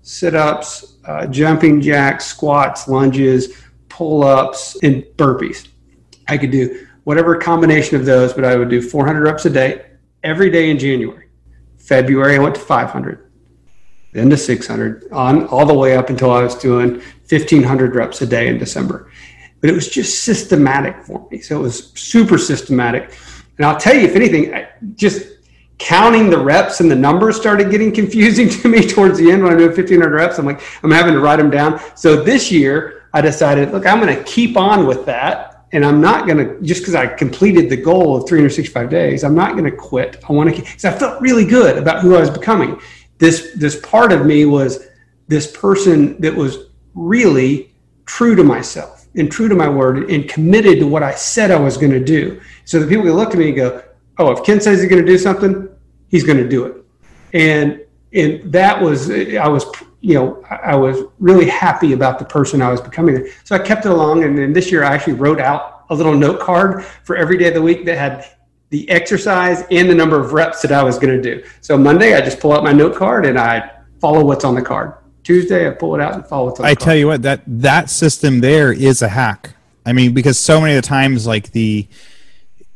push-ups, 0.00 0.10
sit-ups, 0.10 0.96
uh, 1.04 1.26
jumping 1.26 1.80
jacks, 1.80 2.26
squats, 2.26 2.88
lunges, 2.88 3.62
pull-ups, 3.88 4.76
and 4.82 5.02
burpees. 5.16 5.68
I 6.28 6.38
could 6.38 6.50
do 6.50 6.86
whatever 7.04 7.36
combination 7.36 7.96
of 7.96 8.04
those, 8.04 8.32
but 8.32 8.44
I 8.44 8.56
would 8.56 8.68
do 8.68 8.80
400 8.80 9.22
reps 9.22 9.46
a 9.46 9.50
day 9.50 9.86
every 10.22 10.50
day 10.50 10.70
in 10.70 10.78
January. 10.78 11.28
February, 11.78 12.36
I 12.36 12.38
went 12.38 12.54
to 12.54 12.60
500 12.60 13.26
then 14.12 14.28
to 14.28 14.36
600 14.36 15.08
on 15.12 15.46
all 15.46 15.64
the 15.64 15.74
way 15.74 15.96
up 15.96 16.10
until 16.10 16.32
I 16.32 16.42
was 16.42 16.56
doing 16.56 16.94
1500 17.28 17.94
reps 17.94 18.20
a 18.22 18.26
day 18.26 18.48
in 18.48 18.58
December. 18.58 19.08
But 19.60 19.70
it 19.70 19.72
was 19.72 19.88
just 19.88 20.24
systematic 20.24 21.04
for 21.04 21.28
me. 21.30 21.38
So 21.40 21.60
it 21.60 21.62
was 21.62 21.92
super 21.94 22.36
systematic. 22.36 23.16
And 23.56 23.64
I'll 23.64 23.78
tell 23.78 23.94
you, 23.94 24.00
if 24.00 24.16
anything, 24.16 24.52
I, 24.52 24.68
just 24.96 25.39
counting 25.80 26.30
the 26.30 26.38
reps 26.38 26.78
and 26.80 26.88
the 26.88 26.94
numbers 26.94 27.36
started 27.36 27.70
getting 27.70 27.90
confusing 27.90 28.48
to 28.48 28.68
me 28.68 28.86
towards 28.94 29.18
the 29.18 29.32
end 29.32 29.42
when 29.42 29.52
I 29.52 29.56
did 29.56 29.66
1500 29.68 30.14
reps. 30.14 30.38
I'm 30.38 30.46
like, 30.46 30.62
I'm 30.84 30.92
having 30.92 31.14
to 31.14 31.20
write 31.20 31.36
them 31.36 31.50
down. 31.50 31.80
So 31.96 32.22
this 32.22 32.52
year 32.52 33.08
I 33.12 33.20
decided, 33.20 33.72
look, 33.72 33.86
I'm 33.86 34.00
going 34.00 34.14
to 34.14 34.22
keep 34.22 34.56
on 34.56 34.86
with 34.86 35.04
that. 35.06 35.48
And 35.72 35.84
I'm 35.84 36.00
not 36.00 36.26
going 36.26 36.38
to, 36.38 36.60
just 36.62 36.80
because 36.82 36.96
I 36.96 37.06
completed 37.06 37.70
the 37.70 37.76
goal 37.76 38.16
of 38.16 38.28
365 38.28 38.90
days, 38.90 39.22
I'm 39.22 39.36
not 39.36 39.52
going 39.52 39.64
to 39.64 39.70
quit. 39.70 40.22
I 40.28 40.32
want 40.32 40.50
to, 40.50 40.54
keep 40.54 40.64
because 40.64 40.84
I 40.84 40.92
felt 40.92 41.20
really 41.20 41.44
good 41.44 41.78
about 41.78 42.02
who 42.02 42.16
I 42.16 42.20
was 42.20 42.30
becoming 42.30 42.80
this 43.20 43.52
this 43.54 43.78
part 43.80 44.10
of 44.10 44.26
me 44.26 44.46
was 44.46 44.88
this 45.28 45.54
person 45.56 46.20
that 46.20 46.34
was 46.34 46.70
really 46.94 47.72
true 48.06 48.34
to 48.34 48.42
myself 48.42 49.06
and 49.14 49.30
true 49.30 49.48
to 49.48 49.54
my 49.54 49.68
word 49.68 50.10
and 50.10 50.28
committed 50.28 50.80
to 50.80 50.86
what 50.86 51.04
I 51.04 51.14
said 51.14 51.52
I 51.52 51.60
was 51.60 51.76
going 51.76 51.92
to 51.92 52.02
do. 52.02 52.40
So 52.64 52.80
the 52.80 52.86
people 52.86 53.04
can 53.04 53.12
look 53.12 53.30
at 53.30 53.38
me 53.38 53.48
and 53.48 53.56
go, 53.56 53.84
"Oh, 54.20 54.30
if 54.30 54.44
Ken 54.44 54.60
says 54.60 54.80
he's 54.80 54.88
going 54.88 55.04
to 55.04 55.10
do 55.10 55.18
something, 55.18 55.68
he's 56.08 56.24
going 56.24 56.38
to 56.38 56.48
do 56.48 56.64
it." 56.66 56.76
And 57.32 57.80
and 58.12 58.52
that 58.52 58.80
was 58.80 59.10
I 59.10 59.48
was 59.48 59.64
you 60.00 60.14
know 60.14 60.42
I 60.48 60.76
was 60.76 61.04
really 61.18 61.48
happy 61.48 61.92
about 61.92 62.18
the 62.18 62.24
person 62.24 62.62
I 62.62 62.70
was 62.70 62.80
becoming. 62.80 63.26
So 63.44 63.56
I 63.56 63.58
kept 63.58 63.86
it 63.86 63.90
along, 63.90 64.24
and 64.24 64.36
then 64.36 64.52
this 64.52 64.70
year 64.70 64.84
I 64.84 64.94
actually 64.94 65.14
wrote 65.14 65.40
out 65.40 65.84
a 65.90 65.94
little 65.94 66.14
note 66.14 66.40
card 66.40 66.84
for 66.84 67.16
every 67.16 67.36
day 67.36 67.48
of 67.48 67.54
the 67.54 67.62
week 67.62 67.84
that 67.84 67.98
had 67.98 68.26
the 68.70 68.88
exercise 68.88 69.64
and 69.70 69.90
the 69.90 69.94
number 69.94 70.18
of 70.18 70.32
reps 70.32 70.62
that 70.62 70.72
I 70.72 70.82
was 70.82 70.98
going 70.98 71.20
to 71.20 71.22
do. 71.22 71.44
So 71.60 71.76
Monday, 71.76 72.14
I 72.14 72.20
just 72.20 72.38
pull 72.38 72.52
out 72.52 72.62
my 72.62 72.72
note 72.72 72.96
card 72.96 73.26
and 73.26 73.38
I 73.38 73.70
follow 74.00 74.24
what's 74.24 74.44
on 74.44 74.54
the 74.54 74.62
card. 74.62 74.94
Tuesday, 75.24 75.68
I 75.68 75.72
pull 75.72 75.94
it 75.96 76.00
out 76.00 76.14
and 76.14 76.24
follow 76.26 76.46
what's 76.46 76.60
on 76.60 76.66
I 76.66 76.70
the 76.70 76.76
card. 76.76 76.84
tell 76.84 76.96
you 76.96 77.06
what, 77.08 77.22
that 77.22 77.42
that 77.46 77.90
system 77.90 78.40
there 78.40 78.72
is 78.72 79.02
a 79.02 79.08
hack. 79.08 79.54
I 79.84 79.92
mean, 79.92 80.14
because 80.14 80.38
so 80.38 80.60
many 80.60 80.76
of 80.76 80.82
the 80.82 80.88
times, 80.88 81.26
like 81.26 81.50
the, 81.50 81.88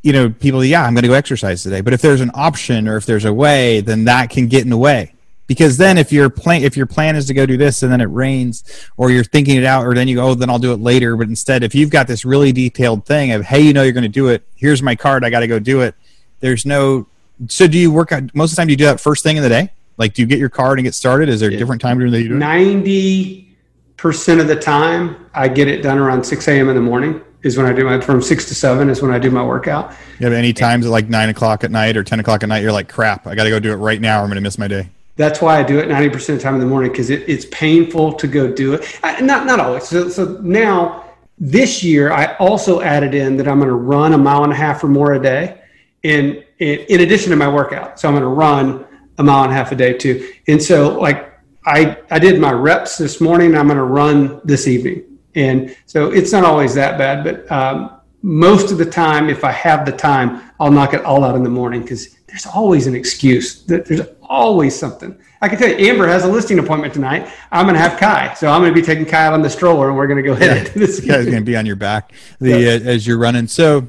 you 0.05 0.13
know, 0.13 0.29
people, 0.29 0.63
yeah, 0.63 0.85
I'm 0.85 0.93
going 0.93 1.03
to 1.03 1.09
go 1.09 1.15
exercise 1.15 1.63
today. 1.63 1.81
But 1.81 1.95
if 1.95 2.03
there's 2.03 2.21
an 2.21 2.31
option 2.35 2.89
or 2.89 2.99
if 2.99 3.07
there's 3.07 3.25
a 3.25 3.33
way, 3.33 3.81
then 3.81 4.05
that 4.05 4.29
can 4.29 4.49
get 4.49 4.63
in 4.63 4.69
the 4.69 4.77
way. 4.77 5.15
Because 5.47 5.79
then 5.79 5.97
if 5.97 6.13
your 6.13 6.29
plan 6.29 6.63
if 6.63 6.77
your 6.77 6.87
plan 6.87 7.17
is 7.17 7.27
to 7.27 7.35
go 7.35 7.47
do 7.47 7.57
this 7.57 7.83
and 7.83 7.91
then 7.91 8.03
it 8.03 8.07
rains 8.07 8.89
or 8.99 9.11
you're 9.11 9.25
thinking 9.25 9.57
it 9.57 9.65
out 9.65 9.87
or 9.87 9.95
then 9.95 10.09
you 10.09 10.17
go 10.17 10.29
oh 10.29 10.35
then 10.35 10.49
i'll 10.49 10.59
do 10.59 10.73
it 10.73 10.81
later. 10.81 11.17
But 11.17 11.29
instead 11.29 11.63
if 11.63 11.75
you've 11.75 11.91
got 11.91 12.07
this 12.07 12.25
really 12.25 12.53
detailed 12.53 13.05
thing 13.05 13.33
of 13.33 13.45
hey 13.45 13.61
you 13.61 13.73
know 13.73 13.83
you're 13.83 13.93
going 13.93 14.05
to 14.05 14.09
do 14.09 14.29
it. 14.29 14.47
Here's 14.55 14.83
my 14.83 14.95
card. 14.95 15.25
I 15.25 15.31
got 15.31 15.41
to 15.41 15.47
go 15.47 15.59
do 15.59 15.83
it. 15.83 15.95
There's 16.41 16.65
no 16.65 17.07
so 17.49 17.67
do 17.67 17.79
you 17.79 17.91
work 17.91 18.13
out 18.13 18.35
most 18.35 18.53
of 18.53 18.57
the 18.57 18.61
time 18.61 18.69
do 18.69 18.73
you 18.73 18.79
do 18.79 18.85
that 18.85 19.01
first 19.01 19.23
thing 19.23 19.37
in 19.37 19.43
the 19.43 19.51
day? 19.51 19.71
Like 19.99 20.15
do 20.15 20.23
you 20.23 20.27
get 20.27 20.39
your 20.39 20.51
card 20.51 20.79
and 20.79 20.85
get 20.85 20.95
started? 20.95 21.29
Is 21.29 21.41
there 21.41 21.51
a 21.51 21.57
different 21.57 21.83
time 21.83 21.99
during 21.99 22.13
the 22.13 22.27
day 22.27 22.27
it? 22.27 23.55
90% 23.99 24.41
of 24.41 24.49
the 24.49 24.57
time 24.57 25.31
i 25.35 25.47
get 25.47 25.69
it 25.69 25.83
done 25.83 25.99
around 25.99 26.25
6 26.25 26.49
a.m 26.49 26.69
in 26.69 26.75
the 26.75 26.81
morning 26.81 27.23
is 27.45 27.57
when 27.57 27.67
i 27.67 27.73
do 27.73 27.85
my 27.85 28.01
from 28.01 28.21
6 28.21 28.49
to 28.49 28.55
7 28.55 28.91
is 28.91 29.01
when 29.01 29.13
i 29.13 29.19
do 29.19 29.31
my 29.31 29.45
workout 29.45 29.95
you 30.19 30.27
have 30.27 30.33
any 30.33 30.53
times 30.53 30.85
at 30.85 30.91
like 30.91 31.09
9 31.09 31.29
o'clock 31.29 31.63
at 31.63 31.71
night 31.71 31.97
or 31.97 32.03
10 32.03 32.21
o'clock 32.21 32.43
at 32.43 32.49
night 32.49 32.63
you're 32.63 32.73
like 32.73 32.89
crap 32.89 33.27
i 33.27 33.35
got 33.35 33.45
to 33.45 33.51
go 33.51 33.61
do 33.61 33.73
it 33.73 33.77
right 33.77 34.01
now 34.01 34.19
or 34.19 34.23
i'm 34.23 34.29
going 34.29 34.37
to 34.37 34.41
miss 34.41 34.59
my 34.59 34.69
day 34.69 34.89
that's 35.17 35.41
why 35.41 35.61
I 35.61 35.63
do 35.63 35.79
it 35.79 35.89
90% 35.89 36.15
of 36.15 36.27
the 36.27 36.39
time 36.41 36.55
in 36.55 36.61
the 36.61 36.67
morning 36.67 36.91
because 36.91 37.11
it, 37.11 37.29
it's 37.29 37.47
painful 37.47 38.15
to 38.15 38.27
go 38.27 38.51
do 38.51 38.75
it. 38.75 38.99
I, 39.03 39.21
not, 39.21 39.47
not 39.47 39.61
always. 39.61 39.85
So, 39.85 40.09
so 40.09 40.41
now 40.43 41.05
this 41.39 41.85
year, 41.85 42.13
I 42.13 42.35
also 42.37 42.81
added 42.81 43.15
in 43.15 43.37
that 43.37 43.47
I'm 43.47 43.59
going 43.59 43.69
to 43.69 43.77
run 43.77 44.13
a 44.13 44.19
mile 44.19 44.45
and 44.45 44.53
a 44.53 44.57
half 44.57 44.83
or 44.83 44.89
more 44.89 45.15
a 45.15 45.23
day 45.23 45.61
in, 46.03 46.45
in, 46.59 46.81
in 46.89 47.01
addition 47.01 47.31
to 47.31 47.37
my 47.37 47.49
workout. 47.49 48.01
So 48.01 48.09
I'm 48.09 48.15
going 48.15 48.23
to 48.23 48.29
run 48.29 48.85
a 49.19 49.23
mile 49.23 49.45
and 49.45 49.53
a 49.53 49.55
half 49.55 49.71
a 49.71 49.77
day 49.77 49.93
too. 49.93 50.33
And 50.49 50.61
so 50.61 50.99
like 50.99 51.33
I, 51.65 51.97
I 52.11 52.19
did 52.19 52.41
my 52.41 52.53
reps 52.53 52.99
this 52.99 53.21
morning. 53.21 53.57
I'm 53.57 53.69
going 53.69 53.79
to 53.79 53.85
run 53.85 54.41
this 54.45 54.67
evening. 54.67 55.05
And 55.35 55.77
so 55.87 56.11
it's 56.11 56.33
not 56.33 56.45
always 56.45 56.75
that 56.75 56.99
bad, 56.99 57.25
but 57.25 57.51
um, 57.51 58.01
most 58.23 58.73
of 58.73 58.79
the 58.79 58.87
time, 58.87 59.29
if 59.29 59.45
I 59.45 59.53
have 59.53 59.85
the 59.85 59.93
time, 59.93 60.41
I'll 60.59 60.71
knock 60.71 60.95
it 60.95 61.05
all 61.05 61.25
out 61.25 61.37
in 61.37 61.43
the 61.43 61.51
morning 61.51 61.83
because 61.83 62.17
there's 62.27 62.47
always 62.47 62.87
an 62.87 62.95
excuse. 62.95 63.63
There's 63.65 64.01
always 64.23 64.79
something. 64.79 65.19
I 65.43 65.49
can 65.49 65.59
tell 65.59 65.69
you, 65.69 65.77
Amber 65.77 66.07
has 66.09 66.25
a 66.25 66.29
listing 66.29 66.59
appointment 66.59 66.95
tonight. 66.95 67.31
I'm 67.53 67.67
going 67.67 67.75
to 67.75 67.81
have 67.81 68.01
Kai, 68.01 68.33
so 68.35 68.49
I'm 68.49 68.63
going 68.63 68.73
to 68.73 68.81
be 68.81 68.85
taking 68.85 69.05
Kai 69.05 69.27
out 69.27 69.35
on 69.35 69.43
the 69.43 69.51
stroller, 69.51 69.89
and 69.89 69.97
we're 69.97 70.07
going 70.07 70.23
to 70.23 70.29
go 70.29 70.35
hit 70.35 70.51
it. 70.51 70.75
This 70.75 71.01
guy's 71.01 71.27
going 71.27 71.37
to 71.37 71.45
be 71.45 71.55
on 71.57 71.67
your 71.67 71.77
back 71.77 72.13
the 72.41 72.61
yeah. 72.61 72.71
uh, 72.71 72.91
as 72.91 73.07
you're 73.07 73.19
running. 73.19 73.47
So, 73.47 73.89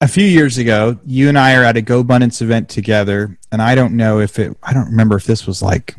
a 0.00 0.06
few 0.06 0.24
years 0.24 0.58
ago, 0.58 0.98
you 1.04 1.28
and 1.28 1.36
I 1.36 1.56
are 1.56 1.64
at 1.64 1.76
a 1.76 1.82
GoBundance 1.82 2.40
event 2.40 2.68
together, 2.68 3.36
and 3.50 3.60
I 3.60 3.74
don't 3.74 3.96
know 3.96 4.20
if 4.20 4.38
it. 4.38 4.56
I 4.62 4.72
don't 4.72 4.86
remember 4.86 5.16
if 5.16 5.24
this 5.24 5.44
was 5.44 5.60
like 5.60 5.96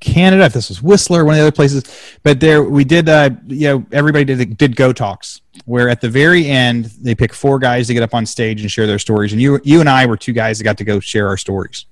Canada, 0.00 0.44
if 0.44 0.52
this 0.52 0.68
was 0.68 0.82
Whistler, 0.82 1.24
one 1.24 1.34
of 1.34 1.38
the 1.38 1.42
other 1.42 1.54
places, 1.54 1.84
but 2.22 2.40
there 2.40 2.62
we 2.62 2.84
did. 2.84 3.08
Uh, 3.08 3.30
you 3.46 3.68
know, 3.68 3.86
everybody 3.92 4.24
did 4.24 4.56
did 4.56 4.76
Go 4.76 4.92
Talks 4.92 5.40
where 5.64 5.88
at 5.88 6.00
the 6.00 6.08
very 6.08 6.46
end 6.46 6.86
they 7.00 7.14
pick 7.14 7.32
four 7.32 7.58
guys 7.58 7.86
to 7.88 7.94
get 7.94 8.02
up 8.02 8.14
on 8.14 8.24
stage 8.24 8.60
and 8.60 8.70
share 8.70 8.86
their 8.86 8.98
stories 8.98 9.32
and 9.32 9.40
you 9.40 9.60
you 9.64 9.80
and 9.80 9.88
I 9.88 10.06
were 10.06 10.16
two 10.16 10.32
guys 10.32 10.58
that 10.58 10.64
got 10.64 10.78
to 10.78 10.84
go 10.84 11.00
share 11.00 11.28
our 11.28 11.36
stories 11.36 11.86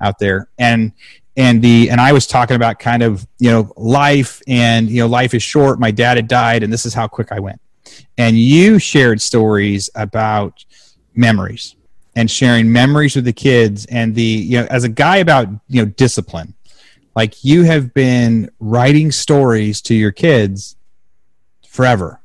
out 0.00 0.18
there 0.18 0.48
and 0.58 0.92
and 1.36 1.62
the 1.62 1.90
and 1.90 2.00
I 2.00 2.12
was 2.12 2.26
talking 2.26 2.56
about 2.56 2.78
kind 2.78 3.02
of 3.02 3.26
you 3.38 3.50
know 3.50 3.72
life 3.76 4.40
and 4.48 4.88
you 4.88 5.00
know 5.00 5.06
life 5.06 5.34
is 5.34 5.42
short 5.42 5.78
my 5.78 5.90
dad 5.90 6.16
had 6.16 6.28
died 6.28 6.62
and 6.62 6.72
this 6.72 6.86
is 6.86 6.94
how 6.94 7.06
quick 7.06 7.32
I 7.32 7.40
went 7.40 7.60
and 8.18 8.38
you 8.38 8.78
shared 8.78 9.20
stories 9.20 9.90
about 9.94 10.64
memories 11.14 11.76
and 12.16 12.30
sharing 12.30 12.70
memories 12.70 13.16
with 13.16 13.24
the 13.24 13.32
kids 13.32 13.86
and 13.86 14.14
the 14.14 14.22
you 14.22 14.60
know 14.60 14.66
as 14.70 14.84
a 14.84 14.88
guy 14.88 15.16
about 15.16 15.48
you 15.68 15.82
know 15.82 15.90
discipline 15.96 16.54
like 17.14 17.44
you 17.44 17.64
have 17.64 17.94
been 17.94 18.50
writing 18.58 19.12
stories 19.12 19.80
to 19.82 19.94
your 19.94 20.12
kids 20.12 20.76
forever 21.66 22.20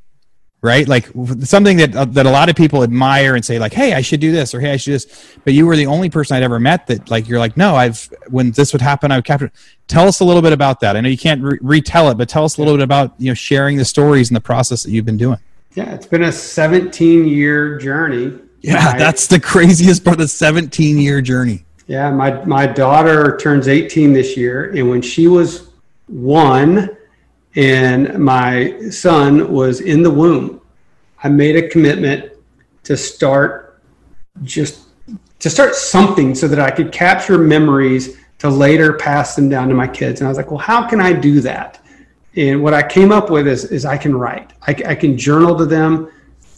right? 0.61 0.87
Like 0.87 1.09
something 1.43 1.77
that 1.77 1.95
uh, 1.95 2.05
that 2.05 2.25
a 2.25 2.29
lot 2.29 2.49
of 2.49 2.55
people 2.55 2.83
admire 2.83 3.35
and 3.35 3.43
say 3.43 3.59
like, 3.59 3.73
"Hey, 3.73 3.93
I 3.93 4.01
should 4.01 4.19
do 4.19 4.31
this," 4.31 4.53
or 4.53 4.59
"Hey, 4.59 4.71
I 4.71 4.77
should 4.77 4.91
do 4.91 4.93
this." 4.93 5.37
But 5.43 5.53
you 5.53 5.65
were 5.65 5.75
the 5.75 5.85
only 5.85 6.09
person 6.09 6.35
I'd 6.35 6.43
ever 6.43 6.59
met 6.59 6.87
that 6.87 7.09
like 7.09 7.27
you're 7.27 7.39
like, 7.39 7.57
"No, 7.57 7.75
I've 7.75 8.09
when 8.27 8.51
this 8.51 8.73
would 8.73 8.81
happen, 8.81 9.11
I 9.11 9.17
would 9.17 9.25
capture." 9.25 9.51
Tell 9.87 10.07
us 10.07 10.19
a 10.19 10.25
little 10.25 10.41
bit 10.41 10.53
about 10.53 10.79
that. 10.81 10.95
I 10.95 11.01
know 11.01 11.09
you 11.09 11.17
can't 11.17 11.41
re- 11.41 11.59
retell 11.61 12.09
it, 12.09 12.17
but 12.17 12.29
tell 12.29 12.43
us 12.43 12.57
a 12.57 12.61
little 12.61 12.75
bit 12.75 12.83
about 12.83 13.13
you 13.17 13.29
know 13.29 13.35
sharing 13.35 13.77
the 13.77 13.85
stories 13.85 14.29
and 14.29 14.35
the 14.35 14.41
process 14.41 14.83
that 14.83 14.91
you've 14.91 15.05
been 15.05 15.17
doing. 15.17 15.39
Yeah, 15.75 15.93
it's 15.93 16.07
been 16.07 16.23
a 16.23 16.31
17 16.31 17.27
year 17.27 17.77
journey. 17.77 18.37
Yeah, 18.61 18.97
that's 18.97 19.27
the 19.27 19.39
craziest 19.39 20.03
part. 20.03 20.15
Of 20.15 20.19
the 20.19 20.27
17 20.27 20.97
year 20.97 21.21
journey. 21.21 21.65
Yeah, 21.89 22.11
my 22.11 22.45
my 22.45 22.67
daughter 22.67 23.35
turns 23.37 23.67
18 23.67 24.13
this 24.13 24.37
year, 24.37 24.69
and 24.75 24.87
when 24.91 25.01
she 25.01 25.27
was 25.27 25.71
one 26.05 26.95
and 27.55 28.19
my 28.19 28.79
son 28.91 29.51
was 29.51 29.81
in 29.81 30.03
the 30.03 30.11
womb, 30.11 30.61
I 31.23 31.29
made 31.29 31.55
a 31.55 31.67
commitment 31.67 32.31
to 32.83 32.95
start 32.95 33.81
just 34.43 34.81
to 35.39 35.49
start 35.49 35.73
something 35.73 36.35
so 36.35 36.47
that 36.47 36.59
I 36.59 36.69
could 36.69 36.91
capture 36.91 37.39
memories 37.39 38.19
to 38.37 38.51
later 38.51 38.93
pass 38.93 39.35
them 39.35 39.49
down 39.49 39.67
to 39.69 39.73
my 39.73 39.87
kids. 39.87 40.21
And 40.21 40.27
I 40.27 40.29
was 40.29 40.37
like, 40.37 40.51
well, 40.51 40.59
how 40.59 40.87
can 40.87 41.01
I 41.01 41.11
do 41.11 41.41
that? 41.41 41.83
And 42.35 42.61
what 42.61 42.75
I 42.75 42.87
came 42.87 43.11
up 43.11 43.31
with 43.31 43.47
is, 43.47 43.65
is 43.65 43.83
I 43.83 43.97
can 43.97 44.15
write. 44.15 44.53
I, 44.61 44.75
I 44.89 44.93
can 44.93 45.17
journal 45.17 45.57
to 45.57 45.65
them. 45.65 46.11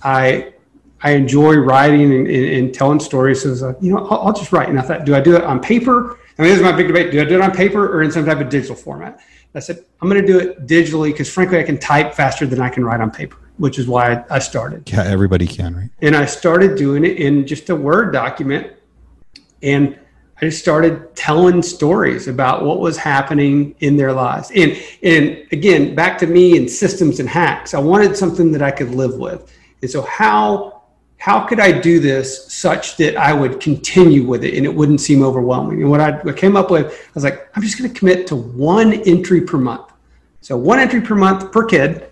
I 0.03 0.55
I 1.03 1.11
enjoy 1.11 1.55
writing 1.55 2.13
and, 2.13 2.27
and, 2.27 2.45
and 2.45 2.73
telling 2.73 2.99
stories. 2.99 3.41
So 3.41 3.49
like, 3.67 3.77
you 3.81 3.91
know, 3.91 4.07
I'll, 4.07 4.27
I'll, 4.27 4.33
just 4.33 4.51
write. 4.51 4.69
And 4.69 4.79
I 4.79 4.83
thought, 4.83 5.05
do 5.05 5.15
I 5.15 5.21
do 5.21 5.35
it 5.35 5.43
on 5.43 5.59
paper? 5.59 6.19
I 6.37 6.41
mean, 6.41 6.51
this 6.51 6.57
is 6.57 6.63
my 6.63 6.71
big 6.71 6.87
debate. 6.87 7.11
Do 7.11 7.21
I 7.21 7.25
do 7.25 7.35
it 7.35 7.41
on 7.41 7.51
paper 7.51 7.91
or 7.91 8.03
in 8.03 8.11
some 8.11 8.25
type 8.25 8.39
of 8.39 8.49
digital 8.49 8.75
format? 8.75 9.19
I 9.53 9.59
said, 9.59 9.83
I'm 10.01 10.09
going 10.09 10.21
to 10.21 10.27
do 10.27 10.39
it 10.39 10.65
digitally 10.65 11.11
because 11.11 11.29
frankly, 11.29 11.59
I 11.59 11.63
can 11.63 11.77
type 11.77 12.13
faster 12.13 12.45
than 12.45 12.61
I 12.61 12.69
can 12.69 12.85
write 12.85 13.01
on 13.01 13.11
paper, 13.11 13.37
which 13.57 13.79
is 13.79 13.87
why 13.87 14.23
I 14.29 14.39
started. 14.39 14.89
Yeah, 14.89 15.03
everybody 15.03 15.45
can, 15.45 15.75
right? 15.75 15.89
And 16.01 16.15
I 16.15 16.25
started 16.25 16.77
doing 16.77 17.03
it 17.03 17.17
in 17.17 17.45
just 17.45 17.69
a 17.69 17.75
Word 17.75 18.13
document. 18.13 18.73
And 19.61 19.99
I 20.41 20.45
just 20.45 20.59
started 20.59 21.15
telling 21.15 21.61
stories 21.61 22.27
about 22.27 22.63
what 22.63 22.79
was 22.79 22.97
happening 22.97 23.75
in 23.79 23.97
their 23.97 24.13
lives. 24.13 24.51
And, 24.55 24.81
and 25.03 25.45
again, 25.51 25.93
back 25.93 26.17
to 26.19 26.27
me 26.27 26.57
and 26.57 26.69
systems 26.69 27.19
and 27.19 27.27
hacks, 27.27 27.73
I 27.73 27.79
wanted 27.79 28.15
something 28.15 28.51
that 28.53 28.61
I 28.61 28.71
could 28.71 28.91
live 28.91 29.15
with. 29.15 29.53
And 29.81 29.91
so, 29.91 30.01
how 30.03 30.80
how 31.21 31.39
could 31.45 31.59
I 31.59 31.71
do 31.71 31.99
this 31.99 32.51
such 32.51 32.97
that 32.97 33.15
I 33.15 33.31
would 33.31 33.59
continue 33.59 34.23
with 34.23 34.43
it 34.43 34.55
and 34.55 34.65
it 34.65 34.73
wouldn't 34.73 35.01
seem 35.01 35.21
overwhelming? 35.21 35.83
And 35.83 35.91
what 35.91 36.01
I, 36.01 36.19
came 36.33 36.57
up 36.57 36.71
with, 36.71 36.91
I 36.91 37.11
was 37.13 37.23
like, 37.23 37.47
I'm 37.55 37.61
just 37.61 37.77
going 37.77 37.93
to 37.93 37.99
commit 37.99 38.25
to 38.25 38.35
one 38.35 38.91
entry 38.91 39.41
per 39.41 39.59
month. 39.59 39.91
So 40.41 40.57
one 40.57 40.79
entry 40.79 40.99
per 40.99 41.13
month 41.13 41.51
per 41.51 41.63
kid. 41.63 42.09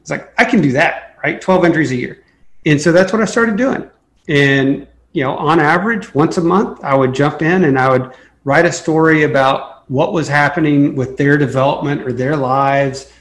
It's 0.00 0.08
like, 0.08 0.32
I 0.38 0.46
can 0.46 0.62
do 0.62 0.72
that, 0.72 1.18
right? 1.22 1.38
12 1.38 1.66
entries 1.66 1.92
a 1.92 1.96
year. 1.96 2.24
And 2.64 2.80
so 2.80 2.92
that's 2.92 3.12
what 3.12 3.20
I 3.20 3.26
started 3.26 3.56
doing. 3.58 3.90
And, 4.26 4.86
you 5.12 5.22
know, 5.22 5.36
on 5.36 5.60
average, 5.60 6.14
once 6.14 6.38
a 6.38 6.40
month, 6.42 6.82
I 6.82 6.94
would 6.94 7.14
jump 7.14 7.42
in 7.42 7.64
and 7.64 7.78
I 7.78 7.90
would 7.90 8.14
write 8.44 8.64
a 8.64 8.72
story 8.72 9.24
about 9.24 9.84
what 9.90 10.14
was 10.14 10.28
happening 10.28 10.96
with 10.96 11.18
their 11.18 11.36
development 11.36 12.00
or 12.00 12.12
their 12.14 12.34
lives 12.34 13.12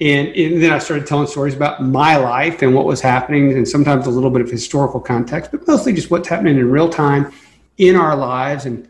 and, 0.00 0.28
and, 0.28 0.62
then 0.62 0.72
I 0.72 0.78
started 0.78 1.06
telling 1.06 1.26
stories 1.26 1.54
about 1.54 1.82
my 1.82 2.16
life 2.16 2.62
and 2.62 2.74
what 2.74 2.86
was 2.86 3.02
happening, 3.02 3.52
and 3.52 3.68
sometimes 3.68 4.06
a 4.06 4.10
little 4.10 4.30
bit 4.30 4.40
of 4.40 4.50
historical 4.50 4.98
context, 4.98 5.50
but 5.50 5.66
mostly 5.66 5.92
just 5.92 6.10
what's 6.10 6.26
happening 6.26 6.56
in 6.56 6.70
real 6.70 6.88
time 6.88 7.32
in 7.76 7.96
our 7.96 8.16
lives. 8.16 8.64
And 8.64 8.88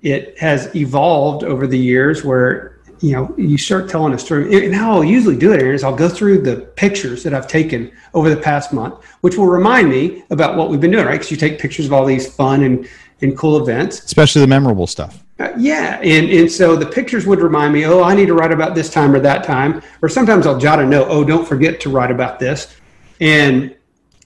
it 0.00 0.36
has 0.38 0.74
evolved 0.74 1.44
over 1.44 1.68
the 1.68 1.78
years 1.78 2.24
where 2.24 2.80
you 2.98 3.12
know 3.12 3.32
you 3.36 3.56
start 3.56 3.88
telling 3.88 4.14
a 4.14 4.18
story. 4.18 4.64
And 4.64 4.74
how 4.74 4.94
I'll 4.94 5.04
usually 5.04 5.36
do 5.36 5.52
it 5.52 5.62
is 5.62 5.84
I'll 5.84 5.94
go 5.94 6.08
through 6.08 6.42
the 6.42 6.56
pictures 6.56 7.22
that 7.22 7.34
I've 7.34 7.46
taken 7.46 7.92
over 8.12 8.28
the 8.28 8.36
past 8.36 8.72
month, 8.72 9.04
which 9.20 9.36
will 9.36 9.46
remind 9.46 9.88
me 9.90 10.24
about 10.30 10.56
what 10.56 10.70
we've 10.70 10.80
been 10.80 10.90
doing, 10.90 11.06
right? 11.06 11.12
Because 11.12 11.30
you 11.30 11.36
take 11.36 11.60
pictures 11.60 11.86
of 11.86 11.92
all 11.92 12.04
these 12.04 12.32
fun 12.34 12.64
and 12.64 12.88
and 13.20 13.38
cool 13.38 13.62
events, 13.62 14.02
especially 14.04 14.40
the 14.40 14.48
memorable 14.48 14.88
stuff. 14.88 15.22
Uh, 15.42 15.52
yeah, 15.58 15.98
and 16.04 16.30
and 16.30 16.50
so 16.50 16.76
the 16.76 16.86
pictures 16.86 17.26
would 17.26 17.40
remind 17.40 17.72
me, 17.72 17.84
oh, 17.84 18.00
I 18.00 18.14
need 18.14 18.26
to 18.26 18.34
write 18.34 18.52
about 18.52 18.76
this 18.76 18.88
time 18.88 19.12
or 19.12 19.18
that 19.20 19.42
time, 19.42 19.82
or 20.00 20.08
sometimes 20.08 20.46
I'll 20.46 20.58
jot 20.58 20.78
a 20.78 20.86
note, 20.86 21.08
oh, 21.10 21.24
don't 21.24 21.46
forget 21.46 21.80
to 21.80 21.90
write 21.90 22.12
about 22.12 22.38
this, 22.38 22.76
and 23.20 23.74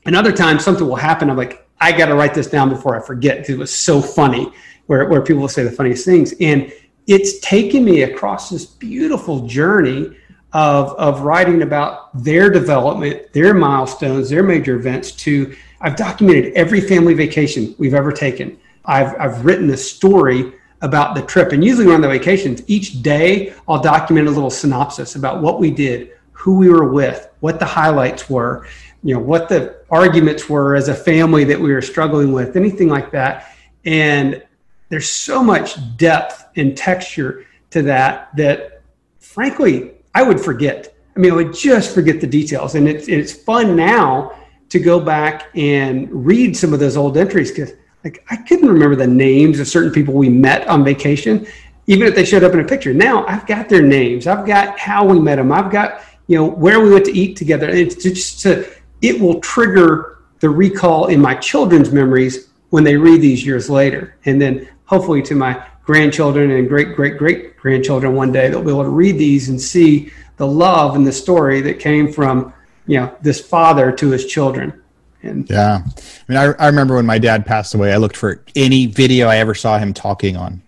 another 0.05 0.31
time 0.31 0.59
something 0.59 0.87
will 0.87 0.95
happen. 0.95 1.31
I'm 1.31 1.39
like, 1.39 1.67
I 1.81 1.93
got 1.93 2.07
to 2.07 2.15
write 2.15 2.35
this 2.35 2.49
down 2.49 2.69
before 2.69 3.01
I 3.01 3.05
forget 3.05 3.39
because 3.39 3.55
it 3.55 3.59
was 3.59 3.75
so 3.75 4.03
funny. 4.03 4.53
Where 4.89 5.09
where 5.09 5.23
people 5.23 5.41
will 5.41 5.49
say 5.49 5.63
the 5.65 5.71
funniest 5.71 6.05
things, 6.05 6.35
and 6.39 6.71
it's 7.07 7.41
taken 7.41 7.83
me 7.83 8.03
across 8.03 8.51
this 8.51 8.67
beautiful 8.67 9.47
journey 9.47 10.15
of 10.53 10.91
of 10.99 11.23
writing 11.23 11.63
about 11.63 12.23
their 12.25 12.51
development, 12.51 13.33
their 13.33 13.55
milestones, 13.55 14.29
their 14.29 14.43
major 14.43 14.77
events. 14.77 15.13
To 15.13 15.57
I've 15.81 15.97
documented 15.97 16.53
every 16.53 16.83
family 16.83 17.15
vacation 17.15 17.75
we've 17.79 17.95
ever 17.95 18.13
taken. 18.13 18.59
I've 18.85 19.19
I've 19.19 19.47
written 19.47 19.71
a 19.71 19.79
story 19.79 20.53
about 20.87 21.15
the 21.15 21.23
trip. 21.23 21.53
And 21.53 21.63
usually 21.63 21.93
on 21.93 22.01
the 22.01 22.09
vacations, 22.09 22.63
each 22.67 23.03
day 23.03 23.53
I'll 23.69 23.83
document 23.83 24.29
a 24.29 24.31
little 24.31 24.51
synopsis 24.51 25.17
about 25.17 25.43
what 25.43 25.61
we 25.61 25.71
did, 25.71 26.13
who 26.33 26.57
we 26.57 26.69
were 26.71 26.91
with, 26.91 27.29
what 27.41 27.59
the 27.59 27.67
highlights 27.67 28.31
were, 28.31 28.67
you 29.03 29.13
know, 29.13 29.21
what 29.21 29.49
the 29.49 29.77
arguments 29.91 30.49
were 30.49 30.75
as 30.75 30.89
a 30.89 30.95
family 30.95 31.45
that 31.45 31.61
we 31.61 31.73
were 31.73 31.83
struggling 31.83 32.33
with, 32.33 32.57
anything 32.57 32.89
like 32.89 33.11
that. 33.11 33.55
And 33.85 34.43
there's 34.89 35.09
so 35.09 35.43
much 35.43 35.77
depth 35.97 36.45
and 36.57 36.77
texture 36.77 37.47
to 37.71 37.83
that 37.83 38.35
that 38.37 38.83
frankly, 39.19 39.93
I 40.15 40.23
would 40.23 40.41
forget. 40.41 40.95
I 41.15 41.19
mean, 41.19 41.33
I 41.33 41.35
would 41.35 41.53
just 41.53 41.95
forget 41.95 42.21
the 42.21 42.27
details. 42.27 42.75
And 42.75 42.89
it's, 42.89 43.09
it's 43.09 43.33
fun 43.33 43.77
now 43.77 44.33
to 44.69 44.79
go 44.79 45.01
back 45.01 45.49
and 45.55 46.09
read 46.27 46.57
some 46.57 46.73
of 46.73 46.81
those 46.81 46.97
old 46.97 47.17
entries 47.17 47.51
because 47.51 47.73
like 48.07 48.25
I 48.31 48.37
couldn't 48.37 48.69
remember 48.69 48.95
the 48.95 49.07
names 49.09 49.59
of 49.59 49.67
certain 49.67 49.91
people 49.91 50.15
we 50.15 50.29
met 50.29 50.69
on 50.69 50.85
vacation, 50.85 51.45
even 51.89 52.07
if 52.07 52.15
they 52.15 52.25
showed 52.25 52.45
up 52.45 52.53
in 52.53 52.61
a 52.61 52.65
picture. 52.65 52.95
Now 52.95 53.27
I've 53.27 53.45
got 53.49 53.69
their 53.69 53.83
names. 53.83 54.29
I've 54.29 54.47
got 54.47 54.79
how 54.79 55.05
we 55.05 55.19
met 55.19 55.37
them. 55.37 55.51
I've 55.51 55.73
got 55.73 56.03
you 56.29 56.39
know 56.39 56.47
where 56.47 56.79
we 56.79 56.93
went 56.93 57.05
to 57.07 57.13
eat 57.13 57.37
together. 57.37 57.69
It's 57.69 58.01
just 58.01 58.43
to, 58.43 58.65
it 59.03 59.21
will 59.21 59.41
trigger 59.41 60.19
the 60.39 60.49
recall 60.49 61.09
in 61.09 61.21
my 61.21 61.35
children's 61.35 61.91
memories 61.91 62.51
when 62.71 62.85
they 62.85 62.97
read 62.97 63.21
these 63.21 63.45
years 63.45 63.69
later, 63.69 64.17
and 64.25 64.41
then 64.41 64.69
hopefully 64.85 65.21
to 65.23 65.35
my 65.35 65.67
grandchildren 65.85 66.53
and 66.53 66.69
great 66.69 66.95
great 66.95 67.19
great 67.19 67.57
grandchildren 67.57 68.15
one 68.15 68.31
day 68.31 68.49
they'll 68.49 68.63
be 68.63 68.71
able 68.71 68.85
to 68.85 68.89
read 68.89 69.19
these 69.19 69.49
and 69.49 69.61
see 69.61 70.13
the 70.37 70.47
love 70.47 70.95
and 70.95 71.05
the 71.05 71.13
story 71.13 71.61
that 71.61 71.81
came 71.81 72.13
from 72.13 72.53
you 72.87 73.01
know 73.01 73.17
this 73.23 73.41
father 73.41 73.91
to 73.91 74.11
his 74.11 74.27
children 74.27 74.83
and 75.27 75.49
yeah, 75.51 75.83
I 75.85 76.23
mean, 76.29 76.39
I, 76.39 76.45
I 76.59 76.67
remember 76.67 76.97
when 76.97 77.07
my 77.07 77.19
dad 77.19 77.47
passed 77.47 77.75
away, 77.75 77.93
I 77.93 77.97
looked 77.97 78.17
for 78.17 78.45
any 78.55 78.87
video 78.87 79.29
I 79.29 79.37
ever 79.37 79.55
saw 79.55 79.79
him 79.79 79.93
talking 79.93 80.37
on, 80.37 80.63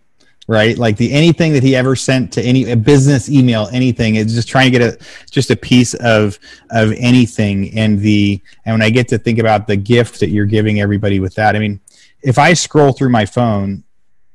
right? 0.47 0.77
Like 0.77 0.97
the 0.97 1.13
anything 1.13 1.53
that 1.53 1.63
he 1.63 1.77
ever 1.77 1.97
sent 1.97 2.33
to 2.35 2.43
any 2.43 2.75
business 2.75 3.29
email, 3.31 3.69
anything. 3.73 4.17
It's 4.17 4.35
just 4.35 4.49
trying 4.49 4.73
to 4.73 4.79
get 4.79 4.83
a 4.83 5.05
just 5.31 5.51
a 5.51 5.57
piece 5.57 5.95
of 5.95 6.39
of 6.71 6.93
anything. 6.99 7.77
And 7.79 8.01
the 8.01 8.41
and 8.65 8.75
when 8.75 8.83
I 8.83 8.91
get 8.91 9.09
to 9.09 9.19
think 9.19 9.39
about 9.39 9.67
the 9.67 9.77
gift 9.77 10.21
that 10.21 10.31
you're 10.31 10.47
giving 10.47 10.81
everybody 10.81 11.21
with 11.21 11.35
that, 11.37 11.57
I 11.57 11.59
mean, 11.59 11.81
if 12.23 12.39
I 12.39 12.55
scroll 12.55 12.93
through 12.93 13.11
my 13.11 13.27
phone, 13.27 13.85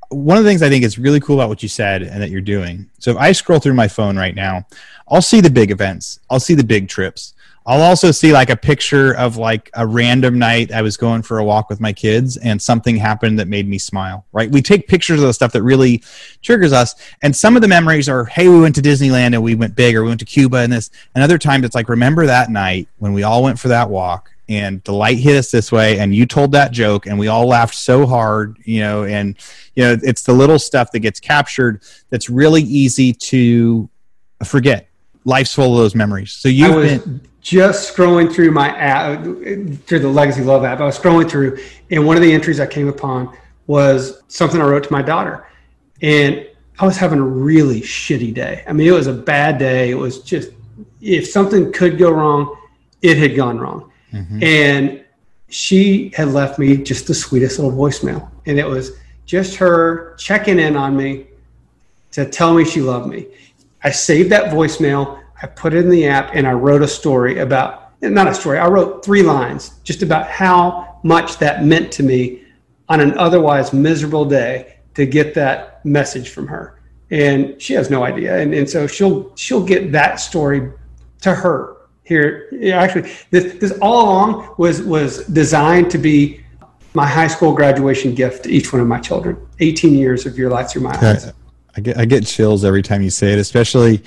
one 0.09 0.37
of 0.37 0.43
the 0.43 0.49
things 0.49 0.61
I 0.61 0.69
think 0.69 0.83
is 0.83 0.99
really 0.99 1.19
cool 1.19 1.39
about 1.39 1.49
what 1.49 1.63
you 1.63 1.69
said 1.69 2.03
and 2.03 2.21
that 2.21 2.29
you're 2.29 2.41
doing. 2.41 2.89
So 2.99 3.11
if 3.11 3.17
I 3.17 3.31
scroll 3.31 3.59
through 3.59 3.73
my 3.73 3.87
phone 3.87 4.17
right 4.17 4.35
now, 4.35 4.65
I'll 5.07 5.21
see 5.21 5.41
the 5.41 5.49
big 5.49 5.71
events, 5.71 6.19
I'll 6.29 6.39
see 6.39 6.55
the 6.55 6.63
big 6.63 6.87
trips. 6.87 7.33
I'll 7.65 7.81
also 7.81 8.11
see 8.11 8.33
like 8.33 8.49
a 8.49 8.57
picture 8.57 9.15
of 9.15 9.37
like 9.37 9.69
a 9.73 9.87
random 9.87 10.37
night 10.37 10.73
I 10.73 10.81
was 10.81 10.97
going 10.97 11.21
for 11.21 11.39
a 11.39 11.43
walk 11.45 11.69
with 11.69 11.79
my 11.79 11.93
kids 11.93 12.35
and 12.35 12.61
something 12.61 12.97
happened 12.97 13.39
that 13.39 13.47
made 13.47 13.69
me 13.69 13.79
smile, 13.79 14.25
right? 14.33 14.51
We 14.51 14.61
take 14.61 14.87
pictures 14.87 15.21
of 15.21 15.27
the 15.27 15.33
stuff 15.33 15.53
that 15.53 15.63
really 15.63 16.03
triggers 16.41 16.73
us. 16.73 16.95
And 17.21 17.33
some 17.33 17.55
of 17.55 17.61
the 17.61 17.69
memories 17.69 18.09
are, 18.09 18.25
hey, 18.25 18.49
we 18.49 18.59
went 18.59 18.75
to 18.75 18.81
Disneyland 18.81 19.33
and 19.33 19.41
we 19.41 19.55
went 19.55 19.75
big 19.75 19.95
or 19.95 20.03
we 20.03 20.09
went 20.09 20.19
to 20.19 20.25
Cuba 20.25 20.57
and 20.57 20.73
this. 20.73 20.91
And 21.15 21.23
other 21.23 21.37
times 21.37 21.63
it's 21.63 21.73
like, 21.73 21.87
remember 21.87 22.25
that 22.25 22.49
night 22.49 22.89
when 22.97 23.13
we 23.13 23.23
all 23.23 23.41
went 23.43 23.57
for 23.57 23.69
that 23.69 23.89
walk 23.89 24.29
and 24.49 24.83
the 24.83 24.91
light 24.91 25.17
hit 25.17 25.37
us 25.37 25.49
this 25.49 25.71
way 25.71 25.99
and 25.99 26.13
you 26.13 26.25
told 26.25 26.51
that 26.51 26.73
joke 26.73 27.05
and 27.05 27.17
we 27.17 27.29
all 27.29 27.47
laughed 27.47 27.75
so 27.75 28.05
hard, 28.05 28.57
you 28.65 28.81
know, 28.81 29.05
and, 29.05 29.37
you 29.75 29.83
know, 29.83 29.97
it's 30.03 30.23
the 30.23 30.33
little 30.33 30.59
stuff 30.59 30.91
that 30.91 30.99
gets 30.99 31.21
captured 31.21 31.81
that's 32.09 32.29
really 32.29 32.61
easy 32.61 33.13
to 33.13 33.89
forget. 34.43 34.89
Life's 35.23 35.53
full 35.53 35.71
of 35.71 35.77
those 35.77 35.95
memories. 35.95 36.33
So 36.33 36.49
you've 36.49 37.05
been 37.05 37.21
just 37.43 37.93
scrolling 37.93 38.33
through 38.33 38.51
my 38.51 38.69
app 38.69 39.21
through 39.21 39.99
the 39.99 40.07
Legacy 40.07 40.41
Love 40.41 40.63
app. 40.63 40.79
I 40.79 40.85
was 40.85 40.97
scrolling 40.97 41.29
through, 41.29 41.59
and 41.91 42.07
one 42.07 42.15
of 42.15 42.23
the 42.23 42.31
entries 42.31 42.59
I 42.59 42.65
came 42.65 42.87
upon 42.87 43.37
was 43.67 44.23
something 44.29 44.61
I 44.61 44.65
wrote 44.65 44.85
to 44.85 44.91
my 44.91 45.01
daughter, 45.01 45.45
and 46.01 46.47
I 46.79 46.85
was 46.85 46.95
having 46.95 47.19
a 47.19 47.23
really 47.23 47.81
shitty 47.81 48.33
day. 48.33 48.63
I 48.65 48.71
mean, 48.71 48.87
it 48.87 48.91
was 48.91 49.07
a 49.07 49.13
bad 49.13 49.57
day. 49.57 49.91
It 49.91 49.95
was 49.95 50.21
just 50.23 50.51
if 51.01 51.27
something 51.27 51.71
could 51.73 51.97
go 51.97 52.11
wrong, 52.11 52.57
it 53.01 53.17
had 53.17 53.35
gone 53.35 53.59
wrong, 53.59 53.91
mm-hmm. 54.13 54.41
and 54.41 55.03
she 55.49 56.13
had 56.15 56.29
left 56.29 56.57
me 56.57 56.77
just 56.77 57.07
the 57.07 57.13
sweetest 57.13 57.59
little 57.59 57.77
voicemail, 57.77 58.31
and 58.45 58.57
it 58.57 58.65
was 58.65 58.91
just 59.25 59.55
her 59.57 60.15
checking 60.17 60.59
in 60.59 60.77
on 60.77 60.95
me 60.95 61.27
to 62.11 62.25
tell 62.25 62.53
me 62.53 62.63
she 62.63 62.79
loved 62.79 63.07
me. 63.07 63.27
I 63.83 63.91
saved 63.91 64.31
that 64.31 64.45
voicemail. 64.53 65.22
I 65.43 65.47
put 65.47 65.73
it 65.73 65.79
in 65.79 65.89
the 65.89 66.07
app 66.07 66.33
and 66.33 66.47
I 66.47 66.53
wrote 66.53 66.81
a 66.81 66.87
story 66.87 67.39
about, 67.39 68.01
not 68.01 68.27
a 68.27 68.33
story, 68.33 68.57
I 68.57 68.67
wrote 68.67 69.03
three 69.03 69.23
lines 69.23 69.73
just 69.83 70.01
about 70.01 70.27
how 70.27 70.99
much 71.03 71.37
that 71.39 71.65
meant 71.65 71.91
to 71.93 72.03
me 72.03 72.43
on 72.87 73.01
an 73.01 73.17
otherwise 73.17 73.73
miserable 73.73 74.23
day 74.23 74.77
to 74.93 75.05
get 75.05 75.33
that 75.33 75.85
message 75.85 76.29
from 76.29 76.47
her. 76.47 76.79
And 77.11 77.61
she 77.61 77.73
has 77.73 77.89
no 77.89 78.03
idea. 78.03 78.39
And, 78.39 78.53
and 78.53 78.69
so 78.69 78.87
she'll, 78.87 79.35
she'll 79.35 79.65
get 79.65 79.91
that 79.91 80.21
story 80.21 80.71
to 81.21 81.35
her 81.35 81.75
here. 82.03 82.47
Actually, 82.73 83.11
this, 83.29 83.55
this 83.55 83.77
all 83.81 84.05
along 84.05 84.55
was, 84.57 84.81
was 84.81 85.25
designed 85.27 85.91
to 85.91 85.97
be 85.97 86.41
my 86.93 87.05
high 87.05 87.27
school 87.27 87.53
graduation 87.53 88.15
gift 88.15 88.45
to 88.45 88.49
each 88.49 88.71
one 88.71 88.81
of 88.81 88.87
my 88.87 88.99
children. 88.99 89.35
18 89.59 89.93
years 89.93 90.25
of 90.25 90.37
your 90.37 90.49
life 90.49 90.69
through 90.69 90.83
my 90.83 90.95
eyes. 91.05 91.33
I 91.75 91.81
get, 91.81 91.97
I 91.97 92.05
get 92.05 92.25
chills 92.25 92.63
every 92.63 92.81
time 92.81 93.01
you 93.01 93.09
say 93.09 93.33
it, 93.33 93.39
especially 93.39 94.03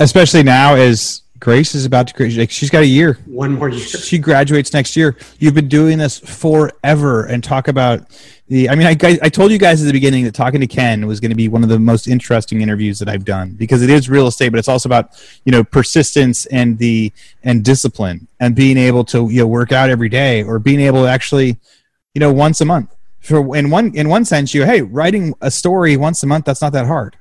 especially 0.00 0.42
now 0.42 0.74
as 0.74 1.24
Grace 1.44 1.74
is 1.74 1.84
about 1.84 2.06
to 2.06 2.14
graduate. 2.14 2.50
She's 2.50 2.70
got 2.70 2.84
a 2.84 2.86
year. 2.86 3.18
One 3.26 3.52
more 3.52 3.68
year. 3.68 3.84
She 3.84 4.16
graduates 4.16 4.72
next 4.72 4.96
year. 4.96 5.14
You've 5.38 5.52
been 5.52 5.68
doing 5.68 5.98
this 5.98 6.18
forever, 6.18 7.26
and 7.26 7.44
talk 7.44 7.68
about 7.68 8.08
the. 8.48 8.70
I 8.70 8.74
mean, 8.74 8.86
I, 8.86 8.96
I 9.20 9.28
told 9.28 9.50
you 9.50 9.58
guys 9.58 9.82
at 9.82 9.86
the 9.86 9.92
beginning 9.92 10.24
that 10.24 10.34
talking 10.34 10.60
to 10.60 10.66
Ken 10.66 11.06
was 11.06 11.20
going 11.20 11.32
to 11.32 11.36
be 11.36 11.48
one 11.48 11.62
of 11.62 11.68
the 11.68 11.78
most 11.78 12.08
interesting 12.08 12.62
interviews 12.62 12.98
that 13.00 13.10
I've 13.10 13.26
done 13.26 13.50
because 13.50 13.82
it 13.82 13.90
is 13.90 14.08
real 14.08 14.26
estate, 14.26 14.50
but 14.50 14.58
it's 14.58 14.68
also 14.68 14.88
about 14.88 15.22
you 15.44 15.52
know 15.52 15.62
persistence 15.62 16.46
and 16.46 16.78
the 16.78 17.12
and 17.42 17.62
discipline 17.62 18.26
and 18.40 18.54
being 18.54 18.78
able 18.78 19.04
to 19.04 19.28
you 19.28 19.40
know 19.40 19.46
work 19.46 19.70
out 19.70 19.90
every 19.90 20.08
day 20.08 20.42
or 20.44 20.58
being 20.58 20.80
able 20.80 21.02
to 21.02 21.10
actually 21.10 21.58
you 22.14 22.20
know 22.20 22.32
once 22.32 22.62
a 22.62 22.64
month. 22.64 22.94
For 23.20 23.54
in 23.54 23.68
one 23.68 23.94
in 23.94 24.08
one 24.08 24.24
sense, 24.24 24.54
you 24.54 24.64
hey 24.64 24.80
writing 24.80 25.34
a 25.42 25.50
story 25.50 25.98
once 25.98 26.22
a 26.22 26.26
month 26.26 26.46
that's 26.46 26.62
not 26.62 26.72
that 26.72 26.86
hard 26.86 27.16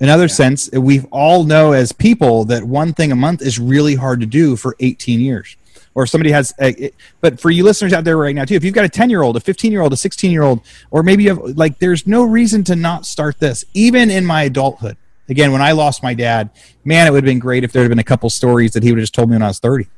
Another 0.00 0.24
yeah. 0.24 0.28
sense, 0.28 0.70
we 0.72 1.00
all 1.10 1.44
know 1.44 1.72
as 1.72 1.92
people 1.92 2.44
that 2.46 2.64
one 2.64 2.92
thing 2.92 3.12
a 3.12 3.16
month 3.16 3.42
is 3.42 3.58
really 3.58 3.94
hard 3.94 4.20
to 4.20 4.26
do 4.26 4.56
for 4.56 4.76
18 4.80 5.20
years. 5.20 5.56
Or 5.94 6.06
somebody 6.06 6.30
has, 6.30 6.54
a, 6.60 6.92
but 7.20 7.40
for 7.40 7.50
you 7.50 7.64
listeners 7.64 7.92
out 7.92 8.04
there 8.04 8.16
right 8.16 8.34
now 8.34 8.44
too, 8.44 8.54
if 8.54 8.62
you've 8.62 8.74
got 8.74 8.84
a 8.84 8.88
10 8.88 9.10
year 9.10 9.22
old, 9.22 9.36
a 9.36 9.40
15 9.40 9.72
year 9.72 9.80
old, 9.80 9.92
a 9.92 9.96
16 9.96 10.30
year 10.30 10.42
old, 10.42 10.60
or 10.92 11.02
maybe 11.02 11.24
you 11.24 11.30
have, 11.30 11.56
like, 11.56 11.78
there's 11.80 12.06
no 12.06 12.22
reason 12.22 12.62
to 12.64 12.76
not 12.76 13.04
start 13.04 13.40
this, 13.40 13.64
even 13.74 14.10
in 14.10 14.24
my 14.24 14.44
adulthood. 14.44 14.96
Again, 15.28 15.50
when 15.50 15.60
I 15.60 15.72
lost 15.72 16.02
my 16.02 16.14
dad, 16.14 16.50
man, 16.84 17.06
it 17.06 17.10
would 17.10 17.24
have 17.24 17.28
been 17.28 17.40
great 17.40 17.64
if 17.64 17.72
there 17.72 17.82
had 17.82 17.88
been 17.88 17.98
a 17.98 18.04
couple 18.04 18.30
stories 18.30 18.72
that 18.72 18.82
he 18.82 18.92
would 18.92 18.98
have 18.98 19.02
just 19.02 19.14
told 19.14 19.28
me 19.28 19.34
when 19.34 19.42
I 19.42 19.48
was 19.48 19.58
30 19.58 19.88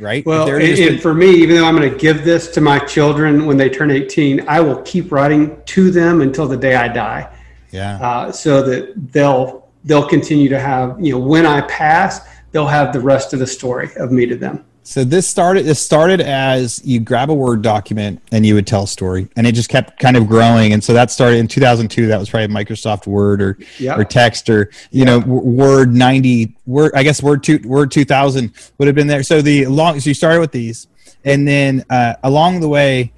right? 0.00 0.24
Well, 0.24 0.48
and, 0.48 0.62
and 0.62 1.02
for 1.02 1.12
me, 1.12 1.30
even 1.30 1.56
though 1.56 1.64
I'm 1.64 1.76
going 1.76 1.90
to 1.90 1.98
give 1.98 2.24
this 2.24 2.48
to 2.52 2.60
my 2.60 2.78
children 2.78 3.46
when 3.46 3.56
they 3.56 3.68
turn 3.68 3.90
18, 3.90 4.48
I 4.48 4.60
will 4.60 4.80
keep 4.82 5.10
writing 5.10 5.60
to 5.66 5.90
them 5.90 6.20
until 6.20 6.46
the 6.46 6.56
day 6.56 6.76
I 6.76 6.88
die. 6.88 7.34
Yeah. 7.70 7.98
Uh, 7.98 8.32
so 8.32 8.62
that 8.62 9.12
they'll 9.12 9.68
they'll 9.84 10.06
continue 10.08 10.48
to 10.48 10.58
have 10.58 11.00
you 11.00 11.12
know 11.12 11.18
when 11.18 11.46
I 11.46 11.60
pass, 11.62 12.20
they'll 12.52 12.66
have 12.66 12.92
the 12.92 13.00
rest 13.00 13.32
of 13.32 13.38
the 13.38 13.46
story 13.46 13.90
of 13.96 14.12
me 14.12 14.26
to 14.26 14.36
them. 14.36 14.64
So 14.88 15.04
this 15.04 15.28
started 15.28 15.66
this 15.66 15.84
started 15.84 16.22
as 16.22 16.82
you 16.82 16.98
grab 16.98 17.28
a 17.28 17.34
Word 17.34 17.60
document 17.60 18.22
and 18.32 18.46
you 18.46 18.54
would 18.54 18.66
tell 18.66 18.84
a 18.84 18.88
story, 18.88 19.28
and 19.36 19.46
it 19.46 19.52
just 19.52 19.68
kept 19.68 20.00
kind 20.00 20.16
of 20.16 20.26
growing. 20.26 20.72
And 20.72 20.82
so 20.82 20.94
that 20.94 21.10
started 21.10 21.40
in 21.40 21.46
2002. 21.46 22.06
That 22.06 22.18
was 22.18 22.30
probably 22.30 22.48
Microsoft 22.48 23.06
Word 23.06 23.42
or 23.42 23.58
yep. 23.78 23.98
or 23.98 24.04
text 24.04 24.48
or 24.48 24.70
you 24.90 25.04
yep. 25.04 25.26
know 25.26 25.34
Word 25.34 25.94
90 25.94 26.56
Word. 26.64 26.92
I 26.94 27.02
guess 27.02 27.22
Word 27.22 27.44
two 27.44 27.60
Word 27.66 27.90
2000 27.90 28.50
would 28.78 28.88
have 28.88 28.94
been 28.94 29.06
there. 29.06 29.22
So 29.22 29.42
the 29.42 29.66
long 29.66 30.00
so 30.00 30.08
you 30.08 30.14
started 30.14 30.40
with 30.40 30.52
these, 30.52 30.86
and 31.22 31.46
then 31.46 31.84
uh, 31.90 32.14
along 32.22 32.60
the 32.60 32.68
way, 32.68 33.12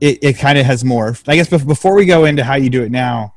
it, 0.00 0.22
it 0.22 0.32
kind 0.38 0.56
of 0.56 0.66
has 0.66 0.84
morphed. 0.84 1.28
I 1.28 1.34
guess 1.34 1.48
before 1.48 1.96
we 1.96 2.06
go 2.06 2.26
into 2.26 2.44
how 2.44 2.54
you 2.54 2.70
do 2.70 2.84
it 2.84 2.92
now, 2.92 3.34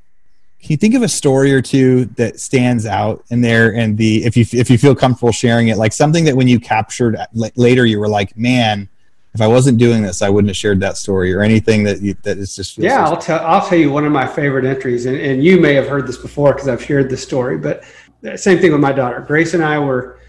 can 0.66 0.72
you 0.72 0.78
think 0.78 0.96
of 0.96 1.04
a 1.04 1.08
story 1.08 1.54
or 1.54 1.62
two 1.62 2.06
that 2.16 2.40
stands 2.40 2.88
out 2.88 3.24
in 3.30 3.40
there 3.40 3.76
and 3.76 4.00
the 4.00 4.26
if 4.26 4.36
you 4.36 4.44
if 4.52 4.68
you 4.68 4.80
feel 4.80 4.96
comfortable 4.96 5.32
sharing 5.32 5.68
it 5.68 5.78
like 5.78 5.94
something 5.94 6.26
that 6.26 6.36
when 6.36 6.48
you 6.48 6.60
captured 6.60 7.16
later 7.56 7.86
you 7.86 8.00
were 8.00 8.08
like 8.08 8.36
man 8.36 8.90
if 9.36 9.42
I 9.42 9.48
wasn't 9.48 9.78
doing 9.78 10.02
this 10.02 10.24
I 10.24 10.30
wouldn't 10.30 10.50
have 10.50 10.58
shared 10.58 10.80
that 10.80 10.98
story 10.98 11.32
or 11.36 11.42
anything 11.42 11.84
that 11.84 12.02
you, 12.02 12.16
that 12.24 12.40
is 12.40 12.56
just 12.56 12.80
yeah 12.80 13.06
so 13.06 13.14
I'll 13.14 13.22
tell 13.22 13.46
I'll 13.46 13.68
tell 13.68 13.78
you 13.78 13.92
one 13.92 14.06
of 14.06 14.12
my 14.12 14.26
favorite 14.26 14.66
entries 14.66 15.06
and, 15.06 15.16
and 15.18 15.44
you 15.44 15.60
may 15.60 15.76
have 15.76 15.88
heard 15.88 16.08
this 16.08 16.18
before 16.18 16.54
because 16.54 16.68
I've 16.68 16.84
shared 16.84 17.12
this 17.12 17.22
story 17.22 17.60
but 17.60 17.84
same 18.36 18.58
thing 18.58 18.72
with 18.72 18.82
my 18.82 18.92
daughter. 18.92 19.20
Grace 19.20 19.54
and 19.54 19.64
I 19.64 19.78
were 19.78 20.20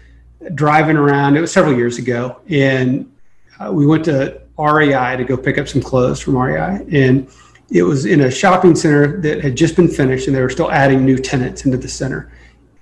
driving 0.53 0.97
around 0.97 1.35
it 1.35 1.41
was 1.41 1.51
several 1.51 1.75
years 1.75 1.97
ago 1.97 2.41
and 2.47 3.11
uh, 3.59 3.71
we 3.71 3.87
went 3.87 4.05
to 4.05 4.39
REI 4.59 5.17
to 5.17 5.23
go 5.23 5.35
pick 5.35 5.57
up 5.57 5.67
some 5.67 5.81
clothes 5.81 6.19
from 6.19 6.37
REI 6.37 6.85
and 6.91 7.27
it 7.69 7.83
was 7.83 8.05
in 8.05 8.21
a 8.21 8.31
shopping 8.31 8.75
center 8.75 9.19
that 9.21 9.41
had 9.41 9.55
just 9.55 9.75
been 9.75 9.87
finished 9.87 10.27
and 10.27 10.35
they 10.35 10.41
were 10.41 10.49
still 10.49 10.71
adding 10.71 11.05
new 11.05 11.17
tenants 11.17 11.65
into 11.65 11.77
the 11.77 11.87
center. 11.87 12.31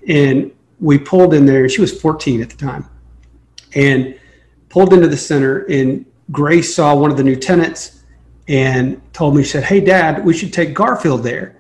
And 0.08 0.52
we 0.80 0.98
pulled 0.98 1.34
in 1.34 1.46
there, 1.46 1.68
she 1.70 1.82
was 1.82 2.00
14 2.00 2.42
at 2.42 2.50
the 2.50 2.58
time, 2.58 2.88
and 3.74 4.20
pulled 4.70 4.94
into 4.94 5.08
the 5.08 5.18
center. 5.18 5.60
And 5.66 6.06
Grace 6.32 6.76
saw 6.76 6.96
one 6.96 7.10
of 7.10 7.18
the 7.18 7.24
new 7.24 7.36
tenants 7.36 8.04
and 8.48 9.02
told 9.14 9.36
me, 9.36 9.44
she 9.44 9.50
said, 9.50 9.64
Hey, 9.64 9.80
dad, 9.80 10.24
we 10.24 10.36
should 10.36 10.54
take 10.54 10.74
Garfield 10.74 11.24
there. 11.24 11.56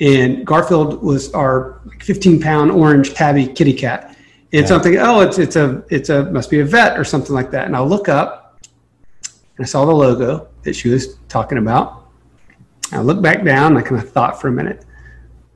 And 0.00 0.46
Garfield 0.46 1.02
was 1.02 1.32
our 1.34 1.80
15 2.00 2.40
pound 2.40 2.70
orange 2.70 3.14
tabby 3.14 3.48
kitty 3.48 3.72
cat. 3.72 4.16
And 4.52 4.62
yeah. 4.62 4.66
something, 4.66 4.96
oh, 4.98 5.20
it's, 5.20 5.38
it's 5.38 5.56
a, 5.56 5.82
it's 5.90 6.10
a, 6.10 6.30
must 6.30 6.48
be 6.48 6.60
a 6.60 6.64
vet 6.64 6.96
or 6.98 7.04
something 7.04 7.34
like 7.34 7.50
that. 7.50 7.66
And 7.66 7.74
I 7.74 7.80
look 7.80 8.08
up 8.08 8.60
and 9.56 9.64
I 9.64 9.68
saw 9.68 9.84
the 9.84 9.92
logo 9.92 10.46
that 10.62 10.74
she 10.74 10.88
was 10.88 11.16
talking 11.28 11.58
about 11.58 12.07
I 12.92 13.00
looked 13.00 13.22
back 13.22 13.44
down. 13.44 13.76
I 13.76 13.82
kind 13.82 14.02
of 14.02 14.10
thought 14.10 14.40
for 14.40 14.48
a 14.48 14.52
minute, 14.52 14.84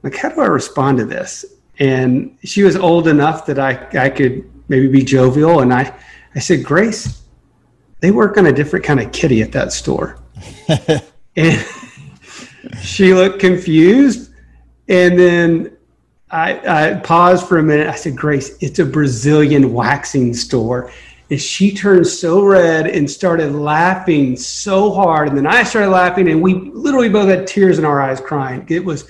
like, 0.03 0.17
how 0.17 0.29
do 0.29 0.41
I 0.41 0.47
respond 0.47 0.99
to 0.99 1.05
this? 1.05 1.45
And 1.79 2.37
she 2.45 2.63
was 2.63 2.77
old 2.77 3.09
enough 3.09 3.47
that 3.47 3.59
I, 3.59 3.89
I 3.99 4.11
could 4.11 4.51
maybe 4.69 4.89
be 4.89 5.03
jovial. 5.03 5.61
And 5.61 5.73
I, 5.73 5.95
I 6.35 6.39
said, 6.39 6.65
Grace, 6.65 7.23
they 8.01 8.11
work 8.11 8.37
on 8.37 8.47
a 8.47 8.53
different 8.53 8.85
kind 8.85 9.01
of 9.01 9.13
kitty 9.13 9.43
at 9.43 9.53
that 9.53 9.73
store. 9.73 10.19
and 11.37 11.67
she 12.81 13.15
looked 13.15 13.39
confused. 13.39 14.33
And 14.89 15.19
then 15.19 15.77
I, 16.31 16.91
I 16.91 16.95
paused 17.01 17.47
for 17.47 17.59
a 17.59 17.63
minute. 17.63 17.89
I 17.89 17.95
said, 17.95 18.17
Grace, 18.17 18.57
it's 18.61 18.79
a 18.79 18.85
Brazilian 18.85 19.73
waxing 19.73 20.35
store 20.35 20.91
and 21.33 21.41
she 21.41 21.73
turned 21.73 22.07
so 22.07 22.45
red 22.45 22.87
and 22.87 23.11
started 23.11 23.55
laughing 23.55 24.37
so 24.37 24.93
hard. 24.93 25.29
And 25.29 25.37
then 25.39 25.47
I 25.47 25.63
started 25.63 25.89
laughing, 25.89 26.29
and 26.29 26.43
we 26.43 26.53
literally 26.53 27.09
both 27.09 27.27
had 27.27 27.47
tears 27.47 27.79
in 27.79 27.87
our 27.87 28.03
eyes 28.03 28.21
crying. 28.21 28.67
It 28.69 28.85
was 28.85 29.09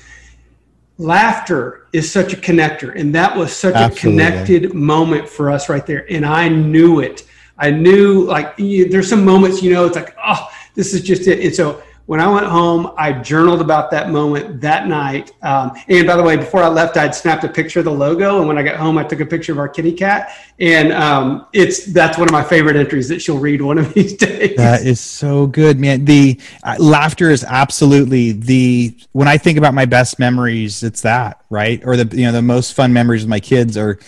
laughter 0.98 1.88
is 1.92 2.12
such 2.12 2.32
a 2.32 2.36
connector, 2.36 2.94
and 2.96 3.12
that 3.16 3.36
was 3.36 3.52
such 3.52 3.74
Absolutely. 3.74 4.22
a 4.22 4.30
connected 4.30 4.72
moment 4.72 5.28
for 5.28 5.50
us 5.50 5.68
right 5.68 5.84
there. 5.84 6.06
And 6.12 6.24
I 6.24 6.48
knew 6.48 7.00
it. 7.00 7.24
I 7.58 7.72
knew 7.72 8.24
like 8.24 8.56
there's 8.56 9.10
some 9.10 9.24
moments, 9.24 9.60
you 9.60 9.72
know, 9.72 9.84
it's 9.84 9.96
like, 9.96 10.14
oh, 10.24 10.48
this 10.76 10.94
is 10.94 11.02
just 11.02 11.26
it. 11.26 11.44
And 11.44 11.52
so 11.52 11.82
when 12.06 12.20
I 12.20 12.28
went 12.28 12.46
home, 12.46 12.92
I 12.96 13.12
journaled 13.12 13.60
about 13.60 13.90
that 13.92 14.10
moment 14.10 14.60
that 14.60 14.88
night. 14.88 15.30
Um, 15.42 15.72
and 15.88 16.06
by 16.06 16.16
the 16.16 16.22
way, 16.22 16.36
before 16.36 16.62
I 16.62 16.68
left, 16.68 16.96
I'd 16.96 17.14
snapped 17.14 17.44
a 17.44 17.48
picture 17.48 17.78
of 17.78 17.84
the 17.84 17.92
logo. 17.92 18.38
And 18.38 18.48
when 18.48 18.58
I 18.58 18.62
got 18.62 18.76
home, 18.76 18.98
I 18.98 19.04
took 19.04 19.20
a 19.20 19.26
picture 19.26 19.52
of 19.52 19.58
our 19.58 19.68
kitty 19.68 19.92
cat. 19.92 20.36
And 20.58 20.92
um, 20.92 21.46
it's 21.52 21.86
that's 21.86 22.18
one 22.18 22.28
of 22.28 22.32
my 22.32 22.42
favorite 22.42 22.76
entries 22.76 23.08
that 23.08 23.22
she'll 23.22 23.38
read 23.38 23.62
one 23.62 23.78
of 23.78 23.94
these 23.94 24.14
days. 24.14 24.56
That 24.56 24.84
is 24.84 25.00
so 25.00 25.46
good, 25.46 25.78
man. 25.78 26.04
The 26.04 26.40
uh, 26.64 26.76
laughter 26.78 27.30
is 27.30 27.44
absolutely 27.44 28.32
the 28.32 28.96
when 29.12 29.28
I 29.28 29.38
think 29.38 29.58
about 29.58 29.74
my 29.74 29.84
best 29.84 30.18
memories, 30.18 30.82
it's 30.82 31.02
that 31.02 31.44
right, 31.50 31.82
or 31.84 31.96
the 31.96 32.16
you 32.16 32.26
know 32.26 32.32
the 32.32 32.42
most 32.42 32.74
fun 32.74 32.92
memories 32.92 33.22
of 33.22 33.28
my 33.28 33.40
kids 33.40 33.76
are. 33.76 33.98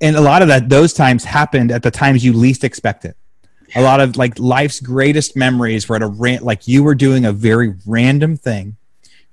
And 0.00 0.16
a 0.16 0.20
lot 0.20 0.42
of 0.42 0.48
that, 0.48 0.68
those 0.68 0.92
times 0.92 1.24
happened 1.24 1.70
at 1.70 1.82
the 1.82 1.90
times 1.90 2.24
you 2.24 2.32
least 2.32 2.64
expect 2.64 3.04
it 3.04 3.16
a 3.74 3.82
lot 3.82 4.00
of 4.00 4.16
like 4.16 4.38
life's 4.38 4.80
greatest 4.80 5.36
memories 5.36 5.88
were 5.88 5.96
at 5.96 6.02
a 6.02 6.06
rant 6.06 6.42
like 6.44 6.68
you 6.68 6.84
were 6.84 6.94
doing 6.94 7.24
a 7.24 7.32
very 7.32 7.74
random 7.86 8.36
thing 8.36 8.76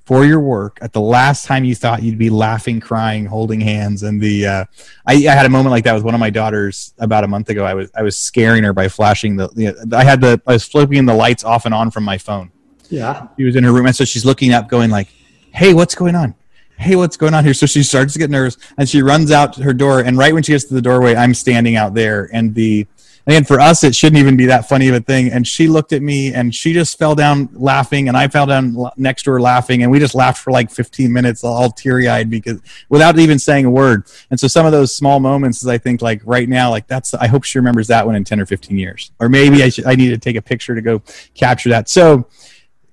for 0.06 0.26
your 0.26 0.40
work 0.40 0.78
at 0.82 0.94
the 0.94 1.00
last 1.00 1.46
time 1.46 1.64
you 1.64 1.76
thought 1.76 2.02
you'd 2.02 2.18
be 2.18 2.30
laughing 2.30 2.80
crying 2.80 3.26
holding 3.26 3.62
hands 3.62 4.04
and 4.04 4.20
the 4.20 4.46
uh, 4.46 4.66
I, 5.06 5.14
I, 5.14 5.34
had 5.34 5.46
a 5.46 5.50
moment 5.50 5.72
like 5.72 5.84
that 5.84 5.94
with 5.94 6.04
one 6.04 6.14
of 6.14 6.20
my 6.20 6.30
daughters 6.30 6.94
about 6.98 7.24
a 7.24 7.28
month 7.28 7.50
ago. 7.50 7.64
I 7.64 7.74
was 7.74 7.92
i 7.96 8.02
was 8.02 8.18
scaring 8.18 8.64
her 8.64 8.74
by 8.74 8.88
flashing 8.88 9.36
the 9.36 9.50
you 9.56 9.72
know, 9.72 9.98
i 9.98 10.04
had 10.04 10.20
the 10.20 10.42
i 10.48 10.54
was 10.54 10.66
flipping 10.66 11.06
the 11.06 11.14
lights 11.14 11.44
off 11.44 11.66
and 11.66 11.74
on 11.74 11.92
from 11.92 12.04
my 12.04 12.18
phone. 12.18 12.52
Yeah. 12.90 13.28
She 13.38 13.44
was 13.44 13.56
in 13.56 13.64
her 13.64 13.72
room 13.72 13.86
and 13.86 13.96
so 13.96 14.04
she's 14.04 14.26
looking 14.26 14.54
up 14.54 14.68
going 14.68 14.90
like 14.90 15.08
hey 15.54 15.74
what's 15.74 15.96
going 15.96 16.16
on? 16.16 16.36
Hey 16.78 16.96
what's 16.96 17.16
going 17.16 17.36
on 17.36 17.44
here? 17.44 17.54
So 17.54 17.68
she 17.68 17.84
starts 17.84 18.14
to 18.14 18.20
get 18.20 18.32
nervous 18.32 18.58
and 18.78 18.90
she 18.90 19.04
runs 19.04 19.32
out 19.32 19.56
her 19.58 19.74
door 19.74 20.00
and 20.00 20.18
right 20.18 20.34
when 20.34 20.42
she 20.42 20.52
gets 20.52 20.66
to 20.66 20.74
the 20.74 20.82
doorway 20.82 21.16
i'm 21.16 21.34
standing 21.34 21.76
out 21.76 21.94
there 21.94 22.30
and 22.34 22.56
the 22.56 22.88
and 23.32 23.48
for 23.48 23.60
us 23.60 23.84
it 23.84 23.96
shouldn't 23.96 24.20
even 24.20 24.36
be 24.36 24.46
that 24.46 24.68
funny 24.68 24.88
of 24.88 24.96
a 24.96 25.00
thing. 25.00 25.32
And 25.32 25.46
she 25.48 25.68
looked 25.68 25.94
at 25.94 26.02
me 26.02 26.34
and 26.34 26.54
she 26.54 26.74
just 26.74 26.98
fell 26.98 27.16
down 27.16 27.50
laughing 27.54 28.08
and 28.08 28.18
i 28.18 28.28
fell 28.28 28.46
down 28.46 28.76
next 28.98 29.24
to 29.24 29.32
her 29.32 29.42
laughing. 29.42 29.84
And 29.84 29.92
we 29.92 30.00
just 30.00 30.16
laughed 30.16 30.42
for 30.44 30.52
like 30.52 30.72
15 30.72 31.12
minutes 31.12 31.44
all 31.44 31.70
teary-eyed 31.72 32.30
because 32.30 32.62
without 32.90 33.18
even 33.20 33.40
saying 33.40 33.66
a 33.66 33.70
word. 33.70 34.06
And 34.30 34.40
so 34.40 34.48
some 34.48 34.66
of 34.66 34.72
those 34.72 34.96
small 34.96 35.20
moments 35.20 35.62
is 35.62 35.68
i 35.68 35.78
think 35.78 36.02
like 36.02 36.22
right 36.26 36.48
now 36.48 36.70
like 36.70 36.88
that's 36.88 37.14
i 37.14 37.28
hope 37.28 37.44
she 37.44 37.60
remembers 37.60 37.88
that 37.88 38.06
one 38.06 38.16
in 38.16 38.24
10 38.24 38.40
or 38.40 38.46
15 38.46 38.78
years. 38.78 39.12
Or 39.20 39.30
maybe 39.30 39.64
i 39.64 39.70
should 39.70 39.86
i 39.86 39.96
need 39.96 40.10
to 40.10 40.18
take 40.18 40.36
a 40.36 40.42
picture 40.42 40.76
to 40.76 40.82
go 40.82 41.02
capture 41.34 41.70
that. 41.70 41.90
So 41.90 42.28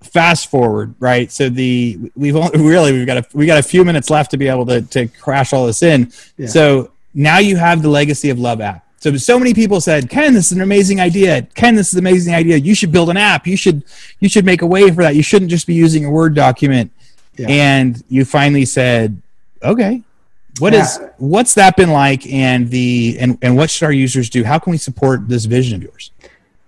fast 0.00 0.50
forward 0.50 0.94
right? 1.00 1.30
So 1.30 1.48
the 1.48 1.98
we've 2.16 2.36
only, 2.36 2.58
really 2.68 2.92
we've 2.92 3.06
got 3.06 3.18
a 3.18 3.26
we 3.34 3.46
got 3.46 3.58
a 3.58 3.62
few 3.62 3.84
minutes 3.84 4.10
left 4.10 4.30
to 4.32 4.36
be 4.36 4.48
able 4.48 4.66
to 4.66 4.82
to 4.82 5.08
crash 5.08 5.52
all 5.52 5.66
this 5.66 5.82
in. 5.82 6.12
Yeah. 6.36 6.48
so 6.48 6.90
now 7.14 7.38
you 7.38 7.56
have 7.56 7.82
the 7.82 7.88
legacy 7.88 8.30
of 8.30 8.38
love 8.38 8.60
app 8.60 8.87
so 9.00 9.16
so 9.16 9.38
many 9.38 9.54
people 9.54 9.80
said, 9.80 10.10
"Ken, 10.10 10.34
this 10.34 10.46
is 10.46 10.52
an 10.52 10.60
amazing 10.60 11.00
idea. 11.00 11.42
Ken, 11.54 11.74
this 11.76 11.88
is 11.88 11.94
an 11.94 12.00
amazing 12.00 12.34
idea. 12.34 12.56
You 12.56 12.74
should 12.74 12.90
build 12.90 13.10
an 13.10 13.16
app. 13.16 13.46
You 13.46 13.56
should 13.56 13.84
you 14.18 14.28
should 14.28 14.44
make 14.44 14.62
a 14.62 14.66
way 14.66 14.90
for 14.90 15.02
that. 15.02 15.14
You 15.14 15.22
shouldn't 15.22 15.50
just 15.50 15.66
be 15.66 15.74
using 15.74 16.04
a 16.04 16.10
Word 16.10 16.34
document." 16.34 16.90
Yeah. 17.36 17.46
And 17.48 18.02
you 18.08 18.24
finally 18.24 18.64
said, 18.64 19.20
"Okay, 19.62 20.02
what 20.58 20.72
yeah. 20.72 20.82
is 20.82 21.00
what's 21.18 21.54
that 21.54 21.76
been 21.76 21.90
like 21.90 22.26
and 22.26 22.70
the 22.70 23.16
and, 23.20 23.38
and 23.40 23.56
what 23.56 23.70
should 23.70 23.86
our 23.86 23.92
users 23.92 24.28
do? 24.28 24.42
How 24.42 24.58
can 24.58 24.72
we 24.72 24.78
support 24.78 25.28
this 25.28 25.44
vision 25.44 25.76
of 25.76 25.82
yours?" 25.82 26.10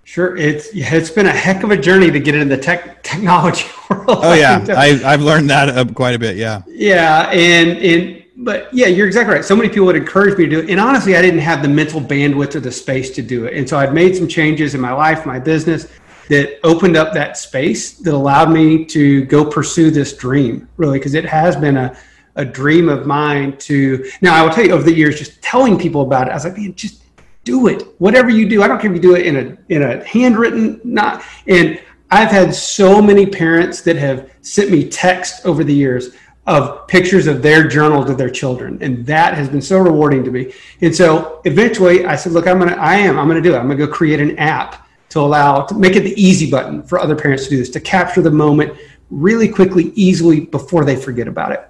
Sure, 0.04 0.36
it's 0.36 0.68
it's 0.72 1.10
been 1.10 1.26
a 1.26 1.32
heck 1.32 1.62
of 1.62 1.70
a 1.70 1.76
journey 1.76 2.10
to 2.10 2.18
get 2.18 2.34
into 2.34 2.56
the 2.56 2.60
tech 2.60 3.02
technology 3.02 3.66
world. 3.90 4.06
Oh 4.08 4.34
yeah, 4.34 4.64
I, 4.68 5.00
I've 5.04 5.22
learned 5.22 5.50
that 5.50 5.68
uh, 5.68 5.84
quite 5.84 6.14
a 6.14 6.18
bit. 6.18 6.36
Yeah. 6.36 6.62
Yeah, 6.68 7.30
and 7.30 7.78
and 7.78 8.19
but 8.40 8.72
yeah, 8.72 8.86
you're 8.86 9.06
exactly 9.06 9.34
right. 9.34 9.44
So 9.44 9.54
many 9.54 9.68
people 9.68 9.86
would 9.86 9.96
encourage 9.96 10.38
me 10.38 10.44
to 10.44 10.50
do 10.50 10.58
it. 10.60 10.70
And 10.70 10.80
honestly, 10.80 11.14
I 11.14 11.22
didn't 11.22 11.40
have 11.40 11.62
the 11.62 11.68
mental 11.68 12.00
bandwidth 12.00 12.54
or 12.54 12.60
the 12.60 12.72
space 12.72 13.10
to 13.10 13.22
do 13.22 13.44
it. 13.44 13.54
And 13.54 13.68
so 13.68 13.78
I've 13.78 13.92
made 13.92 14.16
some 14.16 14.26
changes 14.26 14.74
in 14.74 14.80
my 14.80 14.92
life, 14.92 15.26
my 15.26 15.38
business 15.38 15.88
that 16.30 16.58
opened 16.64 16.96
up 16.96 17.12
that 17.12 17.36
space 17.36 17.92
that 17.98 18.14
allowed 18.14 18.50
me 18.50 18.84
to 18.86 19.24
go 19.26 19.44
pursue 19.44 19.90
this 19.90 20.16
dream, 20.16 20.68
really, 20.78 20.98
because 20.98 21.14
it 21.14 21.26
has 21.26 21.54
been 21.54 21.76
a, 21.76 21.96
a 22.36 22.44
dream 22.44 22.88
of 22.88 23.06
mine 23.06 23.58
to 23.58 24.10
now 24.22 24.34
I 24.34 24.42
will 24.42 24.50
tell 24.50 24.64
you 24.64 24.72
over 24.72 24.84
the 24.84 24.94
years, 24.94 25.18
just 25.18 25.42
telling 25.42 25.78
people 25.78 26.02
about 26.02 26.28
it, 26.28 26.30
I 26.30 26.34
was 26.34 26.44
like, 26.44 26.56
man, 26.56 26.74
just 26.74 27.02
do 27.44 27.66
it. 27.66 27.82
Whatever 27.98 28.30
you 28.30 28.48
do. 28.48 28.62
I 28.62 28.68
don't 28.68 28.80
care 28.80 28.90
if 28.90 28.96
you 28.96 29.02
do 29.02 29.16
it 29.16 29.26
in 29.26 29.36
a 29.36 29.74
in 29.74 29.82
a 29.82 30.04
handwritten, 30.04 30.80
not 30.84 31.22
and 31.46 31.80
I've 32.10 32.30
had 32.30 32.54
so 32.54 33.02
many 33.02 33.26
parents 33.26 33.82
that 33.82 33.96
have 33.96 34.30
sent 34.40 34.70
me 34.70 34.88
text 34.88 35.44
over 35.44 35.62
the 35.62 35.74
years 35.74 36.10
of 36.46 36.86
pictures 36.88 37.26
of 37.26 37.42
their 37.42 37.68
journal 37.68 38.04
to 38.04 38.14
their 38.14 38.30
children. 38.30 38.78
And 38.80 39.04
that 39.06 39.34
has 39.34 39.48
been 39.48 39.60
so 39.60 39.78
rewarding 39.78 40.24
to 40.24 40.30
me. 40.30 40.52
And 40.80 40.94
so 40.94 41.40
eventually 41.44 42.06
i 42.06 42.16
said 42.16 42.32
look 42.32 42.46
i'm 42.46 42.58
gonna 42.58 42.76
i 42.76 42.96
am 42.96 43.18
i'm 43.18 43.28
gonna 43.28 43.40
do 43.40 43.54
it. 43.54 43.58
I'm 43.58 43.68
gonna 43.68 43.76
go 43.76 43.86
create 43.86 44.20
an 44.20 44.38
app 44.38 44.88
to 45.10 45.20
allow 45.20 45.62
to 45.62 45.74
make 45.74 45.96
it 45.96 46.00
the 46.00 46.20
easy 46.20 46.50
button 46.50 46.82
for 46.82 46.98
other 46.98 47.16
parents 47.16 47.44
to 47.44 47.50
do 47.50 47.56
this 47.56 47.70
to 47.70 47.80
capture 47.80 48.22
the 48.22 48.30
moment 48.30 48.76
really 49.10 49.48
quickly 49.48 49.92
easily 49.94 50.40
before 50.40 50.84
they 50.84 50.96
forget 50.96 51.28
about 51.28 51.52
it. 51.52 51.68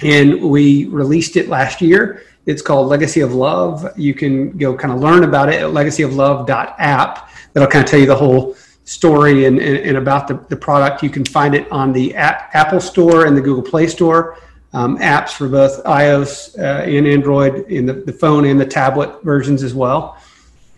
And 0.00 0.40
we 0.42 0.86
released 0.86 1.36
it 1.36 1.48
last 1.48 1.80
year. 1.80 2.22
It's 2.46 2.62
called 2.62 2.86
legacy 2.86 3.20
of 3.20 3.34
love. 3.34 3.86
You 3.98 4.14
can 4.14 4.56
go 4.56 4.76
kind 4.76 4.94
of 4.94 5.00
learn 5.00 5.24
about 5.24 5.48
it 5.48 5.56
at 5.56 5.68
legacyoflove.app 5.70 7.30
that'll 7.52 7.68
kind 7.68 7.84
of 7.84 7.90
tell 7.90 8.00
you 8.00 8.06
the 8.06 8.16
whole 8.16 8.56
story 8.88 9.44
and, 9.44 9.58
and, 9.58 9.76
and 9.76 9.96
about 9.98 10.26
the, 10.28 10.34
the 10.48 10.56
product. 10.56 11.02
You 11.02 11.10
can 11.10 11.24
find 11.24 11.54
it 11.54 11.70
on 11.70 11.92
the 11.92 12.12
a- 12.12 12.48
Apple 12.56 12.80
Store 12.80 13.26
and 13.26 13.36
the 13.36 13.40
Google 13.40 13.62
Play 13.62 13.86
Store. 13.86 14.38
Um, 14.74 14.98
apps 14.98 15.30
for 15.30 15.48
both 15.48 15.82
iOS 15.84 16.58
uh, 16.58 16.82
and 16.82 17.06
Android 17.06 17.70
in 17.70 17.86
the, 17.86 17.94
the 17.94 18.12
phone 18.12 18.44
and 18.44 18.60
the 18.60 18.66
tablet 18.66 19.22
versions 19.22 19.62
as 19.62 19.74
well. 19.74 20.18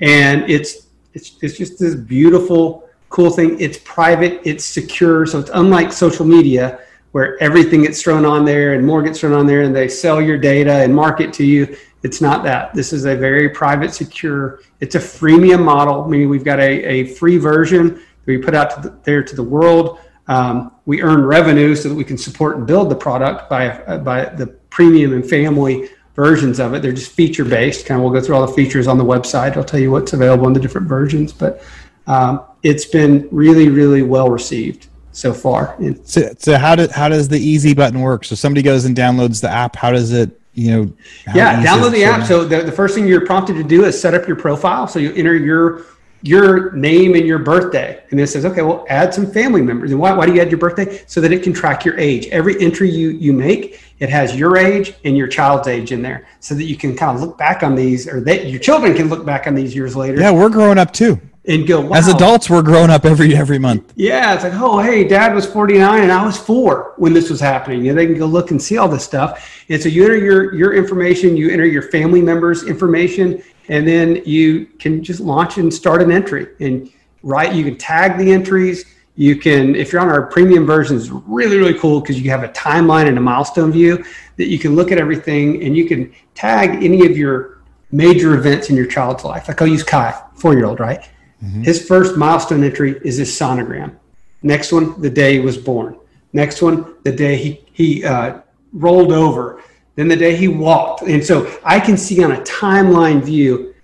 And 0.01 0.49
it's 0.49 0.87
it's 1.13 1.37
it's 1.43 1.59
just 1.59 1.79
this 1.79 1.97
beautiful, 1.97 2.89
cool 3.09 3.31
thing. 3.31 3.61
It's 3.61 3.79
private, 3.79 4.41
it's 4.45 4.65
secure, 4.65 5.27
so 5.27 5.41
it's 5.41 5.51
unlike 5.55 5.93
social 5.93 6.25
media 6.25 6.81
where 7.11 7.41
everything 7.43 7.83
gets 7.83 8.01
thrown 8.01 8.25
on 8.25 8.45
there 8.45 8.75
and 8.75 8.87
more 8.87 9.03
gets 9.03 9.19
thrown 9.19 9.33
on 9.33 9.47
there 9.47 9.63
and 9.63 9.75
they 9.75 9.89
sell 9.89 10.23
your 10.23 10.39
data 10.39 10.73
and 10.73 10.95
market 10.95 11.33
to 11.35 11.45
you. 11.45 11.77
It's 12.03 12.21
not 12.21 12.43
that. 12.45 12.75
This 12.75 12.93
is 12.93 13.05
a 13.05 13.15
very 13.15 13.51
private, 13.51 13.93
secure. 13.93 14.61
It's 14.81 14.95
a 14.95 14.99
freemium 14.99 15.63
model, 15.63 16.09
meaning 16.09 16.29
we've 16.29 16.45
got 16.45 16.59
a, 16.59 16.85
a 16.85 17.05
free 17.15 17.37
version 17.37 17.95
that 17.95 18.27
we 18.27 18.39
put 18.39 18.55
out 18.55 18.71
to 18.75 18.89
the, 18.89 18.99
there 19.05 19.23
to 19.23 19.37
the 19.37 19.43
world. 19.43 19.99
Um, 20.29 20.73
we 20.87 21.03
earn 21.03 21.23
revenue 21.25 21.75
so 21.75 21.89
that 21.89 21.95
we 21.95 22.05
can 22.05 22.17
support 22.17 22.57
and 22.57 22.67
build 22.67 22.91
the 22.91 22.97
product 22.97 23.51
by 23.51 23.69
uh, 23.69 23.99
by 23.99 24.27
the 24.27 24.47
premium 24.47 25.13
and 25.13 25.29
family 25.29 25.91
versions 26.15 26.61
of 26.61 26.75
it. 26.75 26.83
They're 26.83 26.93
just 26.93 27.13
feature 27.13 27.45
based. 27.45 27.87
Kind 27.87 28.01
of, 28.01 28.05
we'll 28.05 28.13
go 28.13 28.25
through 28.25 28.37
all 28.37 28.47
the 28.47 28.53
features 28.53 28.87
on 28.87 28.97
the 28.97 29.05
website. 29.05 29.57
I'll 29.57 29.65
tell 29.65 29.81
you 29.81 29.91
what's 29.91 30.13
available 30.13 30.47
in 30.47 30.53
the 30.53 30.61
different 30.61 30.87
versions, 30.89 31.33
but 31.33 31.63
um, 32.07 32.45
it's 32.63 32.85
been 32.85 33.29
really, 33.31 33.69
really 33.69 34.03
well 34.03 34.31
received 34.31 34.89
so 35.13 35.35
far. 35.35 35.77
So, 36.05 36.33
so 36.39 36.57
how 36.57 36.77
does 36.77 36.91
how 36.93 37.09
does 37.09 37.29
the 37.29 37.39
easy 37.39 37.75
button 37.75 38.01
work? 38.01 38.25
So 38.25 38.35
somebody 38.35 38.63
goes 38.63 38.85
and 38.85 38.97
downloads 38.97 39.41
the 39.41 39.51
app. 39.51 39.77
How 39.77 39.91
does 39.91 40.13
it 40.13 40.40
you 40.61 40.71
know 40.71 40.93
yeah 41.35 41.63
download 41.65 41.93
the 41.93 42.05
app. 42.05 42.27
so 42.27 42.45
the, 42.45 42.63
the 42.63 42.73
first 42.73 42.95
thing 42.95 43.07
you're 43.07 43.25
prompted 43.25 43.55
to 43.55 43.65
do 43.65 43.85
is 43.85 44.01
set 44.01 44.15
up 44.15 44.27
your 44.27 44.37
profile. 44.37 44.87
So 44.87 44.99
you 44.99 45.13
enter 45.15 45.37
your 45.37 45.85
your 46.23 46.73
name 46.73 47.15
and 47.15 47.27
your 47.27 47.39
birthday. 47.39 48.03
And 48.11 48.21
it 48.21 48.27
says 48.27 48.45
okay 48.45 48.63
well 48.63 48.85
add 48.89 49.15
some 49.15 49.31
family 49.31 49.63
members. 49.63 49.91
And 49.91 49.99
why, 49.99 50.13
why 50.13 50.27
do 50.27 50.35
you 50.35 50.41
add 50.41 50.51
your 50.51 50.59
birthday? 50.59 51.03
So 51.07 51.21
that 51.23 51.33
it 51.33 51.43
can 51.43 51.53
track 51.53 51.85
your 51.85 51.99
age. 51.99 52.27
Every 52.29 52.61
entry 52.61 52.91
you 52.91 53.11
you 53.11 53.33
make 53.33 53.81
it 53.99 54.11
has 54.11 54.37
your 54.37 54.57
age 54.57 54.95
and 55.05 55.17
your 55.17 55.29
child's 55.29 55.67
age 55.67 55.93
in 55.93 56.03
there. 56.03 56.27
So 56.41 56.55
that 56.55 56.65
you 56.65 56.77
can 56.77 56.95
kind 56.95 57.17
of 57.17 57.23
look 57.23 57.39
back 57.39 57.63
on 57.63 57.75
these 57.75 58.07
or 58.07 58.21
that 58.23 58.47
your 58.47 58.61
children 58.61 58.95
can 58.95 59.09
look 59.09 59.25
back 59.25 59.47
on 59.47 59.55
these 59.55 59.75
years 59.75 59.97
later. 59.97 60.21
Yeah 60.21 60.31
we're 60.31 60.51
growing 60.51 60.79
up 60.79 60.93
too 60.93 61.19
and 61.51 61.67
go 61.67 61.81
wow. 61.81 61.97
as 61.97 62.07
adults 62.07 62.49
we're 62.49 62.63
growing 62.63 62.91
up 62.91 63.05
every 63.05 63.35
every 63.35 63.59
month. 63.59 63.93
Yeah 63.97 64.35
it's 64.35 64.45
like 64.45 64.55
oh 64.55 64.79
hey 64.79 65.07
dad 65.07 65.35
was 65.35 65.47
49 65.47 66.03
and 66.03 66.13
i 66.13 66.25
was 66.25 66.39
four 66.39 66.95
when 66.97 67.13
this 67.13 67.29
was 67.29 67.41
happening. 67.41 67.89
And 67.89 67.99
they 67.99 68.07
can 68.07 68.17
go 68.17 68.27
look 68.27 68.53
and 68.53 68.63
see 68.63 68.79
all 68.79 68.89
this 68.89 69.05
stuff. 69.05 69.65
And 69.69 69.83
so 69.83 69.89
you 69.89 70.05
enter 70.05 70.17
your 70.17 70.55
your 70.55 70.75
information 70.75 71.37
you 71.37 71.51
enter 71.51 71.67
your 71.67 71.83
family 71.83 72.23
members 72.23 72.65
information 72.65 73.43
and 73.69 73.87
then 73.87 74.23
you 74.25 74.67
can 74.79 75.03
just 75.03 75.21
launch 75.21 75.59
and 75.59 75.73
start 75.75 76.03
an 76.03 76.13
entry. 76.13 76.47
And 76.61 76.91
right 77.23 77.53
you 77.53 77.65
can 77.65 77.77
tag 77.77 78.17
the 78.17 78.31
entries. 78.31 78.85
You 79.17 79.37
can 79.37 79.75
if 79.75 79.93
you're 79.93 80.01
on 80.01 80.09
our 80.09 80.27
premium 80.27 80.65
version 80.67 80.97
it's 80.97 81.09
really 81.09 81.59
really 81.59 81.79
cool 81.79 82.01
because 82.01 82.21
you 82.21 82.31
have 82.31 82.45
a 82.45 82.49
timeline 82.51 83.09
and 83.09 83.19
a 83.19 83.21
milestone 83.21 83.73
view 83.73 84.05
that 84.37 84.47
you 84.47 84.59
can 84.59 84.77
look 84.77 84.93
at 84.93 84.99
everything 84.99 85.65
and 85.65 85.77
you 85.77 85.87
can 85.87 86.15
tag 86.35 86.83
any 86.83 87.05
of 87.07 87.19
your 87.19 87.59
major 87.91 88.35
events 88.35 88.71
in 88.71 88.77
your 88.77 88.87
child's 88.87 89.25
life. 89.25 89.49
Like 89.49 89.61
i'll 89.61 89.67
use 89.67 89.83
kai 89.83 90.15
four 90.37 90.55
year 90.55 90.65
old 90.65 90.79
right 90.79 91.09
Mm-hmm. 91.43 91.63
His 91.63 91.87
first 91.87 92.17
milestone 92.17 92.65
entry 92.65 93.01
is 93.05 93.17
his 93.17 93.31
sonogram. 93.31 93.97
Next 94.43 94.73
one, 94.73 95.01
the 95.01 95.11
day 95.11 95.35
he 95.35 95.41
was 95.41 95.57
born. 95.57 95.99
Next 96.33 96.63
one, 96.63 96.95
the 97.03 97.13
day 97.13 97.37
he, 97.37 97.65
he 97.73 98.05
uh, 98.05 98.41
rolled 98.73 99.13
over. 99.13 99.63
Then 99.97 100.09
the 100.09 100.17
day 100.17 100.37
he 100.37 100.49
walked. 100.49 101.03
And 101.03 101.25
so 101.25 101.59
I 101.65 101.81
can 101.81 101.97
see 101.97 102.23
on 102.23 102.33
a 102.33 102.41
timeline 102.43 103.23
view 103.23 103.75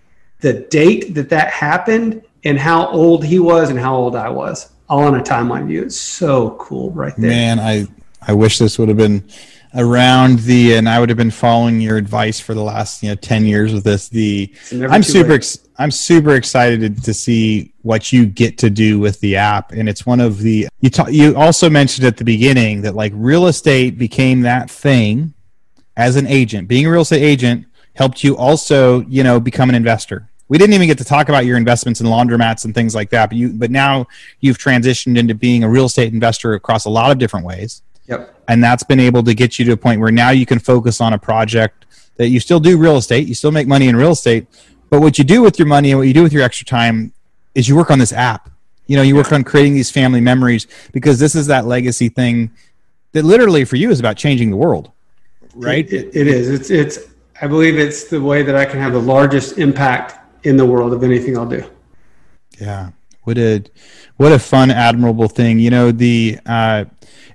the 0.40 0.52
date 0.70 1.14
that 1.14 1.28
that 1.30 1.50
happened 1.50 2.22
and 2.44 2.58
how 2.58 2.86
old 2.88 3.24
he 3.24 3.38
was 3.38 3.70
and 3.70 3.78
how 3.78 3.96
old 3.96 4.14
I 4.14 4.28
was, 4.28 4.70
all 4.88 5.02
on 5.02 5.16
a 5.18 5.22
timeline 5.22 5.66
view. 5.66 5.82
It's 5.82 5.96
so 5.96 6.50
cool 6.60 6.90
right 6.92 7.14
there. 7.16 7.30
Man, 7.30 7.58
I, 7.58 7.86
I 8.22 8.34
wish 8.34 8.58
this 8.58 8.78
would 8.78 8.88
have 8.88 8.96
been 8.96 9.28
around 9.74 10.40
the 10.40 10.74
and 10.74 10.88
I 10.88 11.00
would 11.00 11.08
have 11.08 11.18
been 11.18 11.30
following 11.30 11.80
your 11.80 11.96
advice 11.96 12.40
for 12.40 12.54
the 12.54 12.62
last 12.62 13.02
you 13.02 13.08
know 13.08 13.14
10 13.14 13.44
years 13.44 13.72
with 13.72 13.84
this 13.84 14.08
the 14.08 14.52
I'm 14.72 15.02
super 15.02 15.32
ex, 15.32 15.58
I'm 15.78 15.90
super 15.90 16.34
excited 16.34 17.02
to 17.04 17.14
see 17.14 17.74
what 17.82 18.12
you 18.12 18.26
get 18.26 18.58
to 18.58 18.70
do 18.70 18.98
with 18.98 19.20
the 19.20 19.36
app. 19.36 19.72
And 19.72 19.88
it's 19.88 20.06
one 20.06 20.20
of 20.20 20.38
the 20.38 20.68
you 20.80 20.90
ta- 20.90 21.08
you 21.08 21.36
also 21.36 21.68
mentioned 21.68 22.06
at 22.06 22.16
the 22.16 22.24
beginning 22.24 22.82
that 22.82 22.94
like 22.94 23.12
real 23.14 23.46
estate 23.46 23.98
became 23.98 24.42
that 24.42 24.70
thing 24.70 25.34
as 25.96 26.16
an 26.16 26.26
agent. 26.26 26.68
Being 26.68 26.86
a 26.86 26.90
real 26.90 27.02
estate 27.02 27.22
agent 27.22 27.66
helped 27.94 28.24
you 28.24 28.36
also 28.36 29.02
you 29.02 29.22
know 29.22 29.38
become 29.40 29.68
an 29.68 29.74
investor. 29.74 30.30
We 30.48 30.58
didn't 30.58 30.74
even 30.74 30.86
get 30.86 30.98
to 30.98 31.04
talk 31.04 31.28
about 31.28 31.44
your 31.44 31.56
investments 31.56 32.00
in 32.00 32.06
laundromats 32.06 32.64
and 32.64 32.72
things 32.72 32.94
like 32.94 33.10
that 33.10 33.30
but 33.30 33.36
you 33.36 33.52
but 33.52 33.70
now 33.70 34.06
you've 34.40 34.58
transitioned 34.58 35.18
into 35.18 35.34
being 35.34 35.64
a 35.64 35.68
real 35.68 35.86
estate 35.86 36.12
investor 36.12 36.54
across 36.54 36.84
a 36.84 36.90
lot 36.90 37.10
of 37.10 37.18
different 37.18 37.44
ways 37.44 37.82
Yep. 38.08 38.34
And 38.48 38.62
that's 38.62 38.82
been 38.82 39.00
able 39.00 39.22
to 39.24 39.34
get 39.34 39.58
you 39.58 39.64
to 39.66 39.72
a 39.72 39.76
point 39.76 40.00
where 40.00 40.12
now 40.12 40.30
you 40.30 40.46
can 40.46 40.58
focus 40.58 41.00
on 41.00 41.12
a 41.12 41.18
project 41.18 41.86
that 42.16 42.28
you 42.28 42.40
still 42.40 42.60
do 42.60 42.78
real 42.78 42.96
estate, 42.96 43.26
you 43.26 43.34
still 43.34 43.50
make 43.50 43.66
money 43.66 43.88
in 43.88 43.96
real 43.96 44.12
estate, 44.12 44.46
but 44.88 45.00
what 45.00 45.18
you 45.18 45.24
do 45.24 45.42
with 45.42 45.58
your 45.58 45.66
money 45.66 45.90
and 45.90 45.98
what 45.98 46.06
you 46.06 46.14
do 46.14 46.22
with 46.22 46.32
your 46.32 46.42
extra 46.42 46.64
time 46.64 47.12
is 47.54 47.68
you 47.68 47.76
work 47.76 47.90
on 47.90 47.98
this 47.98 48.12
app. 48.12 48.50
You 48.86 48.96
know, 48.96 49.02
you 49.02 49.16
work 49.16 49.32
on 49.32 49.42
creating 49.42 49.74
these 49.74 49.90
family 49.90 50.20
memories 50.20 50.66
because 50.92 51.18
this 51.18 51.34
is 51.34 51.48
that 51.48 51.66
legacy 51.66 52.08
thing 52.08 52.52
that 53.12 53.24
literally 53.24 53.64
for 53.64 53.76
you 53.76 53.90
is 53.90 53.98
about 53.98 54.16
changing 54.16 54.50
the 54.50 54.56
world. 54.56 54.92
Right? 55.54 55.90
it, 55.90 56.14
it 56.14 56.26
is. 56.28 56.48
It's 56.48 56.70
it's 56.70 56.98
I 57.40 57.46
believe 57.46 57.78
it's 57.78 58.04
the 58.04 58.20
way 58.20 58.42
that 58.42 58.54
I 58.54 58.64
can 58.64 58.78
have 58.78 58.92
the 58.92 59.00
largest 59.00 59.58
impact 59.58 60.18
in 60.44 60.56
the 60.56 60.64
world 60.64 60.92
of 60.92 61.02
anything 61.02 61.36
I'll 61.36 61.48
do. 61.48 61.64
Yeah. 62.60 62.90
What 63.24 63.38
a 63.38 63.64
what 64.18 64.32
a 64.32 64.38
fun 64.38 64.70
admirable 64.70 65.28
thing. 65.28 65.58
You 65.58 65.70
know, 65.70 65.90
the 65.90 66.38
uh 66.46 66.84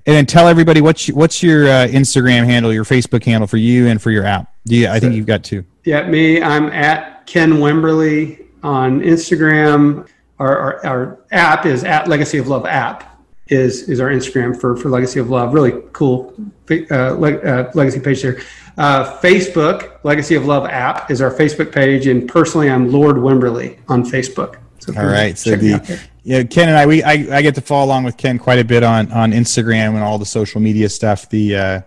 and 0.05 0.15
then 0.15 0.25
tell 0.25 0.47
everybody 0.47 0.81
what's 0.81 1.07
what's 1.09 1.43
your 1.43 1.67
uh, 1.67 1.87
Instagram 1.87 2.45
handle, 2.45 2.73
your 2.73 2.85
Facebook 2.85 3.23
handle 3.23 3.47
for 3.47 3.57
you 3.57 3.87
and 3.87 4.01
for 4.01 4.11
your 4.11 4.25
app. 4.25 4.53
You, 4.65 4.87
I 4.87 4.99
think 4.99 5.15
you've 5.15 5.25
got 5.25 5.43
two. 5.43 5.65
Yeah, 5.83 6.07
me. 6.07 6.41
I'm 6.41 6.67
at 6.67 7.25
Ken 7.25 7.53
Wimberly 7.53 8.45
on 8.63 9.01
Instagram. 9.01 10.07
Our, 10.39 10.57
our, 10.57 10.85
our 10.85 11.19
app 11.31 11.65
is 11.65 11.83
at 11.83 12.07
Legacy 12.07 12.37
of 12.37 12.47
Love 12.47 12.65
app 12.65 13.11
is 13.47 13.89
is 13.89 13.99
our 13.99 14.09
Instagram 14.09 14.59
for 14.59 14.75
for 14.75 14.89
Legacy 14.89 15.19
of 15.19 15.29
Love. 15.29 15.53
Really 15.53 15.73
cool 15.93 16.33
uh, 16.71 17.11
le- 17.11 17.39
uh, 17.39 17.71
legacy 17.73 17.99
page 17.99 18.21
there. 18.21 18.39
Uh, 18.77 19.19
Facebook 19.19 19.99
Legacy 20.03 20.35
of 20.35 20.45
Love 20.45 20.65
app 20.65 21.11
is 21.11 21.21
our 21.21 21.31
Facebook 21.31 21.71
page, 21.71 22.07
and 22.07 22.27
personally, 22.27 22.69
I'm 22.69 22.91
Lord 22.91 23.17
Wimberly 23.17 23.77
on 23.89 24.03
Facebook. 24.03 24.57
So 24.81 24.93
All 24.97 25.05
right. 25.05 25.37
So 25.37 25.55
the 25.55 25.99
yeah, 26.23 26.43
Ken 26.43 26.69
and 26.69 26.77
I 26.77 26.85
we 26.85 27.03
I, 27.03 27.37
I 27.37 27.41
get 27.41 27.55
to 27.55 27.61
follow 27.61 27.85
along 27.85 28.03
with 28.03 28.17
Ken 28.17 28.37
quite 28.37 28.59
a 28.59 28.63
bit 28.63 28.83
on 28.83 29.11
on 29.11 29.31
Instagram 29.31 29.89
and 29.89 29.99
all 29.99 30.17
the 30.17 30.25
social 30.25 30.61
media 30.61 30.89
stuff. 30.89 31.29
The 31.29 31.55
uh, 31.55 31.81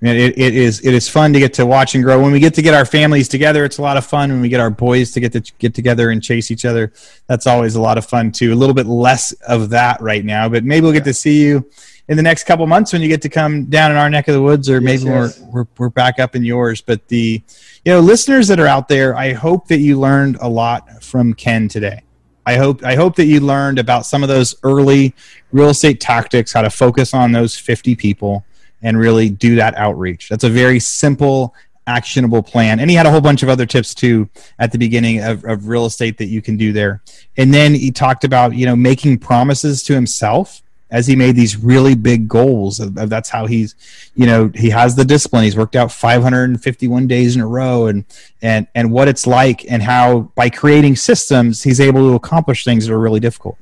man, 0.00 0.16
it, 0.16 0.36
it 0.38 0.54
is 0.54 0.84
it 0.84 0.92
is 0.92 1.08
fun 1.08 1.32
to 1.32 1.38
get 1.38 1.54
to 1.54 1.66
watch 1.66 1.94
and 1.94 2.02
grow. 2.02 2.20
When 2.20 2.32
we 2.32 2.40
get 2.40 2.54
to 2.54 2.62
get 2.62 2.74
our 2.74 2.84
families 2.84 3.28
together, 3.28 3.64
it's 3.64 3.78
a 3.78 3.82
lot 3.82 3.96
of 3.96 4.04
fun. 4.04 4.30
When 4.30 4.40
we 4.40 4.48
get 4.48 4.60
our 4.60 4.70
boys 4.70 5.12
to 5.12 5.20
get 5.20 5.32
to 5.32 5.40
get 5.58 5.74
together 5.74 6.10
and 6.10 6.22
chase 6.22 6.50
each 6.50 6.64
other, 6.64 6.92
that's 7.26 7.46
always 7.46 7.76
a 7.76 7.80
lot 7.80 7.96
of 7.96 8.04
fun 8.04 8.32
too. 8.32 8.52
A 8.52 8.56
little 8.56 8.74
bit 8.74 8.86
less 8.86 9.32
of 9.48 9.70
that 9.70 10.00
right 10.00 10.24
now, 10.24 10.48
but 10.48 10.64
maybe 10.64 10.84
we'll 10.84 10.92
get 10.92 11.04
to 11.04 11.14
see 11.14 11.42
you 11.42 11.68
in 12.08 12.16
the 12.16 12.22
next 12.22 12.44
couple 12.44 12.66
months 12.66 12.92
when 12.92 13.02
you 13.02 13.08
get 13.08 13.22
to 13.22 13.28
come 13.28 13.64
down 13.66 13.90
in 13.90 13.96
our 13.96 14.08
neck 14.10 14.28
of 14.28 14.34
the 14.34 14.42
woods, 14.42 14.70
or 14.70 14.80
maybe 14.80 15.04
yes. 15.04 15.40
We're, 15.40 15.48
we're 15.50 15.66
we're 15.78 15.90
back 15.90 16.18
up 16.18 16.36
in 16.36 16.44
yours. 16.44 16.80
But 16.80 17.06
the 17.08 17.42
you 17.84 17.92
know 17.92 18.00
listeners 18.00 18.48
that 18.48 18.58
are 18.58 18.66
out 18.66 18.88
there, 18.88 19.16
I 19.16 19.32
hope 19.32 19.68
that 19.68 19.78
you 19.78 19.98
learned 19.98 20.38
a 20.40 20.48
lot 20.48 21.04
from 21.04 21.34
Ken 21.34 21.68
today. 21.68 22.02
I 22.46 22.56
hope 22.56 22.84
I 22.84 22.94
hope 22.94 23.16
that 23.16 23.26
you 23.26 23.40
learned 23.40 23.78
about 23.78 24.06
some 24.06 24.22
of 24.22 24.28
those 24.28 24.54
early 24.62 25.14
real 25.52 25.70
estate 25.70 26.00
tactics, 26.00 26.52
how 26.52 26.62
to 26.62 26.70
focus 26.70 27.12
on 27.12 27.32
those 27.32 27.58
50 27.58 27.96
people 27.96 28.44
and 28.82 28.98
really 28.98 29.28
do 29.28 29.56
that 29.56 29.74
outreach. 29.76 30.28
That's 30.28 30.44
a 30.44 30.48
very 30.48 30.78
simple 30.78 31.54
actionable 31.88 32.42
plan. 32.42 32.80
And 32.80 32.90
he 32.90 32.96
had 32.96 33.06
a 33.06 33.10
whole 33.10 33.20
bunch 33.20 33.42
of 33.42 33.48
other 33.48 33.66
tips 33.66 33.94
too 33.94 34.28
at 34.58 34.72
the 34.72 34.78
beginning 34.78 35.22
of, 35.22 35.44
of 35.44 35.68
real 35.68 35.86
estate 35.86 36.18
that 36.18 36.26
you 36.26 36.42
can 36.42 36.56
do 36.56 36.72
there. 36.72 37.02
And 37.36 37.52
then 37.52 37.74
he 37.74 37.90
talked 37.90 38.24
about, 38.24 38.54
you 38.54 38.66
know, 38.66 38.76
making 38.76 39.18
promises 39.18 39.82
to 39.84 39.94
himself 39.94 40.62
as 40.90 41.06
he 41.06 41.16
made 41.16 41.34
these 41.34 41.56
really 41.56 41.94
big 41.94 42.28
goals. 42.28 42.78
That's 42.78 43.28
how 43.28 43.46
he's, 43.46 43.74
you 44.14 44.26
know, 44.26 44.50
he 44.54 44.70
has 44.70 44.94
the 44.94 45.04
discipline. 45.04 45.44
He's 45.44 45.56
worked 45.56 45.76
out 45.76 45.90
551 45.90 47.06
days 47.06 47.34
in 47.34 47.42
a 47.42 47.46
row, 47.46 47.86
and 47.86 48.04
and 48.40 48.66
and 48.74 48.92
what 48.92 49.08
it's 49.08 49.26
like, 49.26 49.70
and 49.70 49.82
how 49.82 50.32
by 50.34 50.50
creating 50.50 50.96
systems, 50.96 51.62
he's 51.62 51.80
able 51.80 52.08
to 52.08 52.14
accomplish 52.14 52.64
things 52.64 52.86
that 52.86 52.92
are 52.92 53.00
really 53.00 53.20
difficult. 53.20 53.58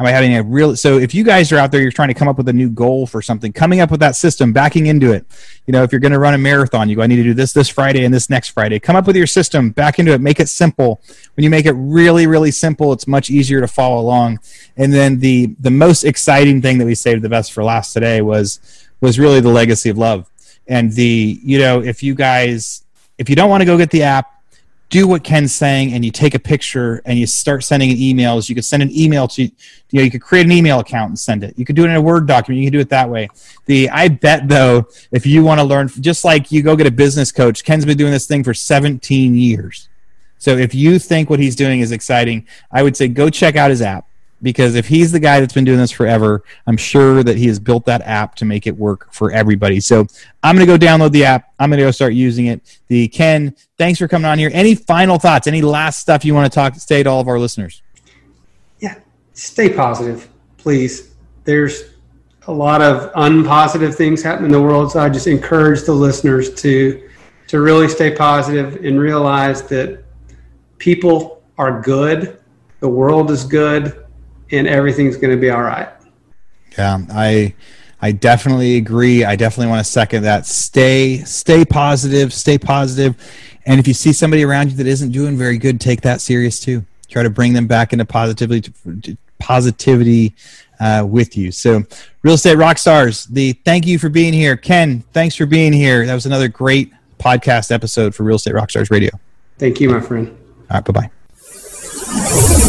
Am 0.00 0.06
I 0.06 0.10
having 0.10 0.36
a 0.36 0.42
real? 0.42 0.74
So 0.76 0.98
if 0.98 1.14
you 1.14 1.24
guys 1.24 1.52
are 1.52 1.58
out 1.58 1.70
there, 1.70 1.80
you're 1.80 1.92
trying 1.92 2.08
to 2.08 2.14
come 2.14 2.28
up 2.28 2.36
with 2.36 2.48
a 2.48 2.52
new 2.52 2.68
goal 2.68 3.06
for 3.06 3.22
something, 3.22 3.52
coming 3.52 3.80
up 3.80 3.90
with 3.90 4.00
that 4.00 4.16
system, 4.16 4.52
backing 4.52 4.86
into 4.86 5.12
it. 5.12 5.26
You 5.66 5.72
know, 5.72 5.82
if 5.82 5.92
you're 5.92 6.00
going 6.00 6.12
to 6.12 6.18
run 6.18 6.34
a 6.34 6.38
marathon, 6.38 6.88
you 6.88 6.96
go, 6.96 7.02
I 7.02 7.06
need 7.06 7.16
to 7.16 7.22
do 7.22 7.34
this 7.34 7.52
this 7.52 7.68
Friday 7.68 8.04
and 8.04 8.12
this 8.12 8.28
next 8.28 8.48
Friday. 8.48 8.80
Come 8.80 8.96
up 8.96 9.06
with 9.06 9.16
your 9.16 9.26
system, 9.26 9.70
back 9.70 9.98
into 9.98 10.12
it, 10.12 10.20
make 10.20 10.40
it 10.40 10.48
simple. 10.48 11.00
When 11.34 11.44
you 11.44 11.50
make 11.50 11.66
it 11.66 11.72
really, 11.72 12.26
really 12.26 12.50
simple, 12.50 12.92
it's 12.92 13.06
much 13.06 13.30
easier 13.30 13.60
to 13.60 13.68
follow 13.68 14.00
along. 14.00 14.40
And 14.76 14.92
then 14.92 15.18
the 15.18 15.54
the 15.60 15.70
most 15.70 16.04
exciting 16.04 16.62
thing 16.62 16.78
that 16.78 16.86
we 16.86 16.94
saved 16.94 17.22
the 17.22 17.28
best 17.28 17.52
for 17.52 17.62
last 17.62 17.92
today 17.92 18.22
was 18.22 18.88
was 19.00 19.18
really 19.18 19.40
the 19.40 19.48
legacy 19.48 19.90
of 19.90 19.98
love 19.98 20.28
and 20.66 20.92
the 20.92 21.40
you 21.42 21.58
know 21.58 21.82
if 21.82 22.02
you 22.02 22.14
guys 22.14 22.84
if 23.18 23.28
you 23.28 23.36
don't 23.36 23.50
want 23.50 23.60
to 23.60 23.64
go 23.64 23.76
get 23.76 23.90
the 23.90 24.02
app 24.02 24.41
do 24.92 25.08
what 25.08 25.24
Ken's 25.24 25.54
saying 25.54 25.94
and 25.94 26.04
you 26.04 26.10
take 26.10 26.34
a 26.34 26.38
picture 26.38 27.00
and 27.06 27.18
you 27.18 27.26
start 27.26 27.64
sending 27.64 27.96
emails. 27.96 28.50
You 28.50 28.54
could 28.54 28.66
send 28.66 28.82
an 28.82 28.90
email 28.92 29.26
to, 29.26 29.42
you 29.42 29.50
know, 29.90 30.02
you 30.02 30.10
could 30.10 30.20
create 30.20 30.44
an 30.44 30.52
email 30.52 30.80
account 30.80 31.08
and 31.08 31.18
send 31.18 31.42
it. 31.42 31.58
You 31.58 31.64
could 31.64 31.76
do 31.76 31.84
it 31.84 31.88
in 31.88 31.96
a 31.96 32.00
Word 32.00 32.26
document. 32.26 32.62
You 32.62 32.66
can 32.66 32.74
do 32.74 32.80
it 32.80 32.90
that 32.90 33.08
way. 33.08 33.28
The 33.64 33.88
I 33.88 34.08
bet 34.08 34.48
though, 34.48 34.86
if 35.10 35.24
you 35.24 35.42
want 35.42 35.60
to 35.60 35.64
learn, 35.64 35.88
just 35.88 36.26
like 36.26 36.52
you 36.52 36.62
go 36.62 36.76
get 36.76 36.86
a 36.86 36.90
business 36.90 37.32
coach, 37.32 37.64
Ken's 37.64 37.86
been 37.86 37.96
doing 37.96 38.12
this 38.12 38.26
thing 38.26 38.44
for 38.44 38.52
17 38.52 39.34
years. 39.34 39.88
So 40.36 40.58
if 40.58 40.74
you 40.74 40.98
think 40.98 41.30
what 41.30 41.40
he's 41.40 41.56
doing 41.56 41.80
is 41.80 41.90
exciting, 41.90 42.46
I 42.70 42.82
would 42.82 42.94
say 42.94 43.08
go 43.08 43.30
check 43.30 43.56
out 43.56 43.70
his 43.70 43.80
app 43.80 44.06
because 44.42 44.74
if 44.74 44.88
he's 44.88 45.12
the 45.12 45.20
guy 45.20 45.40
that's 45.40 45.54
been 45.54 45.64
doing 45.64 45.78
this 45.78 45.90
forever, 45.90 46.42
I'm 46.66 46.76
sure 46.76 47.22
that 47.22 47.36
he 47.36 47.46
has 47.46 47.58
built 47.58 47.86
that 47.86 48.02
app 48.02 48.34
to 48.36 48.44
make 48.44 48.66
it 48.66 48.76
work 48.76 49.12
for 49.12 49.30
everybody. 49.30 49.80
So 49.80 50.06
I'm 50.42 50.56
going 50.56 50.66
to 50.66 50.78
go 50.78 50.84
download 50.84 51.12
the 51.12 51.24
app. 51.24 51.52
I'm 51.58 51.70
going 51.70 51.78
to 51.78 51.84
go 51.84 51.90
start 51.90 52.14
using 52.14 52.46
it. 52.46 52.80
The 52.88 53.08
Ken, 53.08 53.54
thanks 53.78 53.98
for 53.98 54.08
coming 54.08 54.26
on 54.26 54.38
here. 54.38 54.50
Any 54.52 54.74
final 54.74 55.18
thoughts? 55.18 55.46
Any 55.46 55.62
last 55.62 56.00
stuff 56.00 56.24
you 56.24 56.34
want 56.34 56.52
to 56.52 56.54
talk 56.54 56.74
say 56.74 57.02
to 57.02 57.08
all 57.10 57.20
of 57.20 57.28
our 57.28 57.38
listeners? 57.38 57.82
Yeah, 58.80 58.96
stay 59.32 59.72
positive, 59.72 60.28
please. 60.56 61.14
There's 61.44 61.92
a 62.48 62.52
lot 62.52 62.82
of 62.82 63.12
unpositive 63.12 63.94
things 63.94 64.22
happening 64.22 64.46
in 64.46 64.52
the 64.52 64.62
world, 64.62 64.90
so 64.90 65.00
I 65.00 65.08
just 65.08 65.28
encourage 65.28 65.82
the 65.82 65.92
listeners 65.92 66.52
to 66.54 67.08
to 67.48 67.60
really 67.60 67.86
stay 67.86 68.14
positive 68.14 68.82
and 68.82 68.98
realize 68.98 69.62
that 69.62 70.02
people 70.78 71.42
are 71.58 71.82
good, 71.82 72.40
the 72.80 72.88
world 72.88 73.30
is 73.30 73.44
good, 73.44 74.01
and 74.52 74.68
everything's 74.68 75.16
going 75.16 75.30
to 75.30 75.40
be 75.40 75.50
all 75.50 75.62
right. 75.62 75.88
Yeah, 76.78 76.98
I 77.10 77.54
I 78.00 78.12
definitely 78.12 78.76
agree. 78.76 79.24
I 79.24 79.36
definitely 79.36 79.70
want 79.70 79.84
to 79.84 79.90
second 79.90 80.22
that. 80.22 80.46
Stay 80.46 81.18
stay 81.24 81.64
positive, 81.64 82.32
stay 82.32 82.58
positive. 82.58 83.16
And 83.66 83.78
if 83.78 83.86
you 83.86 83.94
see 83.94 84.12
somebody 84.12 84.44
around 84.44 84.70
you 84.70 84.76
that 84.78 84.86
isn't 84.86 85.12
doing 85.12 85.36
very 85.36 85.58
good, 85.58 85.80
take 85.80 86.00
that 86.02 86.20
serious 86.20 86.60
too. 86.60 86.84
Try 87.08 87.22
to 87.22 87.30
bring 87.30 87.52
them 87.52 87.66
back 87.66 87.92
into 87.92 88.04
positivity 88.04 88.72
positivity 89.38 90.34
uh, 90.80 91.04
with 91.08 91.36
you. 91.36 91.52
So, 91.52 91.84
real 92.22 92.34
estate 92.34 92.56
rock 92.56 92.78
stars, 92.78 93.26
the 93.26 93.52
thank 93.64 93.86
you 93.86 93.98
for 93.98 94.08
being 94.08 94.32
here, 94.32 94.56
Ken. 94.56 95.00
Thanks 95.12 95.36
for 95.36 95.46
being 95.46 95.72
here. 95.72 96.06
That 96.06 96.14
was 96.14 96.26
another 96.26 96.48
great 96.48 96.92
podcast 97.18 97.70
episode 97.70 98.14
for 98.14 98.24
Real 98.24 98.36
Estate 98.36 98.54
Rockstars 98.54 98.90
Radio. 98.90 99.10
Thank 99.58 99.80
you, 99.80 99.90
my 99.90 100.00
friend. 100.00 100.36
All 100.70 100.80
right, 100.80 100.84
bye 100.84 101.08
bye. 101.08 102.68